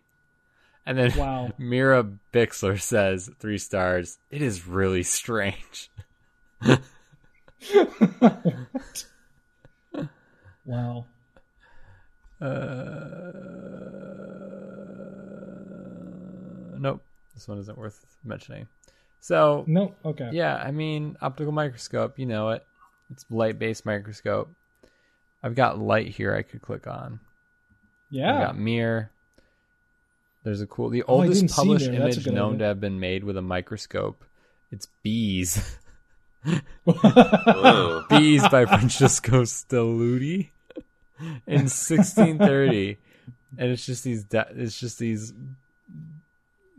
[0.85, 1.51] And then Wow.
[1.57, 5.89] Mira Bixler says, three stars, it is really strange.
[10.65, 11.05] Wow.
[12.39, 12.45] Uh,
[16.77, 17.01] nope,
[17.33, 18.67] this one isn't worth mentioning.
[19.19, 19.95] So, No.
[20.03, 20.29] Okay.
[20.31, 22.65] Yeah, I mean, optical microscope, you know it.
[23.11, 24.49] It's light based microscope.
[25.43, 27.19] I've got light here I could click on.
[28.11, 28.33] Yeah.
[28.35, 29.11] I've got mirror.
[30.43, 32.03] There's a cool, the Oh, oldest published mirror.
[32.05, 32.59] That's a image known idea.
[32.59, 34.23] to have been made with a microscope.
[34.71, 35.77] It's bees.
[36.45, 40.49] Bees by Francesco Stelluti
[41.47, 42.97] in 1630.
[43.57, 45.33] And it's just these, di- it's just these,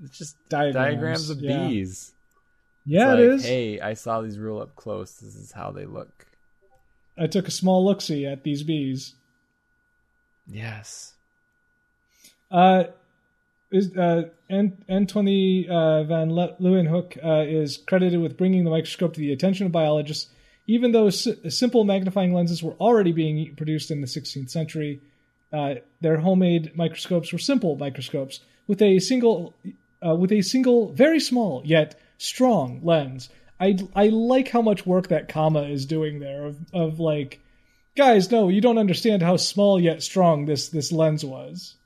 [0.02, 1.68] it's just Diagrams, diagrams of yeah.
[1.68, 2.12] bees.
[2.84, 3.44] Yeah, It's it like, is.
[3.46, 5.12] Hey, I saw these real up close.
[5.14, 6.26] This is how they look.
[7.16, 9.14] I took a small look see at these bees.
[10.46, 11.14] Yes.
[12.50, 12.84] Uh,
[13.70, 19.14] is uh, An- Antoine uh, van Le- Leeuwenhoek uh, is credited with bringing the microscope
[19.14, 20.30] to the attention of biologists,
[20.66, 25.00] even though s- simple magnifying lenses were already being produced in the 16th century.
[25.52, 29.54] Uh, their homemade microscopes were simple microscopes with a single,
[30.06, 33.28] uh, with a single, very small yet strong lens.
[33.60, 36.46] I I like how much work that comma is doing there.
[36.46, 37.40] Of of like,
[37.96, 41.76] guys, no, you don't understand how small yet strong this this lens was.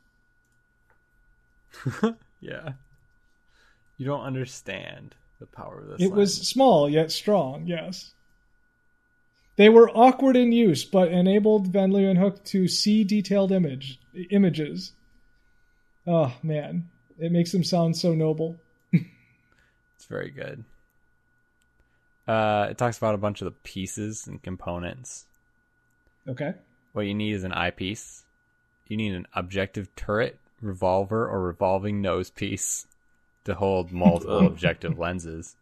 [2.41, 2.73] Yeah.
[3.97, 6.07] You don't understand the power of this.
[6.07, 8.13] It was small yet strong, yes.
[9.57, 13.99] They were awkward in use, but enabled Van Leeuwenhoek to see detailed image
[14.31, 14.93] images.
[16.07, 16.89] Oh man,
[17.19, 18.57] it makes them sound so noble.
[19.97, 20.65] It's very good.
[22.29, 25.25] Uh, it talks about a bunch of the pieces and components.
[26.29, 26.53] Okay.
[26.93, 28.25] What you need is an eyepiece.
[28.87, 32.87] You need an objective turret, revolver, or revolving nose piece
[33.45, 35.57] to hold multiple objective lenses.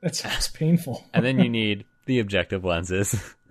[0.00, 1.04] That sounds painful.
[1.14, 3.14] and then you need the objective lenses.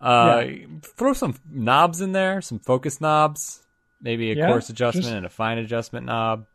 [0.00, 0.44] Uh,
[0.82, 3.60] Throw some knobs in there, some focus knobs,
[4.00, 6.46] maybe a Yeah, coarse adjustment just- and a fine adjustment knob.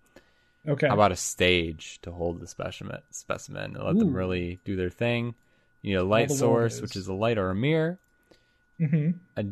[0.67, 0.87] Okay.
[0.87, 4.89] How about a stage to hold the specimen specimen and let them really do their
[4.89, 5.35] thing?
[5.81, 6.81] You need a light source, is.
[6.81, 7.99] which is a light or a mirror,
[8.79, 9.11] Mm-hmm.
[9.37, 9.45] a,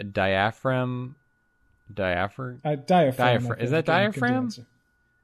[0.00, 1.16] a diaphragm,
[1.92, 2.60] diaphragm.
[2.64, 3.26] A diaphragm.
[3.26, 4.32] I Diaphragm- is that in diaphragm?
[4.34, 4.66] condenser.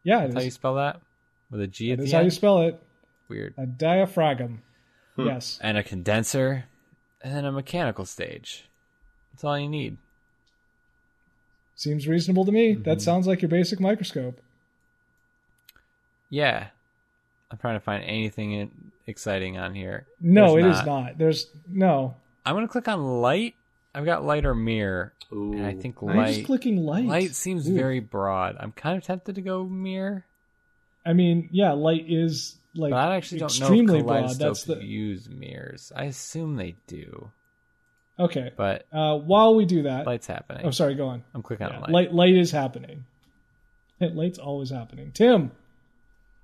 [0.04, 1.00] Yeah, it That's how you spell that
[1.50, 2.82] with a G at That the is how you spell it.
[3.28, 3.54] Weird.
[3.58, 4.62] A diaphragm.
[5.16, 5.26] Hmm.
[5.26, 5.58] Yes.
[5.62, 6.64] And a condenser,
[7.22, 8.68] and then a mechanical stage.
[9.32, 9.98] That's all you need.
[11.74, 12.72] Seems reasonable to me.
[12.74, 12.82] Mm-hmm.
[12.84, 14.40] That sounds like your basic microscope.
[16.30, 16.68] Yeah.
[17.50, 20.06] I'm trying to find anything exciting on here.
[20.20, 21.18] No, There's it is not.
[21.18, 22.16] There's no.
[22.44, 23.54] I'm gonna click on light.
[23.94, 26.10] I've got light or mirror, Ooh, and I think nice.
[26.10, 26.34] I'm light.
[26.34, 27.04] just clicking light.
[27.06, 27.74] Light seems Ooh.
[27.74, 28.56] very broad.
[28.60, 30.26] I'm kind of tempted to go mirror,
[31.04, 34.14] I mean, yeah, light is like but I actually don't extremely know if broad.
[34.24, 35.92] kaleidoscopes That's the use mirrors.
[35.96, 37.30] I assume they do,
[38.18, 38.50] okay.
[38.56, 40.66] but Uh, while we do that, light's happening.
[40.66, 41.24] oh, sorry, go on.
[41.32, 41.90] I'm clicking Yeah, on light.
[41.90, 43.04] light, light is happening.
[44.00, 45.12] Hey, Light's always happening.
[45.12, 45.52] Tim,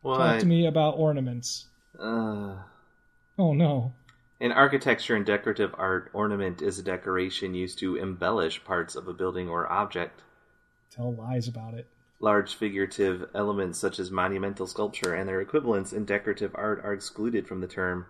[0.03, 0.17] Why?
[0.33, 1.67] talk to me about ornaments.
[1.99, 2.57] Uh,
[3.39, 3.93] Oh no.
[4.41, 9.13] in architecture and decorative art, ornament is a decoration used to embellish parts of a
[9.15, 10.21] building or object.
[10.91, 11.87] Tell lies about it.
[12.21, 17.49] Large figurative elements such as monumental sculpture and their equivalents in decorative art are excluded
[17.49, 18.07] from the term.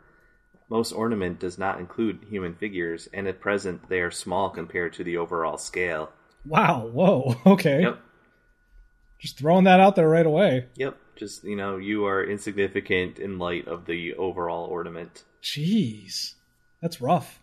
[0.69, 5.05] Most ornament does not include human figures, and at present they are small compared to
[5.05, 6.11] the overall scale.
[6.47, 6.89] Wow.
[6.93, 7.37] Whoa.
[7.47, 7.83] Okay.
[7.83, 8.01] Yep,
[9.19, 10.67] Just throwing that out there right away.
[10.77, 10.97] yep.
[11.17, 15.25] Just, you know, you are insignificant in light of the overall ornament.
[15.43, 16.35] Jeez,
[16.81, 17.41] that's rough.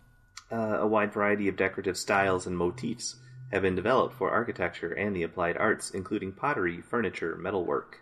[0.50, 3.16] Uh, a wide variety of decorative styles and motifs
[3.52, 8.00] have been developed for architecture and the applied arts, including pottery, furniture, metalwork.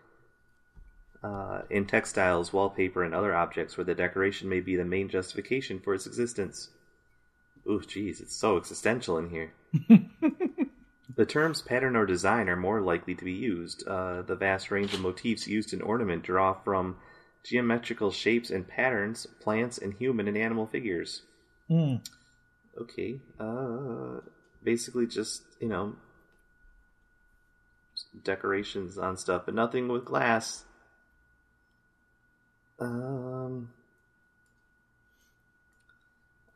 [1.22, 5.80] Uh, in textiles, wallpaper, and other objects where the decoration may be the main justification
[5.80, 6.70] for its existence.
[7.66, 9.52] Ooh, jeez, it's so existential in here.
[11.18, 13.84] The terms pattern or design are more likely to be used.
[13.88, 16.96] Uh, the vast range of motifs used in ornament draw from
[17.42, 21.22] geometrical shapes and patterns, plants, and human and animal figures.
[21.66, 21.96] Hmm.
[22.80, 23.18] Okay.
[23.40, 24.20] Uh,
[24.62, 25.96] basically, just you know,
[28.22, 30.66] decorations on stuff, but nothing with glass.
[32.78, 33.70] Um,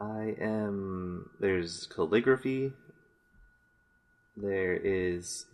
[0.01, 1.31] I am.
[1.41, 2.75] There's calligraphy.
[4.37, 5.47] There is.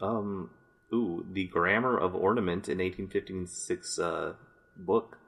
[0.00, 0.50] Um.
[0.92, 4.34] Ooh, the Grammar of Ornament in 1856 uh,
[4.76, 5.18] book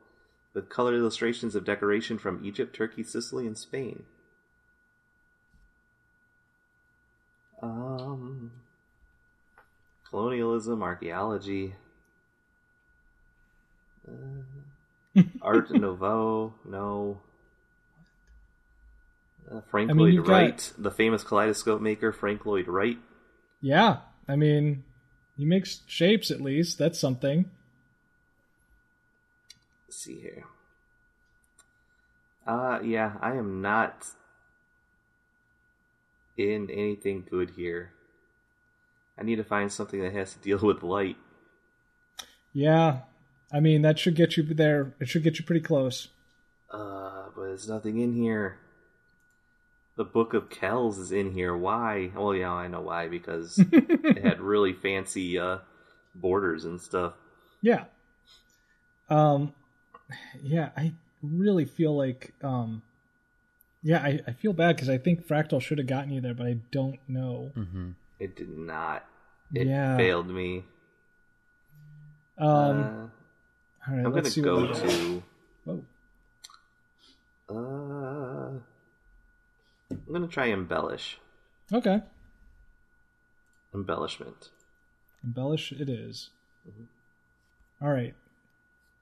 [0.54, 4.04] with colored illustrations of decoration from Egypt, Turkey, Sicily, and Spain.
[7.62, 8.52] Um,
[10.08, 11.74] colonialism, archaeology,
[14.06, 17.20] uh, Art Nouveau, no.
[19.50, 22.98] Uh, Frank I mean, Lloyd you've got- Wright, the famous kaleidoscope maker Frank Lloyd Wright.
[23.60, 24.84] Yeah, I mean,
[25.36, 26.78] he makes shapes at least.
[26.78, 27.50] That's something.
[29.86, 30.44] Let's see here.
[32.46, 34.06] Uh, yeah, I am not
[36.36, 37.92] in anything good here.
[39.18, 41.16] I need to find something that has to deal with light.
[42.52, 43.00] Yeah,
[43.52, 44.94] I mean that should get you there.
[45.00, 46.08] It should get you pretty close.
[46.70, 48.58] Uh, but there's nothing in here.
[49.96, 51.56] The Book of Kells is in here.
[51.56, 52.10] Why?
[52.14, 55.58] Well, yeah, I know why because it had really fancy uh,
[56.14, 57.14] borders and stuff.
[57.62, 57.84] Yeah.
[59.08, 59.54] Um,
[60.42, 60.92] yeah, I
[61.22, 62.82] really feel like, um,
[63.82, 66.46] yeah, I, I feel bad because I think Fractal should have gotten you there, but
[66.46, 67.50] I don't know.
[67.56, 67.90] Mm-hmm.
[68.20, 69.04] It did not.
[69.54, 69.96] It Yeah.
[69.96, 70.64] failed me.
[72.38, 72.70] Um, uh, all
[73.88, 74.90] right, I'm gonna let's see go what we got.
[74.90, 75.22] to.
[77.48, 78.58] Whoa.
[79.90, 81.18] Uh, I'm gonna try embellish.
[81.72, 82.00] Okay,
[83.74, 84.50] Embellishment.
[85.24, 86.30] embellish it is.
[86.68, 87.84] Mm-hmm.
[87.84, 88.14] All right,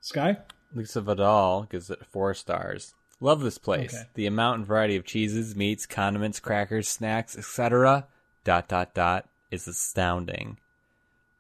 [0.01, 0.39] Sky.
[0.75, 2.95] Lisa Vidal gives it four stars.
[3.21, 3.95] Love this place.
[3.95, 4.05] Okay.
[4.15, 8.07] The amount and variety of cheeses, meats, condiments, crackers, snacks, etc.
[8.43, 10.59] Dot dot dot is astounding.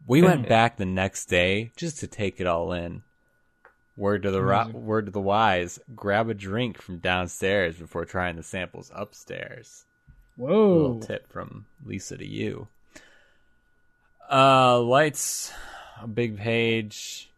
[0.06, 3.02] We went back the next day just to take it all in.
[3.96, 8.36] Word to the ro- word to the wise: grab a drink from downstairs before trying
[8.36, 9.84] the samples upstairs.
[10.36, 10.76] A Whoa.
[10.76, 12.66] little tip from Lisa to you.
[14.30, 15.52] Uh, lights,
[16.02, 17.30] a big page.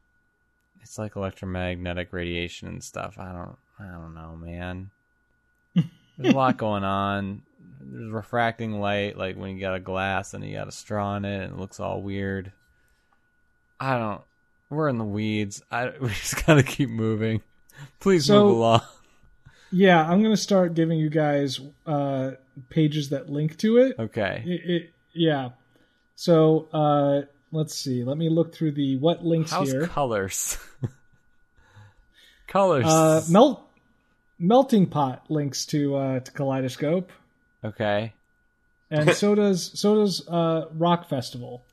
[0.82, 3.16] It's like electromagnetic radiation and stuff.
[3.18, 4.90] I don't, I don't know, man.
[5.74, 7.42] There's a lot going on.
[7.80, 11.24] There's refracting light, like when you got a glass and you got a straw in
[11.24, 12.52] it, and it looks all weird.
[13.78, 14.22] I don't.
[14.70, 15.62] We're in the weeds.
[15.70, 17.42] I we just gotta keep moving.
[18.00, 18.80] Please So- move along.
[19.72, 22.32] Yeah, I'm gonna start giving you guys uh,
[22.70, 23.96] pages that link to it.
[23.98, 24.42] Okay.
[24.46, 25.50] It, it yeah.
[26.14, 28.04] So uh, let's see.
[28.04, 29.86] Let me look through the what links How's here.
[29.88, 30.56] colors?
[32.46, 32.86] colors.
[32.86, 33.68] Uh, melt
[34.38, 37.10] melting pot links to uh, to Kaleidoscope,
[37.64, 38.12] okay.
[38.90, 41.64] and so does so does uh, Rock Festival.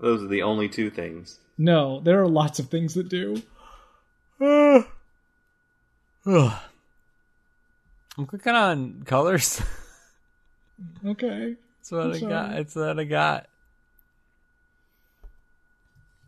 [0.00, 1.38] Those are the only two things.
[1.62, 3.40] No, there are lots of things that do.
[4.40, 4.84] I'm
[8.26, 9.62] clicking on colors.
[11.06, 11.54] Okay.
[11.78, 12.32] That's what I'm I sorry.
[12.32, 12.58] got.
[12.58, 13.46] It's what I got.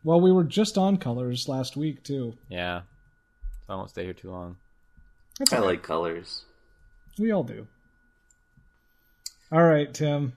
[0.04, 2.34] Well, we were just on colors last week too.
[2.48, 2.82] Yeah.
[3.66, 4.56] So I won't stay here too long.
[5.40, 5.70] That's I all right.
[5.70, 6.44] like colors.
[7.18, 7.66] We all do.
[9.50, 10.34] All right, Tim.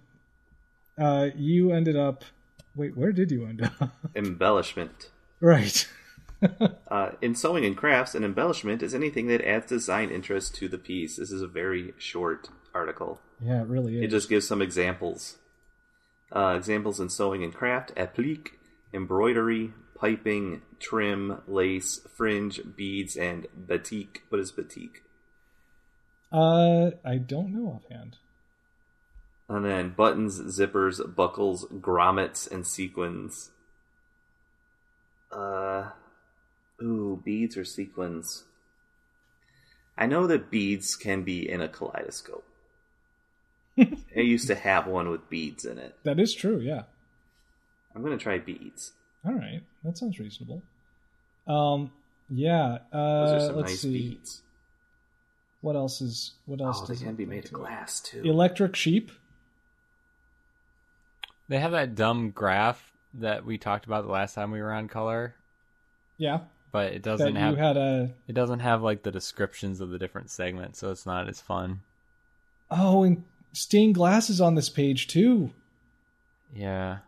[0.97, 2.23] Uh, you ended up.
[2.77, 3.89] Wait, where did you end up?
[4.15, 5.09] Embellishment.
[5.41, 5.87] right.
[6.89, 10.77] Uh, in sewing and crafts, an embellishment is anything that adds design interest to the
[10.77, 11.15] piece.
[11.15, 13.19] This is a very short article.
[13.43, 14.03] Yeah, it really is.
[14.03, 15.37] It just gives some examples.
[16.33, 18.59] Uh, examples in sewing and craft: applique,
[18.93, 24.21] embroidery, piping, trim, lace, fringe, beads, and batik.
[24.29, 25.01] What is batik?
[26.31, 28.17] Uh, I don't know offhand.
[29.49, 33.51] And then buttons, zippers, buckles, grommets, and sequins.
[35.31, 35.89] Uh,
[36.81, 38.43] ooh, beads or sequins.
[39.97, 42.43] I know that beads can be in a kaleidoscope.
[43.79, 45.95] I used to have one with beads in it.
[46.03, 46.59] That is true.
[46.59, 46.83] Yeah.
[47.95, 48.93] I'm gonna try beads.
[49.25, 50.61] All right, that sounds reasonable.
[51.47, 51.91] Um,
[52.29, 52.79] yeah.
[52.91, 53.93] Those Uh, are some let's nice see.
[54.09, 54.41] beads.
[55.61, 56.33] What else is?
[56.45, 58.21] What else Oh, they can be made of glass too.
[58.23, 59.11] Electric sheep.
[61.49, 64.87] They have that dumb graph that we talked about the last time we were on
[64.87, 65.35] color,
[66.17, 66.41] Yeah.
[66.71, 68.13] but it doesn't you have had a.
[68.27, 71.81] it doesn't have like the descriptions of the different segments, so it's not as fun.
[72.69, 73.23] Oh, and
[73.53, 75.51] stained glass is on this page too.
[76.53, 76.99] Yeah.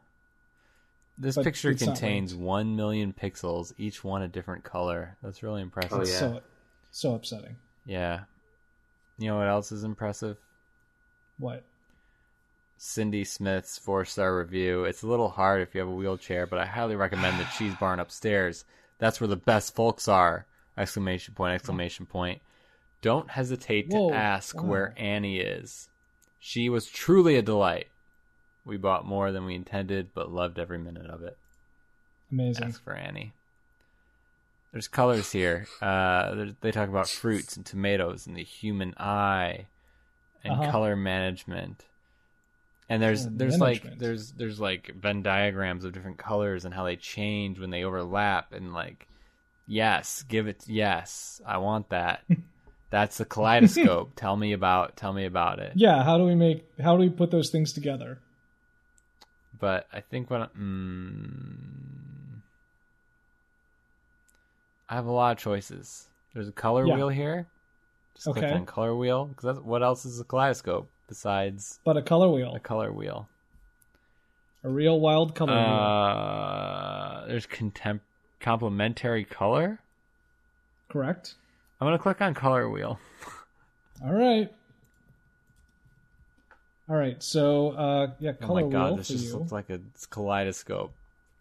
[1.18, 2.46] This But picture contains linked.
[2.46, 5.18] 1 million pixels, each one a different color.
[5.22, 5.92] That's really impressive.
[6.00, 6.18] Oh, yeah.
[6.18, 6.42] So
[6.92, 7.58] so upsetting.
[7.86, 8.22] Yeah.
[9.18, 10.38] You know what else is impressive?
[11.38, 11.66] What?
[12.82, 14.86] Cindy Smith's four star review.
[14.86, 17.76] It's a little hard if you have a wheelchair, but I highly recommend the cheese
[17.80, 18.64] barn upstairs.
[19.00, 20.46] That's where the best folks are!
[20.78, 22.42] Exclamation point, exclamation point.
[23.02, 24.64] Don't hesitate to Whoa, ask wow.
[24.64, 25.90] where Annie is.
[26.40, 27.88] She was truly a delight.
[28.66, 31.38] We bought more than we intended, but loved every minute of it.
[32.32, 32.66] Amazing.
[32.66, 33.34] Ask for Annie.
[34.72, 35.68] There's colors here.
[35.82, 39.66] Uh, they talk about fruits and tomatoes and the human eye
[40.44, 40.72] and Uh-huh.
[40.72, 41.86] color management.
[42.92, 46.84] And there's Color there's like there's there's like Venn diagrams of different colors and how
[46.86, 49.08] they change when they overlap and like
[49.68, 52.24] yes, give it yes, I want that.
[52.92, 54.14] That's the kaleidoscope.
[54.16, 55.74] tell me about tell me about it.
[55.76, 56.04] Yeah.
[56.04, 56.66] How do we make?
[56.82, 58.20] How do we put those things together?
[59.60, 62.42] But I think what I- mm,
[64.90, 66.08] I have a lot of choices.
[66.34, 66.96] There's a color Yeah.
[66.96, 67.48] wheel here.
[68.16, 72.30] Just click on color wheel because what else is a kaleidoscope besides But a color
[72.30, 73.28] wheel, a color wheel?
[74.64, 75.62] a real wild color wheel.
[75.62, 78.02] Uh, there's contem-
[78.40, 79.80] complementary color.
[80.90, 81.36] Correct.
[81.82, 83.00] I'm gonna click on color wheel.
[84.06, 84.50] All right.
[86.90, 87.22] All right.
[87.22, 89.38] So, uh, yeah, Oh my god, this just you.
[89.38, 89.80] looks like a
[90.10, 90.92] kaleidoscope.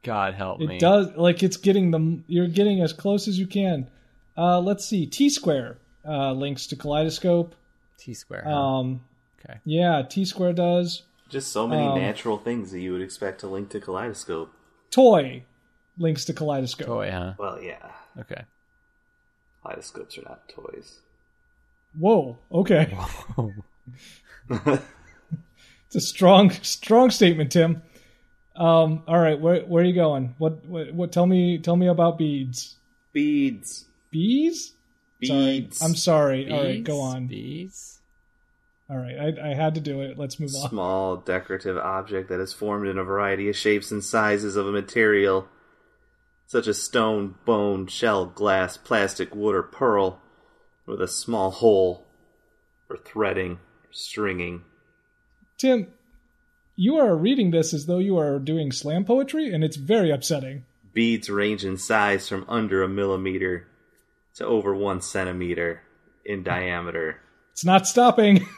[0.05, 0.77] God help me.
[0.77, 2.25] It does like it's getting them.
[2.29, 3.91] You're getting as close as you can.
[4.37, 5.07] Uh, let's see.
[5.07, 7.55] T square uh, links to kaleidoscope.
[7.99, 8.45] T square.
[8.47, 8.51] huh?
[8.53, 9.01] Um,
[9.49, 9.61] okay.
[9.65, 11.03] yeah, T square does.
[11.29, 14.53] Just so many Um, natural things that you would expect to link to Kaleidoscope.
[14.91, 15.45] Toy
[15.99, 16.87] links to kaleidoscope.
[16.87, 17.35] Toy, huh?
[17.39, 17.91] Well, yeah.
[18.19, 18.43] Okay.
[19.63, 21.01] Kaleidoscopes are not toys.
[21.99, 22.39] Whoa.
[22.53, 22.97] Okay.
[24.51, 27.83] it's a strong, strong statement, Tim.
[28.57, 29.39] Um, all right.
[29.39, 30.35] Where where are you going?
[30.39, 30.93] What what?
[30.93, 32.77] what tell me tell me about beads.
[33.13, 33.85] Beads.
[34.11, 34.73] Bees?
[35.21, 35.79] Beads.
[35.79, 35.89] Sorry.
[35.89, 36.51] I'm sorry.
[36.51, 37.27] All right, go on.
[37.27, 37.98] Bees?
[38.91, 40.19] All right, I, I had to do it.
[40.19, 40.71] Let's move on.
[40.71, 44.73] Small decorative object that is formed in a variety of shapes and sizes of a
[44.73, 45.47] material,
[46.47, 50.23] such as stone, bone, shell, glass, plastic, wood, or pearl,
[50.87, 52.07] with a small hole
[52.87, 54.63] for threading or stringing.
[55.59, 55.89] Tim,
[56.75, 60.65] you are reading this as though you are doing slam poetry, and it's very upsetting.
[60.95, 63.69] Beads range in size from under a millimeter
[64.37, 65.83] to over one centimeter
[66.25, 67.21] in diameter.
[67.53, 68.49] It's not stopping.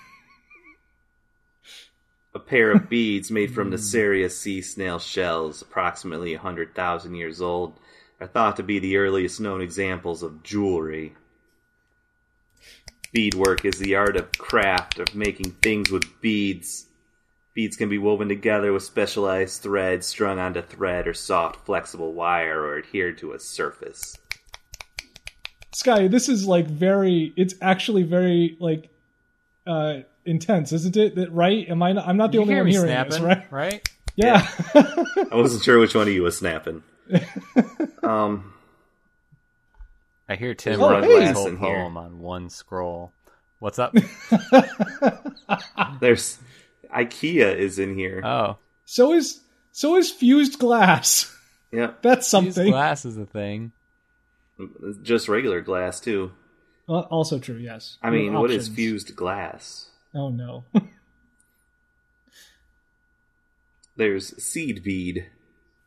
[2.50, 7.78] A pair of beads made from the Nassarius sea snail shells, approximately 100,000 years old,
[8.20, 11.14] are thought to be the earliest known examples of jewelry.
[13.12, 16.88] Beadwork is the art of craft of making things with beads.
[17.54, 22.64] Beads can be woven together with specialized threads strung onto thread or soft, flexible wire
[22.64, 24.18] or adhered to a surface.
[25.72, 27.32] Sky, this is like very.
[27.36, 28.88] It's actually very like
[29.68, 31.14] uh intense, isn't it?
[31.16, 31.68] That right?
[31.68, 31.92] Am I?
[31.92, 33.52] Not, I'm not the You only hear one me hearing snapping, this, right?
[33.52, 33.88] right?
[34.16, 34.46] Yeah.
[34.74, 36.82] I wasn't sure which one of you was snapping.
[38.02, 38.52] Um,
[40.28, 41.26] I hear Tim Oh, wrote hey.
[41.26, 41.76] his whole in here.
[41.76, 43.12] on one scroll.
[43.60, 43.94] What's up?
[46.00, 46.38] there's
[46.94, 48.22] IKEA is in here.
[48.24, 49.40] oh, so is
[49.72, 51.34] so is fused glass.
[51.72, 52.70] Yeah, That's use something.
[52.70, 53.72] glass is a thing.
[55.02, 56.32] Just regular glass too.
[56.88, 57.56] Uh, also true.
[57.56, 57.96] Yes.
[58.02, 59.86] I mean, what is fused glass?
[60.14, 60.64] Oh no.
[63.96, 65.26] There's seed bead.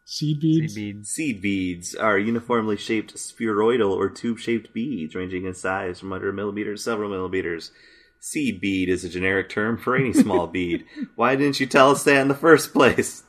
[0.05, 0.75] Seed Sea beads.
[0.75, 1.09] beads.
[1.09, 6.33] Seed beads are uniformly shaped spheroidal or tube-shaped beads, ranging in size from under a
[6.33, 7.71] millimeter to several millimeters.
[8.19, 10.85] Seed bead is a generic term for any small bead.
[11.15, 13.23] Why didn't you tell us that in the first place?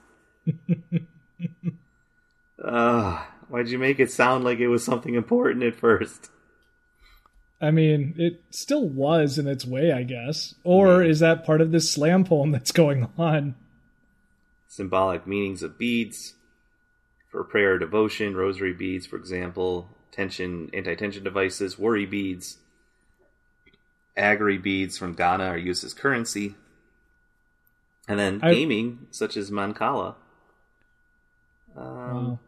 [2.62, 6.30] uh, why'd you make it sound like it was something important at first?
[7.64, 10.54] I mean, it still was in its way, I guess.
[10.62, 13.56] Or is that part of this slam poem that's going on?
[14.66, 16.34] symbolic meanings of beads
[17.30, 22.58] for prayer devotion, rosary beads, for example, tension, anti-tension devices, worry beads,
[24.18, 26.54] Aggrey beads from Ghana are used as currency,
[28.08, 30.16] and then I- gaming such as Mancala.
[31.76, 32.38] Um, Wow.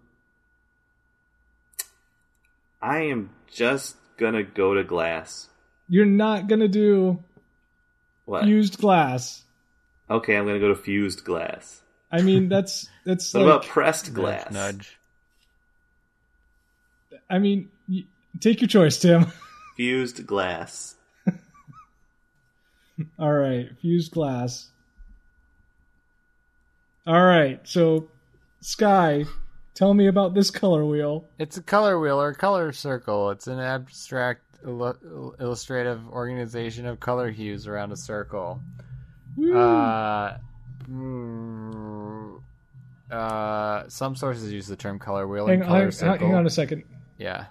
[2.83, 5.49] I am just gonna go to glass.
[5.89, 7.23] You're not gonna do
[8.25, 8.45] What?
[8.45, 9.45] fused glass.
[10.11, 11.83] okay, I'm gonna go to fused glass.
[12.11, 13.55] I mean, that's that's What like.
[13.57, 14.51] about pressed glass?
[14.53, 14.99] Nudge,
[17.13, 17.21] nudge.
[17.31, 18.05] I mean, y-
[18.41, 19.27] take your choice, Tim.
[19.77, 20.95] Fused glass.
[23.19, 24.71] All right, fused glass.
[27.07, 27.61] All right.
[27.65, 28.09] So,
[28.61, 29.25] Sky,
[29.77, 31.25] tell me about this color wheel.
[31.39, 33.31] It's a color wheel or a color circle.
[33.31, 38.61] It's an abstract illu- illustrative organization of color hues around a circle.
[39.39, 40.39] Uh,
[40.91, 42.41] mm,
[43.11, 46.27] uh, some sources use the term color wheel and Hang, color hang, circle.
[46.27, 46.83] hang on a second.
[47.19, 47.45] Yeah.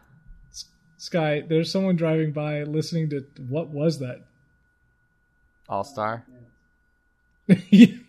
[0.97, 4.25] Sky, there's someone driving by listening to what was that?
[5.69, 6.25] All star.
[7.69, 7.87] yeah,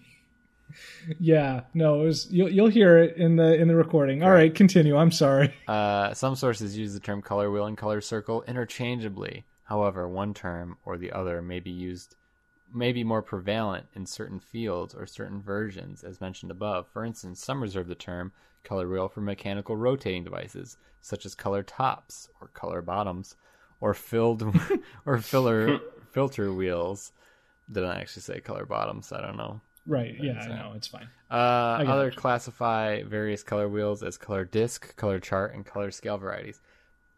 [1.74, 4.23] no, it was you'll you'll hear it in the in the recording.
[4.23, 4.97] All right, continue.
[4.97, 5.55] I'm sorry.
[5.66, 9.45] Uh, some sources use the term color wheel and color circle interchangeably.
[9.65, 12.15] However, one term or the other may be used,
[12.73, 16.87] may be more prevalent in certain fields or certain versions, as mentioned above.
[16.93, 21.65] For instance, some reserve the term color wheel for mechanical rotating devices, such as color
[21.65, 23.35] tops or color bottoms,
[23.81, 24.45] or filled
[25.07, 25.81] or filler
[26.12, 27.12] filter wheels.
[27.70, 29.12] Did I actually say color bottoms.
[29.12, 29.61] I don't know.
[29.86, 30.14] Right.
[30.20, 30.72] Yeah, No.
[30.74, 31.08] It's fine.
[31.30, 32.16] Uh, other it.
[32.16, 36.60] classify various color wheels as color disc, color chart, and color scale varieties.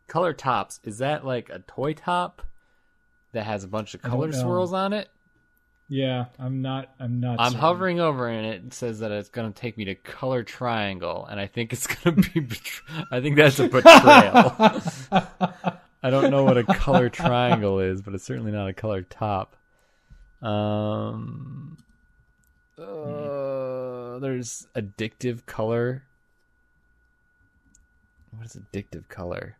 [0.06, 2.42] Color tops is that like a toy top
[3.32, 5.08] that has a bunch of color swirls on it?
[5.90, 6.90] Yeah, I'm not.
[7.00, 7.40] I'm not.
[7.40, 7.60] I'm certain.
[7.60, 11.40] hovering over and it says that it's going to take me to color triangle, and
[11.40, 12.56] I think it's going to be.
[13.10, 14.54] I think that's a betrayal.
[16.02, 19.56] I don't know what a color triangle is, but it's certainly not a color top.
[20.42, 21.78] Um,
[22.78, 26.04] uh, there's addictive color.
[28.36, 29.56] What is addictive color?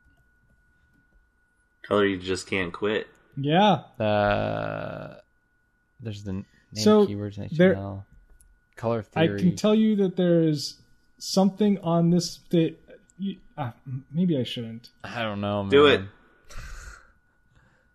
[1.87, 3.07] Color you just can't quit.
[3.37, 3.83] Yeah.
[3.99, 5.17] Uh,
[6.01, 8.03] there's the name So, keywords in there-
[8.77, 9.35] Color theory.
[9.35, 10.81] I can tell you that there is
[11.19, 12.77] something on this that.
[13.19, 13.73] You, uh,
[14.13, 14.91] maybe I shouldn't.
[15.03, 15.65] I don't know.
[15.65, 15.71] Man.
[15.71, 16.03] Do it.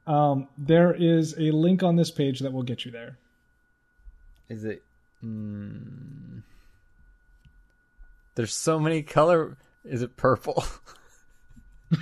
[0.06, 3.18] Um, there is a link on this page that will get you there.
[4.50, 4.84] Is it?
[5.24, 6.44] Mm,
[8.36, 9.58] there's so many color.
[9.86, 10.64] Is it purple?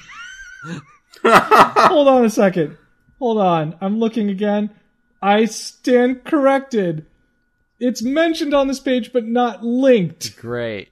[1.23, 2.77] Hold on a second.
[3.19, 3.75] Hold on.
[3.81, 4.71] I'm looking again.
[5.21, 7.05] I stand corrected.
[7.79, 10.37] It's mentioned on this page, but not linked.
[10.37, 10.89] Great,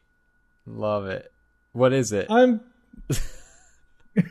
[0.66, 1.32] love it.
[1.74, 2.28] What is it?
[2.30, 2.62] I'm.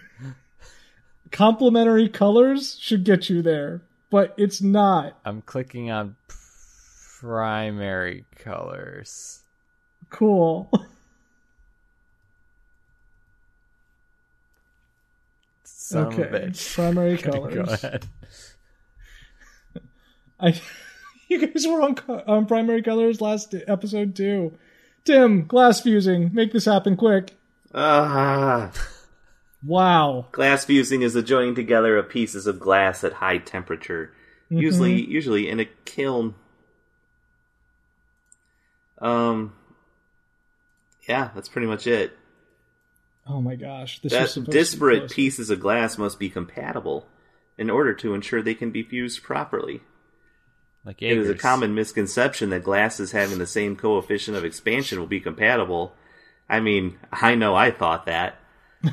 [1.31, 5.19] Complementary colors should get you there, but it's not.
[5.25, 6.17] I'm clicking on
[7.21, 9.43] primary colors.
[10.11, 10.71] Cool.
[15.65, 16.23] Son okay.
[16.23, 16.75] of a bitch.
[16.75, 18.07] Primary Go ahead.
[20.39, 20.61] I,
[21.29, 24.57] you guys were on, on primary colors last episode too.
[25.05, 26.31] Tim, glass fusing.
[26.33, 27.35] Make this happen quick.
[27.75, 28.71] Ah.
[29.65, 30.27] Wow.
[30.33, 34.13] Glass fusing is the joining together of pieces of glass at high temperature,
[34.49, 36.35] usually usually in a kiln.
[39.01, 39.55] Um,
[41.09, 42.17] yeah, that's pretty much it.
[43.27, 44.01] Oh my gosh.
[44.01, 47.07] This was That to disparate pieces of glass must be compatible
[47.57, 49.83] in order to ensure they can be fused properly.
[50.85, 55.07] Like It is a common misconception that glasses having the same coefficient of expansion will
[55.07, 55.93] be compatible.
[56.49, 58.37] I mean, I know I thought that.
[58.83, 58.93] the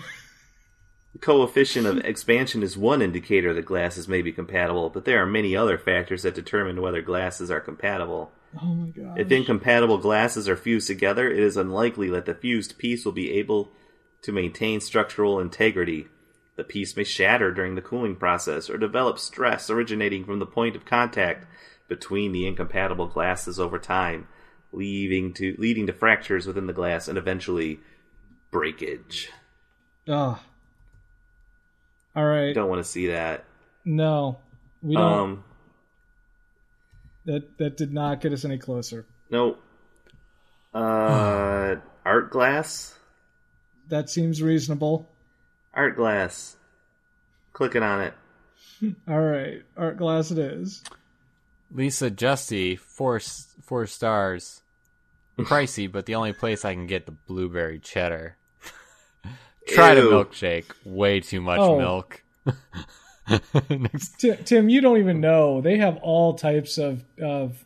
[1.22, 5.56] coefficient of expansion is one indicator that glasses may be compatible, but there are many
[5.56, 8.32] other factors that determine whether glasses are compatible.
[8.62, 9.20] Oh my god.
[9.20, 13.32] If incompatible glasses are fused together, it is unlikely that the fused piece will be
[13.34, 13.72] able
[14.22, 16.08] to maintain structural integrity.
[16.56, 20.76] The piece may shatter during the cooling process or develop stress originating from the point
[20.76, 21.46] of contact
[21.88, 24.28] between the incompatible glasses over time,
[24.72, 27.80] leading to leading to fractures within the glass and eventually
[28.52, 29.30] breakage.
[30.08, 30.42] Ah.
[32.16, 32.54] All right.
[32.54, 33.44] Don't want to see that.
[33.84, 34.38] No,
[34.82, 35.04] we don't.
[35.04, 35.44] Um,
[37.26, 39.06] that that did not get us any closer.
[39.30, 39.58] no.
[40.74, 41.76] Uh,
[42.06, 42.98] art glass.
[43.88, 45.08] That seems reasonable.
[45.74, 46.58] Art glass.
[47.54, 48.14] Clicking on it.
[49.08, 50.84] All right, art glass it is.
[51.72, 53.20] Lisa Justy, four
[53.64, 54.62] four stars.
[55.40, 58.36] Pricey, but the only place I can get the blueberry cheddar.
[59.68, 60.10] Try the Ew.
[60.10, 60.66] milkshake.
[60.86, 61.78] Way too much Oh.
[61.78, 62.22] milk.
[63.70, 67.64] Next, Ti- Tim, you don't even know they have all types of of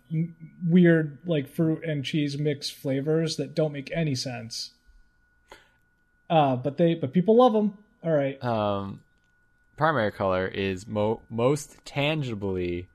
[0.67, 4.71] weird like fruit and cheese mix flavors that don't make any sense.
[6.29, 7.77] Uh, but they but people love them.
[8.03, 8.41] All right.
[8.43, 9.01] um,
[9.75, 12.87] primary color is mo- most tangibly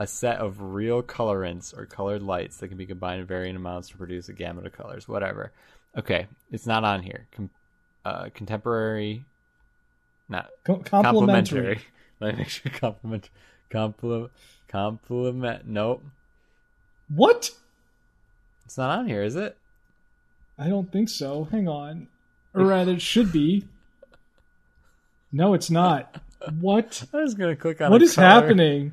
[0.00, 3.88] a set of real colorants or colored lights that can be combined in varying amounts
[3.88, 5.06] to produce a gamut of colors.
[5.08, 5.52] Whatever.
[5.96, 7.26] Okay, it's not on here.
[7.32, 7.50] Com-
[8.04, 9.24] uh, contemporary,
[10.28, 11.80] not Co- complimentary.
[12.20, 13.30] Let me make sure compliment,
[13.70, 14.32] compliment,
[14.68, 15.66] compliment.
[15.66, 16.02] Nope.
[17.08, 17.50] What?
[18.64, 19.56] It's not on here, is it?
[20.58, 21.44] I don't think so.
[21.44, 22.08] Hang on.
[22.54, 23.64] Or rather, it should be.
[25.30, 26.20] No, it's not.
[26.60, 27.04] What?
[27.14, 27.90] I was gonna click on.
[27.90, 28.26] What is color.
[28.26, 28.92] happening?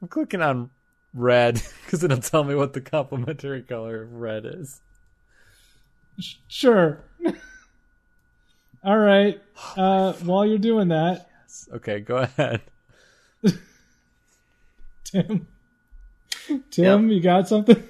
[0.00, 0.70] I'm clicking on
[1.12, 4.80] red because it'll tell me what the complementary color of red is.
[6.48, 7.00] Sure.
[8.82, 9.40] All right.
[9.76, 11.29] Uh, while you're doing that,
[11.72, 12.60] Okay, go ahead.
[15.04, 15.46] Tim.
[16.70, 17.82] Tim, you got something?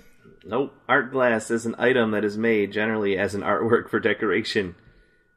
[0.45, 0.75] Nope.
[0.89, 4.75] Art glass is an item that is made generally as an artwork for decoration,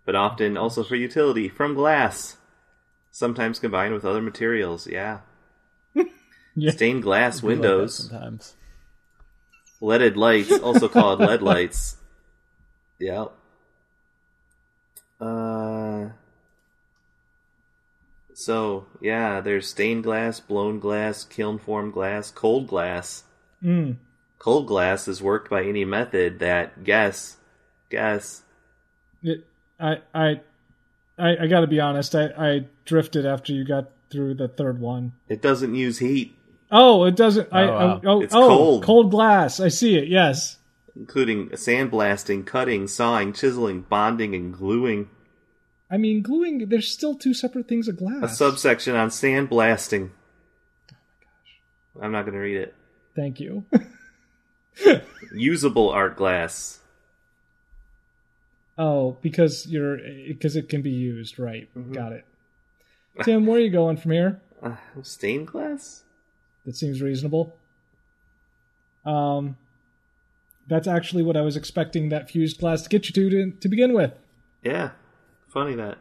[0.06, 2.38] but often also for utility from glass.
[3.12, 4.88] Sometimes combined with other materials.
[4.88, 5.20] Yeah.
[6.56, 6.70] Yeah.
[6.70, 8.54] Stained glass I like windows, sometimes.
[9.82, 11.98] leaded lights, also called LED lights.
[13.00, 13.32] Yep.
[15.20, 15.83] Uh.
[18.44, 23.24] So yeah, there's stained glass, blown glass, kiln formed glass, cold glass.
[23.64, 23.96] Mm.
[24.38, 27.38] Cold glass is worked by any method that guess,
[27.90, 28.42] guess.
[29.24, 29.46] It,
[29.80, 30.42] I, I,
[31.18, 32.14] I, I got to be honest.
[32.16, 35.14] I, I drifted after you got through the third one.
[35.30, 36.36] It doesn't use heat,
[36.70, 37.48] Oh, it doesn't.
[37.54, 38.02] I, Oh, wow.
[38.04, 38.84] I, oh, It's oh, cold.
[38.84, 39.60] cold glass.
[39.62, 40.10] I see it.
[40.10, 40.58] Yes.
[40.98, 45.10] including sandblasting, cutting, sawing, chiseling, bonding, and gluing.
[45.94, 46.70] I mean, gluing.
[46.70, 48.24] There's still two separate things of glass.
[48.24, 50.10] A subsection on sandblasting.
[50.10, 52.04] Oh my gosh.
[52.04, 52.74] I'm not going to read it.
[53.16, 53.64] Thank you.
[55.36, 56.80] Usable art glass.
[58.76, 61.38] oh, because you're because it can be used.
[61.38, 61.70] Right.
[61.78, 61.94] Mm-hmm.
[61.94, 62.26] Got it.
[63.22, 64.42] Tim, where are you going from here?
[64.64, 66.06] Uh, stained glass?
[66.66, 67.54] That seems reasonable.
[69.06, 69.58] Um,
[70.70, 73.68] that's actually what I was expecting that fused glass to get you to to, to
[73.68, 74.14] begin with.
[74.64, 74.92] Yeah.
[75.54, 75.98] Funny that.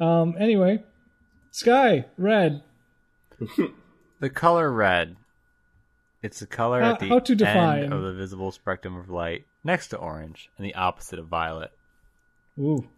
[0.00, 0.82] Um, anyway,
[1.50, 2.62] sky red.
[4.20, 5.14] The color red.
[6.24, 9.08] It's the color How- at the how to define- end of the visible spectrum of
[9.08, 11.70] light, next to orange, and the opposite of violet.
[12.58, 12.88] Ooh,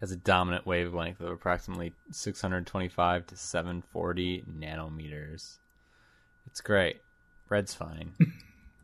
[0.00, 5.58] Has a dominant wavelength of approximately 625 to 740 nanometers.
[6.46, 7.00] It's great.
[7.48, 8.12] Red's fine.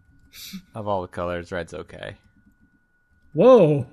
[0.74, 2.16] of all the colors, red's okay.
[3.35, 3.86] whoa.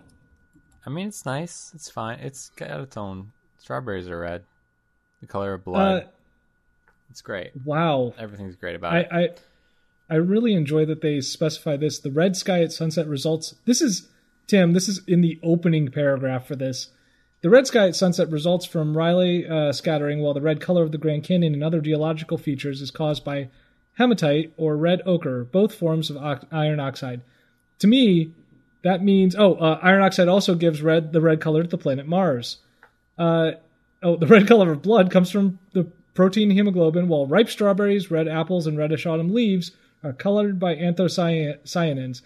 [0.86, 1.72] I mean, it's nice.
[1.76, 2.20] It's fine.
[2.20, 3.32] It's got its own.
[3.60, 4.44] Strawberries are red.
[5.22, 6.04] The color of blood.
[6.04, 6.08] Uh,
[7.10, 7.52] it's great.
[7.66, 8.14] wow.
[8.18, 9.10] Everything's great about I, it.
[9.12, 9.30] I
[10.14, 12.00] I really enjoy that they specify this.
[12.00, 13.56] The red sky at sunset results.
[13.66, 14.10] This is
[14.48, 14.74] Tim.
[14.74, 16.90] This is in the opening paragraph for this.
[17.42, 20.92] The red sky at sunset results from Rayleigh uh, scattering, while the red color of
[20.92, 23.50] the Grand Canyon and other geological features is caused by
[23.98, 26.18] hematite or red ochre, both forms of
[26.52, 27.22] iron oxide.
[27.80, 28.34] To me,
[28.84, 32.08] that means oh, uh, iron oxide also gives red the red color to the planet
[32.08, 32.58] Mars.
[33.18, 33.52] Uh,
[34.02, 35.84] oh, the red color of blood comes from the
[36.14, 39.72] protein hemoglobin, while ripe strawberries, red apples, and reddish autumn leaves
[40.04, 42.22] are colored by anthocyanins.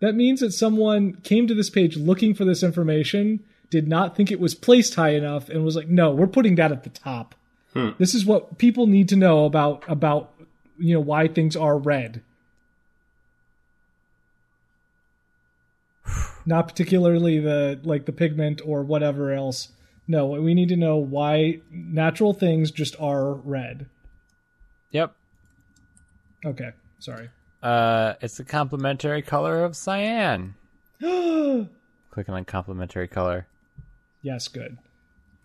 [0.00, 4.30] That means that someone came to this page looking for this information, did not think
[4.30, 7.34] it was placed high enough, and was like, "No, we're putting that at the top.
[7.98, 10.34] This is what people need to know about about
[10.78, 12.22] you know why things are red."
[16.44, 19.68] Not particularly the like the pigment or whatever else.
[20.08, 23.86] No, we need to know why natural things just are red.
[24.90, 25.14] yep.
[26.44, 27.30] Okay, sorry.
[27.62, 30.54] Uh, it's the complementary color of cyan.
[31.00, 33.46] Clicking on complementary color.
[34.22, 34.78] Yes, good.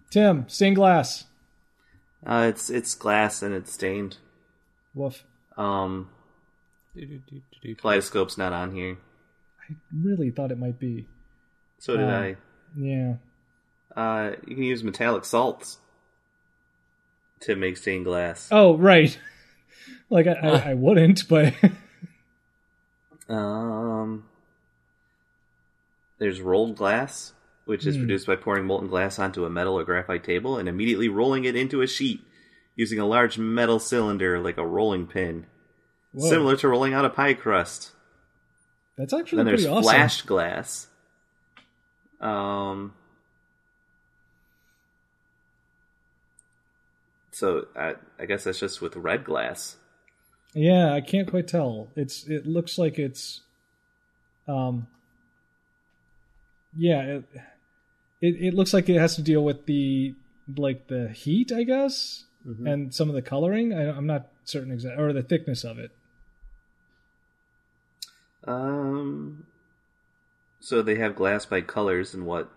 [0.09, 1.25] Tim, stained glass.
[2.25, 4.17] Uh, it's it's glass and it's stained.
[4.95, 5.23] Woof.
[5.55, 6.09] Um,
[7.61, 8.97] kaleidoscope's not on here.
[9.69, 9.73] I
[10.03, 11.07] really thought it might be.
[11.80, 12.34] So did Uh,
[12.77, 13.15] Yeah.
[13.95, 15.80] Uh, you can use metallic salts
[17.41, 18.49] to make stained glass.
[18.52, 19.18] Oh, right.
[20.10, 21.53] like I, I, I wouldn't, but
[23.30, 24.23] Um,
[26.19, 27.34] there's rolled glass,
[27.65, 28.02] which is Hmm.
[28.03, 31.56] produced by pouring molten glass onto a metal or graphite table and immediately rolling it
[31.56, 32.22] into a sheet
[32.76, 35.45] using a large metal cylinder like a rolling pin,
[36.14, 37.91] Whoa, similar to rolling out a pie crust.
[38.97, 39.83] That's actually Then there's awesome.
[39.83, 40.87] flashed glass.
[42.19, 42.93] Um.
[47.31, 49.77] So I, I guess that's just with red glass.
[50.55, 51.89] Yeah, I can't quite tell.
[51.95, 53.41] It's it looks like it's
[54.47, 54.87] um
[56.75, 57.23] yeah, it,
[58.21, 60.15] it it looks like it has to deal with the
[60.55, 62.23] like the heat, I guess,
[62.67, 63.73] and some of the coloring.
[63.73, 65.91] I, I'm not certain exact or the thickness of it.
[68.47, 69.45] Um.
[70.59, 72.49] So they have glass by colors and what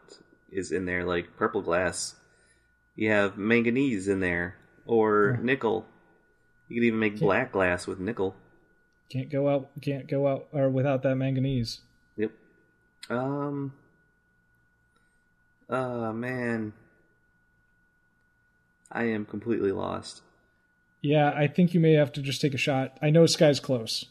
[0.50, 2.14] is in there, like purple glass.
[2.96, 4.56] You have manganese in there
[4.86, 5.86] or nickel.
[6.68, 8.36] You can even make black glass with nickel.
[9.10, 9.70] Can't go out.
[9.82, 11.80] Can't go out or without that manganese.
[12.16, 12.30] Yep.
[13.10, 13.72] Um.
[15.68, 16.72] Oh man.
[18.92, 20.22] I am completely lost.
[21.02, 22.98] Yeah, I think you may have to just take a shot.
[23.00, 24.04] I know Sky's close.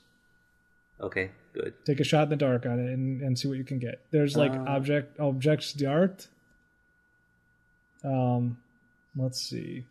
[1.01, 1.73] Okay, good.
[1.85, 4.01] Take a shot in the dark on it and, and see what you can get.
[4.11, 4.65] There's like Uh.
[4.67, 6.27] object objects d'art.
[8.03, 8.57] Um,
[9.15, 9.85] let's see.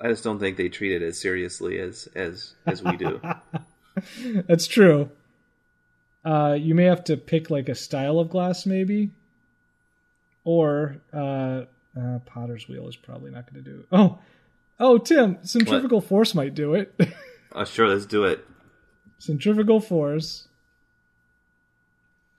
[0.00, 3.20] I just don't think they treat it as seriously as as as we do.
[4.46, 5.10] That's true.
[6.24, 9.10] Uh, you may have to pick like a style of glass, maybe,
[10.44, 11.62] or uh,
[11.98, 13.86] uh, Potter's wheel is probably not going to do it.
[13.90, 14.18] Oh,
[14.78, 16.94] oh, Tim, centrifugal force might do it.
[17.52, 18.46] uh, sure, let's do it.
[19.20, 20.48] Centrifugal force.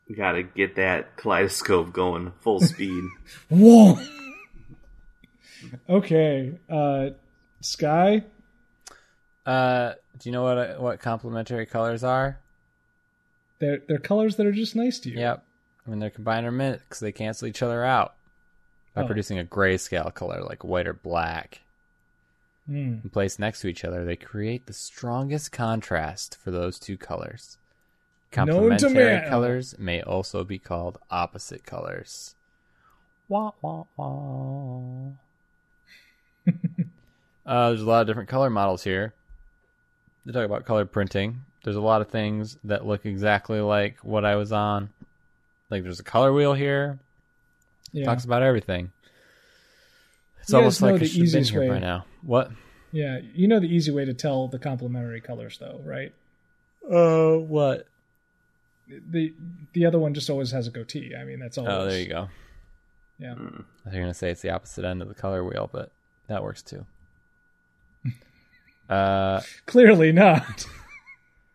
[0.09, 3.03] We gotta get that kaleidoscope going full speed.
[3.49, 3.97] Whoa.
[5.89, 7.11] okay, uh,
[7.61, 8.23] Sky.
[9.45, 12.39] Uh, do you know what uh, what complementary colors are?
[13.59, 15.17] They're they're colors that are just nice to you.
[15.19, 15.45] Yep.
[15.85, 18.13] When they're combined or mixed, they cancel each other out
[18.93, 19.05] by Oh.
[19.07, 21.61] producing a grayscale color like white or black.
[22.72, 22.99] Hmm.
[23.02, 27.57] When placed next to each other, they create the strongest contrast for those two colors.
[28.31, 32.34] Complementary colors may also be called opposite colors.
[33.27, 34.84] Wah, wah, wah.
[37.45, 39.14] uh, there's a lot of different color models here.
[40.26, 41.41] They talk about color printing.
[41.65, 44.91] There's a lot of things that look exactly like what I was on.
[45.69, 46.99] Like there's a color wheel here.
[47.91, 48.06] Yeah.
[48.06, 48.93] Talks about everything.
[50.39, 51.68] It's almost like I the should have been here way.
[51.68, 52.06] by now.
[52.23, 52.52] What?
[52.91, 53.19] Yeah.
[53.34, 56.14] You know the easy way to tell the complementary colors, though, right?
[56.89, 57.88] Uh, what?
[58.88, 59.34] The
[59.73, 61.14] the other one just always has a goatee.
[61.19, 61.68] I mean, that's all.
[61.68, 62.06] Oh, it there is.
[62.06, 62.27] you go.
[63.19, 63.34] Yeah.
[63.34, 65.91] I thought you were gonna say it's the opposite end of the color wheel, but
[66.27, 66.85] that works too.
[68.89, 70.65] uh, Clearly not.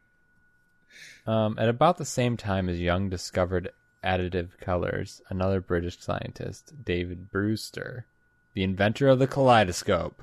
[1.26, 3.70] um, at about the same time as Young discovered
[4.04, 8.06] additive colors, another British scientist, David Brewster,
[8.54, 10.22] the inventor of the kaleidoscope,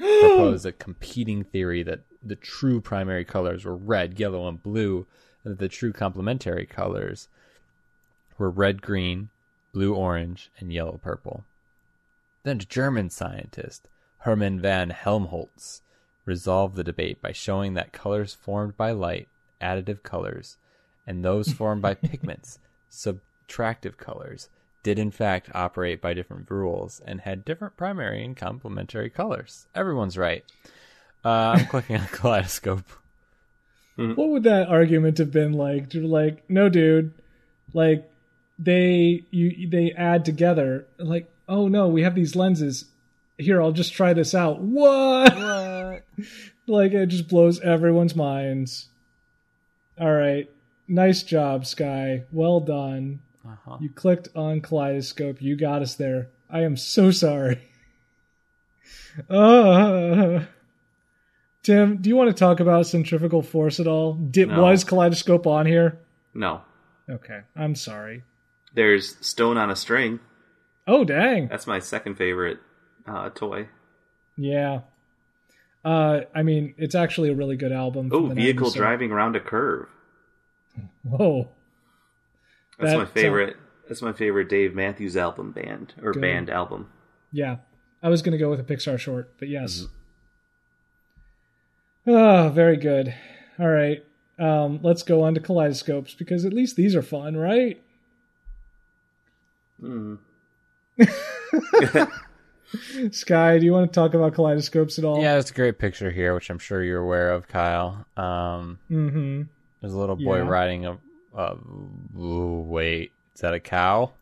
[0.00, 5.06] proposed a competing theory that the true primary colors were red, yellow, and blue,
[5.44, 7.28] and that the true complementary colors
[8.38, 9.28] were red, green,
[9.72, 11.44] blue, orange, and yellow, purple.
[12.42, 15.82] Then a German scientist, Hermann van Helmholtz,
[16.24, 19.28] resolved the debate by showing that colors formed by light,
[19.60, 20.56] additive colors,
[21.06, 22.58] and those formed by pigments,
[22.90, 24.48] subtractive colors,
[24.82, 29.66] did in fact operate by different rules and had different primary and complementary colors.
[29.74, 30.44] Everyone's right.
[31.24, 32.88] Uh, I'm clicking on kaleidoscope.
[33.96, 35.92] what would that argument have been like?
[35.92, 37.12] Like, no, dude.
[37.74, 38.10] Like,
[38.58, 40.86] they you they add together.
[40.98, 42.86] Like, oh no, we have these lenses.
[43.38, 44.60] Here, I'll just try this out.
[44.60, 45.34] What?
[45.36, 46.02] What?
[46.66, 48.88] like it just blows everyone's minds.
[49.98, 50.48] All right.
[50.88, 52.24] Nice job, Sky.
[52.32, 53.20] Well done.
[53.46, 53.78] Uh-huh.
[53.80, 55.40] You clicked on kaleidoscope.
[55.40, 56.28] You got us there.
[56.50, 57.60] I am so sorry.
[59.28, 60.44] Uh,
[61.62, 64.14] Tim, do you want to talk about centrifugal force at all?
[64.14, 64.62] Did No.
[64.62, 65.98] was kaleidoscope on here?
[66.32, 66.62] No,
[67.08, 68.22] Okay, I'm sorry.
[68.74, 70.20] there's Stone on a String.
[70.86, 71.48] Oh dang.
[71.48, 72.58] That's my second favorite
[73.06, 73.68] uh, toy.
[74.36, 74.80] Yeah.
[75.84, 78.10] Uh, I mean, it's actually a really good album.
[78.12, 79.88] Oh, vehicle 90s, so- driving around a curve.
[81.02, 81.48] Whoa.
[82.80, 83.56] That's That my sound- favorite.
[83.88, 86.20] That's my favorite Dave Matthews album band or Good.
[86.22, 86.88] band album.
[87.32, 87.56] Yeah,
[88.02, 89.80] I was going to go with a Pixar short, but yes.
[92.06, 92.10] Mm-hmm.
[92.12, 93.14] Oh, very good.
[93.58, 94.04] All right,
[94.38, 97.82] um, let's go on to kaleidoscopes because at least these are fun, right?
[99.82, 100.18] Mm.
[103.10, 105.20] Sky, do you want to talk about kaleidoscopes at all?
[105.20, 108.06] Yeah, there's a great picture here, which I'm sure you're aware of, Kyle.
[108.16, 109.42] Um, Mm-hmm.
[109.80, 110.48] there's a little boy Yeah.
[110.48, 110.98] riding a.
[111.38, 114.12] ooh, wait, is that a cow?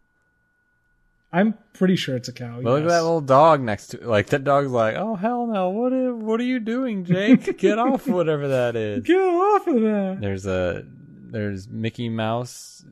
[1.33, 2.61] I'm pretty sure it's a cow.
[2.63, 4.09] But look at that little dog next to.
[4.09, 5.69] Like that dog's like, oh hell no!
[5.69, 7.59] What are, what are you doing, Jake?
[7.59, 9.05] Get off whatever that is.
[9.05, 10.19] Get off of that.
[10.21, 10.85] There's a
[11.31, 12.83] there's Mickey Mouse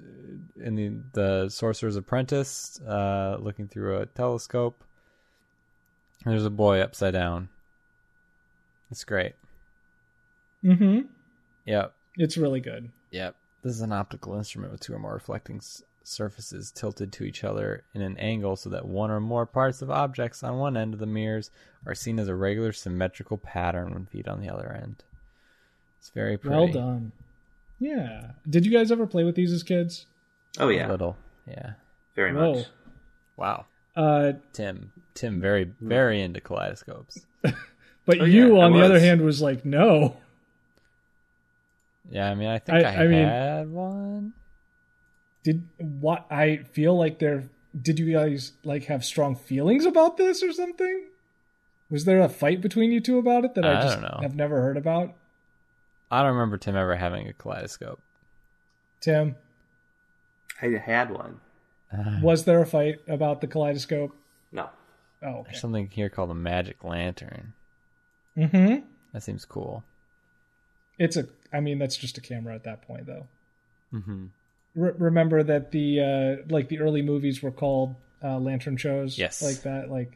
[0.62, 4.84] in the the Sorcerer's Apprentice, uh, looking through a telescope.
[6.24, 7.48] And there's a boy upside down.
[8.90, 9.32] It's great.
[10.64, 11.06] Mm-hmm.
[11.66, 12.90] Yep, It's really good.
[13.10, 13.34] yep.
[13.66, 17.43] This is an optical instrument with two or more reflecting s- surfaces tilted to each
[17.43, 20.94] other in an angle so that one or more parts of objects on one end
[20.94, 21.51] of the mirrors
[21.84, 25.02] are seen as a regular symmetrical pattern when viewed on the other end.
[25.98, 26.55] It's very pretty.
[26.55, 27.10] Well done.
[27.80, 28.30] Yeah.
[28.48, 30.06] Did you guys ever play with these as kids?
[30.60, 31.16] Oh A yeah, little,
[31.48, 31.72] yeah.
[32.14, 32.55] very Whoa.
[32.55, 32.66] much.
[33.36, 33.66] Wow.
[33.97, 37.26] Uh, Tim, Tim, very, very into kaleidoscopes.
[37.43, 40.18] but Oh, you, yeah, on the other hand, was like, no.
[42.10, 44.32] Yeah, I mean, I think I- I, I mean- had one.
[45.42, 47.48] Did what I feel like there
[47.80, 51.04] did you guys like have strong feelings about this or something?
[51.88, 54.18] Was there a fight between you two about it that I, I just don't know.
[54.22, 55.14] have never heard about?
[56.10, 58.00] I don't remember Tim ever having a kaleidoscope.
[59.00, 59.36] Tim,
[60.60, 61.40] I had one.
[62.22, 64.16] was there a fight about the kaleidoscope?
[64.50, 64.68] No.
[65.22, 65.42] Oh, okay.
[65.50, 67.52] There's something here called a magic lantern.
[68.36, 68.84] Mm-hmm.
[69.12, 69.84] That seems cool.
[70.98, 71.26] It's a.
[71.56, 73.26] I mean, that's just a camera at that point, though.
[73.90, 74.26] hmm
[74.74, 79.16] Re- remember that the uh, like the early movies were called uh, lantern shows.
[79.18, 79.42] Yes.
[79.42, 79.90] like that.
[79.90, 80.12] Like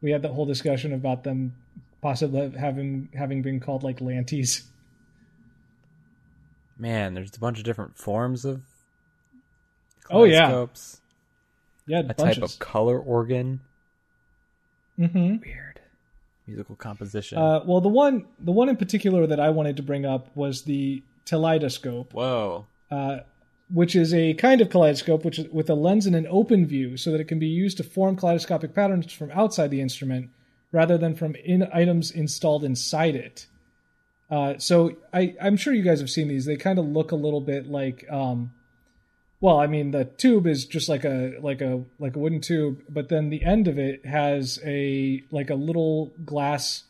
[0.00, 1.56] we had the whole discussion about them
[2.00, 4.62] possibly having having been called like lanties.
[6.78, 8.62] Man, there's a bunch of different forms of
[10.08, 10.66] Oh, yeah.
[11.86, 13.60] Yeah, A type of color organ.
[14.96, 15.79] hmm Weird.
[16.50, 17.38] Musical composition.
[17.38, 20.62] Uh, well, the one the one in particular that I wanted to bring up was
[20.62, 22.66] the teleidoscope, Whoa.
[22.90, 23.18] uh,
[23.72, 26.96] which is a kind of kaleidoscope which is with a lens and an open view,
[26.96, 30.30] so that it can be used to form kaleidoscopic patterns from outside the instrument
[30.72, 33.46] rather than from in items installed inside it.
[34.28, 36.46] Uh, so I, I'm sure you guys have seen these.
[36.46, 38.52] They kind of look a little bit like, um,
[39.40, 42.82] well, I mean, the tube is just like a like a like a wooden tube,
[42.88, 46.84] but then the end of it has a like a little glass,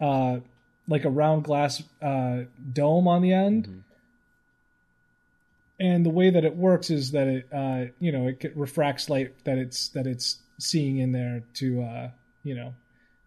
[0.00, 0.38] uh,
[0.86, 2.42] like a round glass uh,
[2.72, 3.82] dome on the end.
[5.80, 9.44] And the way that it works is that it, uh, you know, it refracts light
[9.44, 12.10] that it's that it's seeing in there to, uh,
[12.44, 12.74] you know,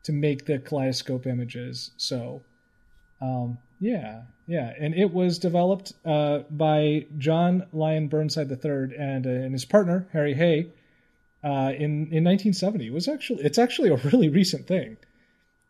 [0.03, 1.91] to make the kaleidoscope images.
[1.97, 2.43] So,
[3.21, 9.29] um, yeah, yeah, and it was developed uh, by John Lyon Burnside III and uh,
[9.29, 10.67] and his partner Harry Hay
[11.43, 12.87] uh, in in 1970.
[12.87, 14.97] It was actually it's actually a really recent thing.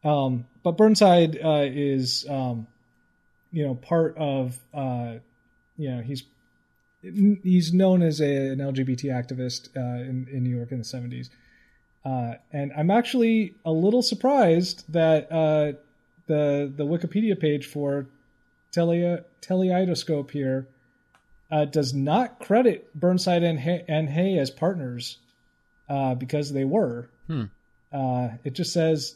[0.03, 2.67] Um, but Burnside uh, is um,
[3.51, 5.15] you know part of uh,
[5.77, 6.23] you know he's
[7.01, 11.29] he's known as a, an LGBT activist uh, in in New York in the 70s.
[12.03, 18.07] Uh, and I'm actually a little surprised that the the Wikipedia page for
[18.73, 20.67] tele teleidoscope here
[21.51, 25.19] uh, does not credit Burnside and Hay, and Hay as partners
[25.87, 27.09] uh, because they were.
[27.27, 27.43] Hmm.
[27.91, 29.15] Uh, it just says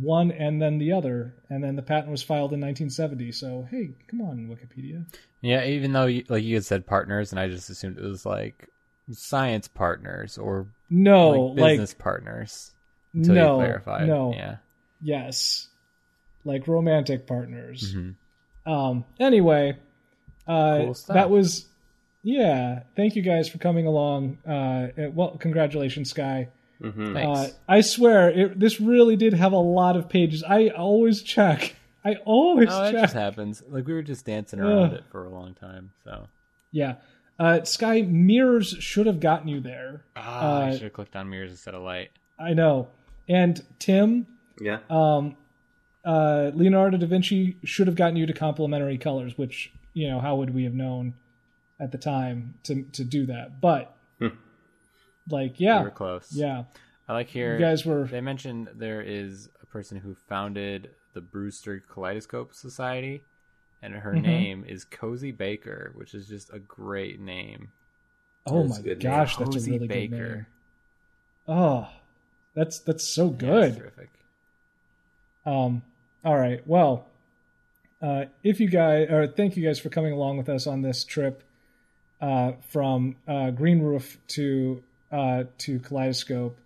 [0.00, 3.32] one and then the other, and then the patent was filed in 1970.
[3.32, 5.04] So hey, come on, Wikipedia.
[5.40, 8.24] Yeah, even though you, like you had said partners, and I just assumed it was
[8.24, 8.68] like
[9.10, 12.72] science partners or No, like like, business partners.
[13.12, 14.08] Until no, you clarified.
[14.08, 14.56] no, Yeah.
[15.02, 15.68] yes,
[16.44, 17.94] like romantic partners.
[17.94, 18.14] Mhm.
[18.66, 19.04] Um.
[19.20, 19.76] Anyway,
[20.46, 21.66] uh, Cool that was
[22.22, 22.82] yeah.
[22.96, 24.38] Thank you guys for coming along.
[24.46, 26.48] Uh, well, congratulations, Sky.
[26.80, 27.40] hmm Thanks.
[27.40, 30.42] Uh, I swear, it, this really did have a lot of pages.
[30.42, 31.76] I always check.
[32.04, 33.00] I always oh, that check.
[33.02, 33.62] just happens.
[33.68, 34.92] Like we were just dancing around Ugh.
[34.94, 35.90] it for a long time.
[36.04, 36.26] So
[36.72, 36.96] Yeah.
[37.38, 40.04] Uh, Sky mirrors should have gotten you there.
[40.16, 42.10] ah, I Uh, should have clicked on mirrors instead of light.
[42.38, 42.88] I know.
[43.28, 44.26] And Tim,
[44.60, 44.78] Yeah.
[44.90, 45.36] um,
[46.04, 50.36] uh, Leonardo da Vinci should have gotten you to complementary colors, which you know how
[50.36, 51.14] would we have known
[51.80, 53.60] at the time to to do that?
[53.60, 53.94] But
[55.28, 56.28] like, yeah, We yeah, were close.
[56.34, 56.64] yeah,
[57.08, 57.54] I like here.
[57.58, 58.04] you guys were.
[58.04, 63.22] They mentioned there is a person who founded the Brewster Kaleidoscope Society,
[63.82, 64.22] and her Mhm.
[64.22, 67.68] name is Cozy Baker, which is just a great name.
[68.46, 69.46] Oh That's my a gosh, name.
[69.46, 70.16] that's a Cozy really Baker.
[70.16, 70.46] good name.
[71.48, 71.88] Oh,
[72.54, 73.76] that's that's so Yeah, it's good.
[73.76, 74.10] terrific.
[75.46, 75.82] Um,
[76.24, 76.66] all right.
[76.66, 77.06] Well,
[78.02, 81.04] uh, if you guys, or thank you guys for coming along with us on this
[81.04, 81.42] trip
[82.20, 84.82] uh, from uh, Green Roof to
[85.12, 86.58] uh, to Kaleidoscope.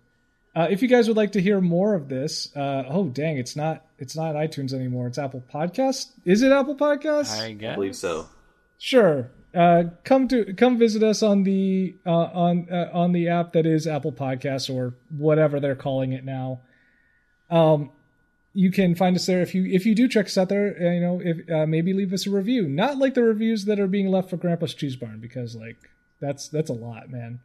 [0.55, 3.55] Uh, if you guys would like to hear more of this, uh, oh dang, it's
[3.55, 5.07] not it's not iTunes anymore.
[5.07, 6.11] It's Apple Podcast.
[6.25, 7.39] Is it Apple Podcasts?
[7.39, 8.27] I I believe so.
[8.77, 9.29] Sure.
[9.53, 13.65] Uh, come to come visit us on the uh, on uh, on the app that
[13.65, 16.61] is Apple Podcasts or whatever they're calling it now.
[17.49, 17.91] Um,
[18.63, 20.75] you can find us there if you if you do check us out there.
[20.79, 22.67] uh, You know, if uh, maybe leave us a review.
[22.67, 25.77] Not like the reviews that are being left for Grandpa's Cheese Barn because like
[26.19, 27.39] that's that's a lot, man.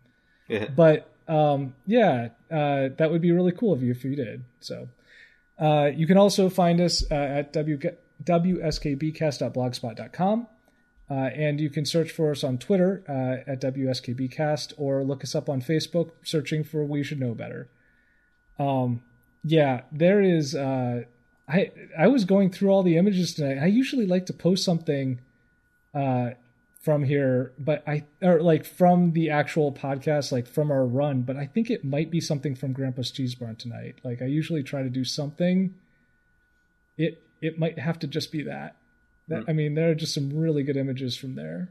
[0.49, 0.69] Yeah.
[0.69, 4.45] But um, yeah, uh, that would be really cool of you if you did.
[4.61, 4.89] So
[5.59, 7.78] uh, you can also find us uh, at w-
[8.24, 10.47] wskbcast.blogspot.com.
[11.11, 15.35] Uh, and you can search for us on Twitter uh, at WSKBcast or look us
[15.35, 17.69] up on Facebook searching for We Should Know Better.
[18.59, 19.03] Um,
[19.45, 20.55] yeah, there is.
[20.55, 21.03] Uh,
[21.49, 23.62] I I was going through all the images tonight.
[23.62, 25.21] I usually like to post something
[25.95, 26.31] uh,
[26.81, 31.23] from here, but I or like from the actual podcast, like from our run.
[31.23, 33.97] But I think it might be something from Grandpa's Cheese Barn tonight.
[34.03, 35.75] Like I usually try to do something.
[36.97, 38.77] It it might have to just be that.
[39.29, 41.71] That, I mean, there are just some really good images from there.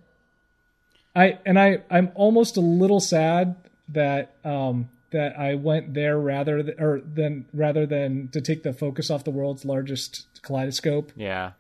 [1.16, 3.56] I and I I'm almost a little sad
[3.90, 8.74] that um that I went there rather th- or than rather than to take the
[8.74, 11.12] focus off the world's largest kaleidoscope.
[11.16, 11.54] Yeah.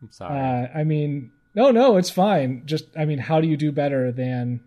[0.00, 0.38] I'm sorry.
[0.38, 2.62] Uh, I mean, no, no, it's fine.
[2.64, 4.60] Just I mean, how do you do better than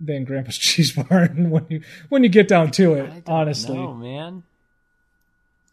[0.00, 3.04] than Grandpa's Cheese Barn when you when you get down to it?
[3.04, 4.44] I don't honestly, know, man.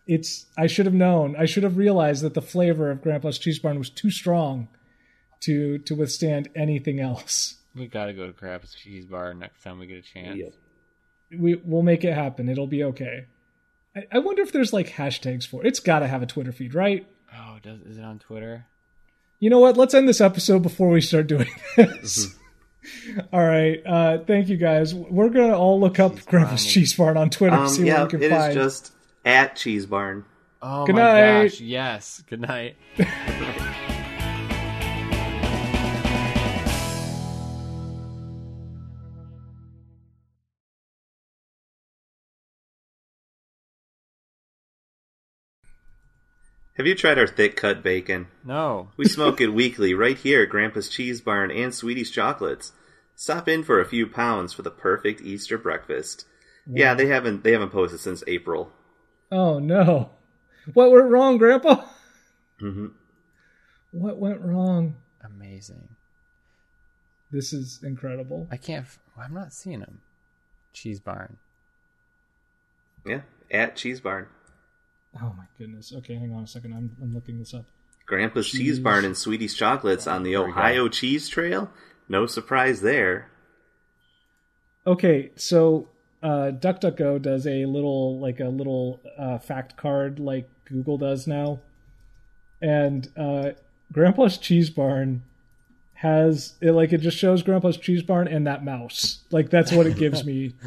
[0.07, 1.36] it's I should have known.
[1.38, 4.68] I should have realized that the flavor of Grandpa's Cheese Barn was too strong
[5.41, 7.56] to to withstand anything else.
[7.76, 10.38] We gotta go to Crab's Cheese Bar next time we get a chance.
[10.38, 10.53] Yep.
[11.38, 12.50] We we'll make it happen.
[12.50, 13.26] It'll be okay.
[13.96, 15.68] I, I wonder if there's like hashtags for it.
[15.68, 17.06] It's got to have a Twitter feed, right?
[17.36, 18.66] Oh, does is it on Twitter?
[19.40, 19.78] You know what?
[19.78, 21.48] Let's end this episode before we start doing
[21.78, 22.36] this.
[23.32, 23.82] all right.
[23.86, 24.94] Uh, thank you guys.
[24.96, 27.56] We're gonna all look up Grandpa's Cheese Barn on Twitter.
[27.56, 28.54] Um, see yeah, what we it can is find.
[28.54, 28.94] just
[29.26, 30.26] at Cheese Barn.
[30.62, 31.44] Oh Good my night.
[31.50, 31.62] gosh!
[31.62, 32.24] Yes.
[32.28, 32.76] Good night.
[46.80, 48.28] Have you tried our thick cut bacon?
[48.42, 48.92] No.
[48.96, 52.72] We smoke it weekly right here at Grandpa's Cheese Barn and Sweetie's Chocolates.
[53.16, 56.26] Stop in for a few pounds for the perfect Easter breakfast.
[56.66, 58.72] Yeah, they haven't they haven't posted since April.
[59.30, 60.12] Oh no!
[60.74, 61.86] What went wrong, Grandpa?
[62.62, 62.88] hmm
[63.92, 64.96] What went wrong?
[65.22, 65.90] Amazing.
[67.30, 68.48] This is incredible.
[68.50, 68.86] I can't.
[68.86, 70.00] f- I'm not seeing him.
[70.72, 71.40] Cheese Barn.
[73.06, 74.28] Yeah, at Cheese Barn.
[75.15, 75.94] Oh my goodness.
[75.98, 76.73] Okay, hang on a second.
[76.73, 77.65] I'm I'm looking this up.
[78.06, 78.80] Grandpa's Cheese Cheese.
[78.80, 80.52] Barn and Sweetie's Chocolates on the There we go.
[80.52, 81.72] Ohio Cheese Trail.
[82.07, 83.30] No surprise there.
[84.88, 85.88] Okay, so
[86.23, 91.60] uh, DuckDuckGo does a little like a little uh, fact card like Google does now,
[92.61, 93.52] and uh,
[93.91, 95.23] Grandpa's Cheese Barn
[95.94, 99.19] has it like it just shows Grandpa's Cheese Barn and that mouse.
[99.31, 100.56] Like that's what it gives me.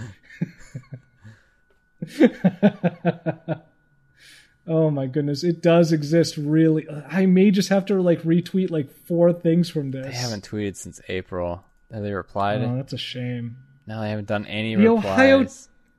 [4.66, 6.36] oh my goodness, it does exist.
[6.36, 10.06] Really, I may just have to like retweet like four things from this.
[10.06, 11.64] They haven't tweeted since April.
[11.92, 12.62] Have they replied?
[12.62, 13.56] Oh, that's a shame.
[13.86, 15.04] no, they haven't done any The replies.
[15.04, 15.46] Ohio-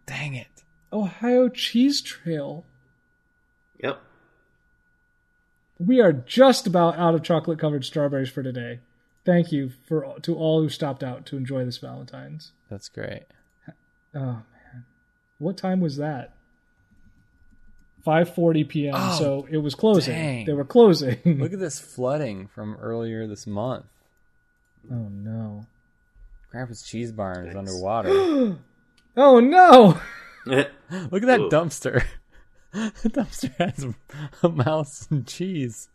[0.06, 0.48] Dang it!
[0.91, 2.65] Ohio Cheese Trail.
[3.81, 4.02] Yep.
[5.80, 8.80] We are just about out of chocolate covered strawberries for today.
[9.26, 12.52] Thank you for to all who stopped out to enjoy this Valentine's.
[12.69, 13.23] That's great.
[14.15, 14.85] Oh man,
[15.40, 16.34] what time was that?
[18.05, 18.93] 5:40 p.m.
[18.97, 20.13] Oh, so it was closing.
[20.13, 20.45] dang.
[20.45, 21.17] They were closing.
[21.25, 23.85] Look at this flooding from earlier this month.
[24.91, 25.65] oh no.
[26.51, 28.57] Grandpa's Cheese Barn is underwater.
[29.15, 29.99] Oh no.
[30.47, 30.67] Look
[31.23, 31.49] at that Ooh.
[31.49, 32.03] dumpster.
[32.71, 33.85] the dumpster has
[34.41, 35.88] a mouse and cheese.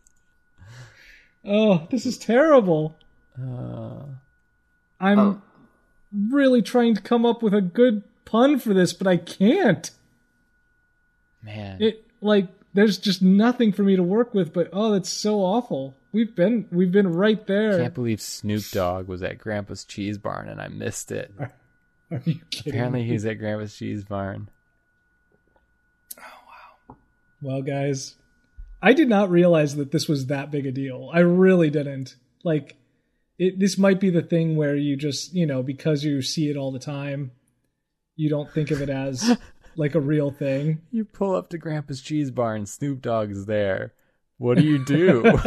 [1.45, 2.95] Oh, this is terrible.
[3.37, 4.05] Uh,
[5.01, 5.43] I'm Oh.
[6.31, 9.91] really trying to come up with a good pun for this, but I can't.
[11.43, 15.41] Man, it like there's just nothing for me to work with but oh that's so
[15.41, 19.85] awful we've been we've been right there I can't believe Snoop Dogg was at Grandpa's
[19.85, 21.33] Cheese Barn and I missed it.
[21.39, 21.51] are
[22.25, 23.09] you kidding Apparently, me?
[23.09, 24.49] he's at Grandpa's Cheese Barn.
[26.19, 26.23] Oh
[26.89, 26.97] wow!
[27.43, 28.17] Well guys
[28.83, 32.77] i did not realize that this was that big a deal i really didn't like
[33.39, 36.57] it this might be the thing where you just you know because you see it
[36.57, 37.31] all the time
[38.17, 39.37] you don't think of it as
[39.79, 43.95] like a real thing You pull up to Grandpa's Cheese Barn, Snoop Dogg's there.
[44.37, 45.25] What do you do?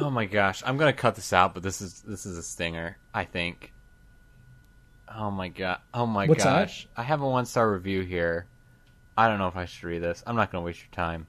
[0.00, 2.98] oh my gosh, I'm gonna cut this out, but this is this is a stinger.
[3.12, 3.72] I think.
[5.14, 5.78] Oh my god!
[5.94, 6.66] Oh my What's that?
[6.66, 6.88] gosh!
[6.96, 8.46] I have a one star review here.
[9.16, 10.22] I don't know if I should read this.
[10.26, 11.26] I'm not gonna waste your time.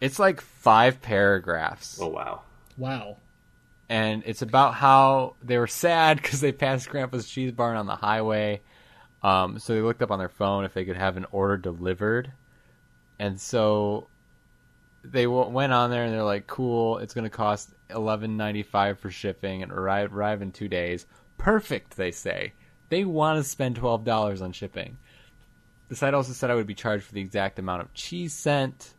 [0.00, 2.42] It's like five paragraphs, oh wow.
[2.76, 3.16] wow
[3.88, 7.96] and it's about how they were sad because they passed Grandpa's Cheese Barn on the
[7.96, 8.60] highway.
[9.22, 12.32] Um, so they looked up on their phone if they could have an order delivered,
[13.18, 14.08] and so
[15.12, 18.98] they went on there and they're like, "Cool, it's going to cost eleven ninety five
[18.98, 21.06] for shipping and arrive arrive in two days."
[21.38, 22.52] Perfect, they say.
[22.88, 24.98] They want to spend twelve dollars on shipping.
[25.88, 28.94] The site also said I would be charged for the exact amount of cheese sent,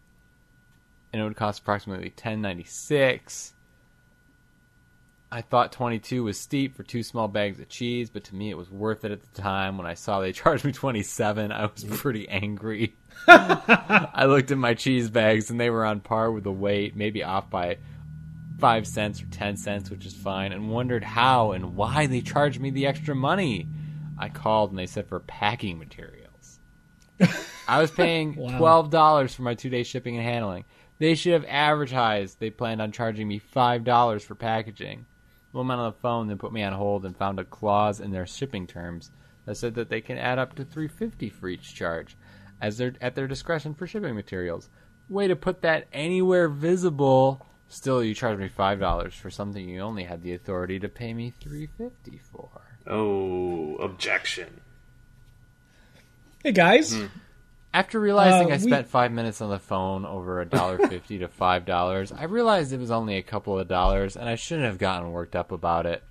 [1.12, 3.54] and it would cost approximately ten ninety six.
[5.30, 8.58] I thought 22 was steep for two small bags of cheese, but to me it
[8.58, 9.78] was worth it at the time.
[9.78, 12.96] When I saw they charged me 27, I was pretty angry.
[13.28, 17.24] I looked at my cheese bags and they were on par with the weight, maybe
[17.24, 17.78] off by
[18.60, 22.62] 5 cents or 10 cents, which is fine, and wondered how and why they charged
[22.62, 23.68] me the extra money.
[24.18, 26.60] I called and they said for packing materials.
[27.68, 28.88] I was paying Wow.
[28.90, 30.64] $12 for my two day shipping and handling.
[31.00, 35.06] They should have advertised they planned on charging me $5 for packaging.
[35.58, 38.12] The woman on the phone then put me on hold and found a clause in
[38.12, 39.10] their shipping terms
[39.46, 42.16] that said that they can add up to 350 for each charge
[42.62, 44.70] as their at their discretion for shipping materials.
[45.10, 47.44] Way to put that anywhere visible.
[47.70, 51.34] Still you charge me $5 for something you only had the authority to pay me
[51.42, 52.50] 350 for.
[52.86, 54.62] Oh, objection.
[56.44, 57.08] Hey guys, hmm.
[57.78, 61.20] After realizing Uh, I we- spent five minutes on the phone over a dollar fifty
[61.20, 64.66] to five dollars, I realized it was only a couple of dollars, and I shouldn't
[64.66, 66.04] have gotten worked up about it.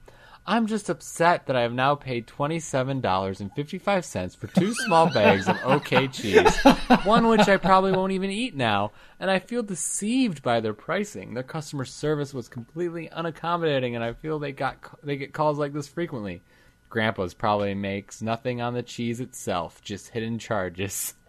[0.46, 4.72] I'm just upset that I have now paid twenty-seven dollars and fifty-five cents for two
[4.74, 6.56] small bags of OK cheese,
[7.02, 11.34] one which I probably won't even eat now, and I feel deceived by their pricing.
[11.34, 15.72] Their customer service was completely unaccommodating, and I feel they got they get calls like
[15.72, 16.42] this frequently.
[16.90, 21.14] Grandpa's probably makes nothing on the cheese itself, just hidden charges.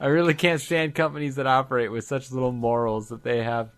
[0.00, 3.70] I really can't stand companies that operate with such little morals that they have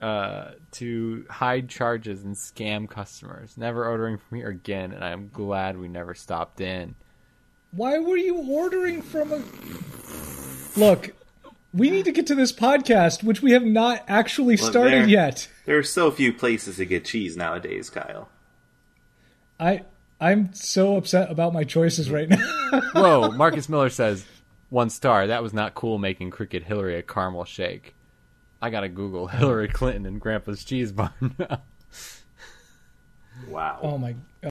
[0.00, 3.56] uh, to hide charges and scam customers.
[3.56, 6.94] Never ordering from here again, and I'm glad we never stopped in.
[7.72, 9.42] why were you ordering from a?
[10.76, 11.14] Look,
[11.72, 15.08] we need to get to this podcast, which we have not actually Well, started there-
[15.08, 15.48] yet.
[15.66, 18.28] There are so few places to get cheese nowadays, Kyle.
[19.60, 19.82] I
[20.20, 22.36] I'm so upset about my choices right now.
[22.94, 24.24] Whoa, Marcus Miller says,
[24.68, 25.26] one star.
[25.28, 27.94] That was not cool making Cricket Hillary a caramel shake.
[28.60, 31.62] I gotta Google Hillary Clinton and Grandpa's cheese barn now.
[33.48, 33.78] Wow.
[33.82, 34.14] oh my.
[34.42, 34.50] God.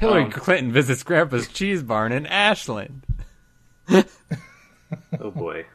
[0.00, 3.04] Hillary Um, Clinton visits Grandpa's cheese barn in Ashland.
[5.20, 5.66] Oh boy.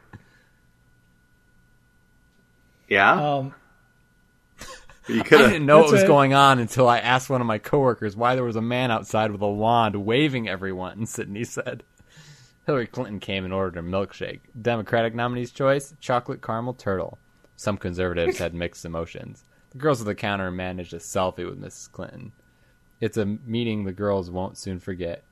[2.88, 3.54] Yeah, Um,
[5.08, 5.50] you I could have.
[5.50, 6.06] didn't know what was it.
[6.06, 9.30] going on until I asked one of my coworkers why there was a man outside
[9.32, 11.82] with a wand waving everyone, And Sydney said.
[12.66, 14.40] Hillary Clinton came and ordered a milkshake.
[14.60, 17.18] Democratic nominee's choice, chocolate caramel turtle.
[17.56, 19.44] Some conservatives had mixed emotions.
[19.70, 21.92] The girls at the counter managed a selfie with Mrs.
[21.92, 22.32] Clinton.
[23.00, 25.22] It's a meeting the girls won't soon forget.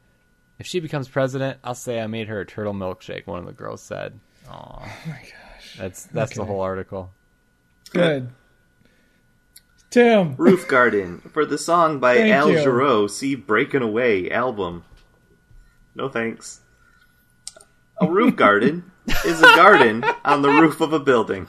[0.59, 3.53] If she becomes president, I'll say I made her a turtle milkshake, one of the
[3.53, 4.19] girls said.
[4.51, 4.53] Aw.
[4.53, 5.77] oh my gosh.
[5.79, 7.11] That's that's the whole article.
[7.93, 8.29] Good.
[9.91, 10.35] Tim.
[10.37, 12.59] Roof Garden for the song by Thank Al you.
[12.59, 14.85] Jarreau, see Breaking Away album.
[15.95, 16.61] No thanks.
[18.01, 18.91] A roof garden
[19.27, 21.47] is a garden on the roof of a building.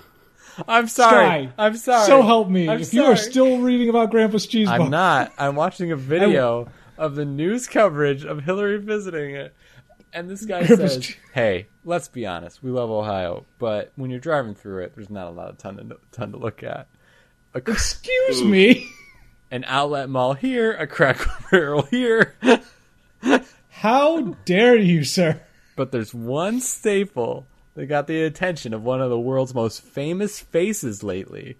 [0.67, 1.45] I'm sorry.
[1.47, 2.05] Sky, I'm sorry.
[2.05, 2.67] So help me.
[2.69, 3.31] I'm if you are sorry.
[3.31, 5.33] still reading about Grandpa's cheese I'm bar, not.
[5.37, 6.67] I'm watching a video
[6.97, 9.55] of the news coverage of Hillary visiting it.
[10.11, 12.63] And this guy Grandpa's says, che- "Hey, let's be honest.
[12.63, 15.77] We love Ohio, but when you're driving through it, there's not a lot of ton
[15.77, 16.87] to ton to look at.
[17.53, 18.89] A, Excuse me.
[19.51, 21.19] an outlet mall here, a crack
[21.51, 22.35] Barrel here,
[23.69, 25.41] How dare you, sir?
[25.75, 27.45] but there's one staple
[27.75, 31.57] that got the attention of one of the world's most famous faces lately.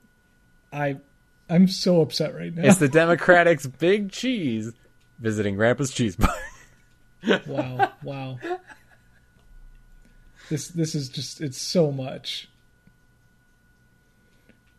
[0.72, 0.98] I,
[1.50, 2.64] I'm so upset right now.
[2.64, 4.72] It's the Democrats' Big Cheese
[5.20, 6.36] visiting Grandpa's Cheese Bar."
[7.48, 8.40] wow, wow.
[10.54, 12.48] This this is just it's so much.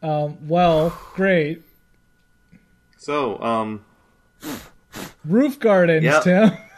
[0.04, 1.62] Um, well, great.
[2.96, 3.84] So, um,
[5.24, 6.22] Roof gardens, Yep.
[6.22, 6.50] Tim.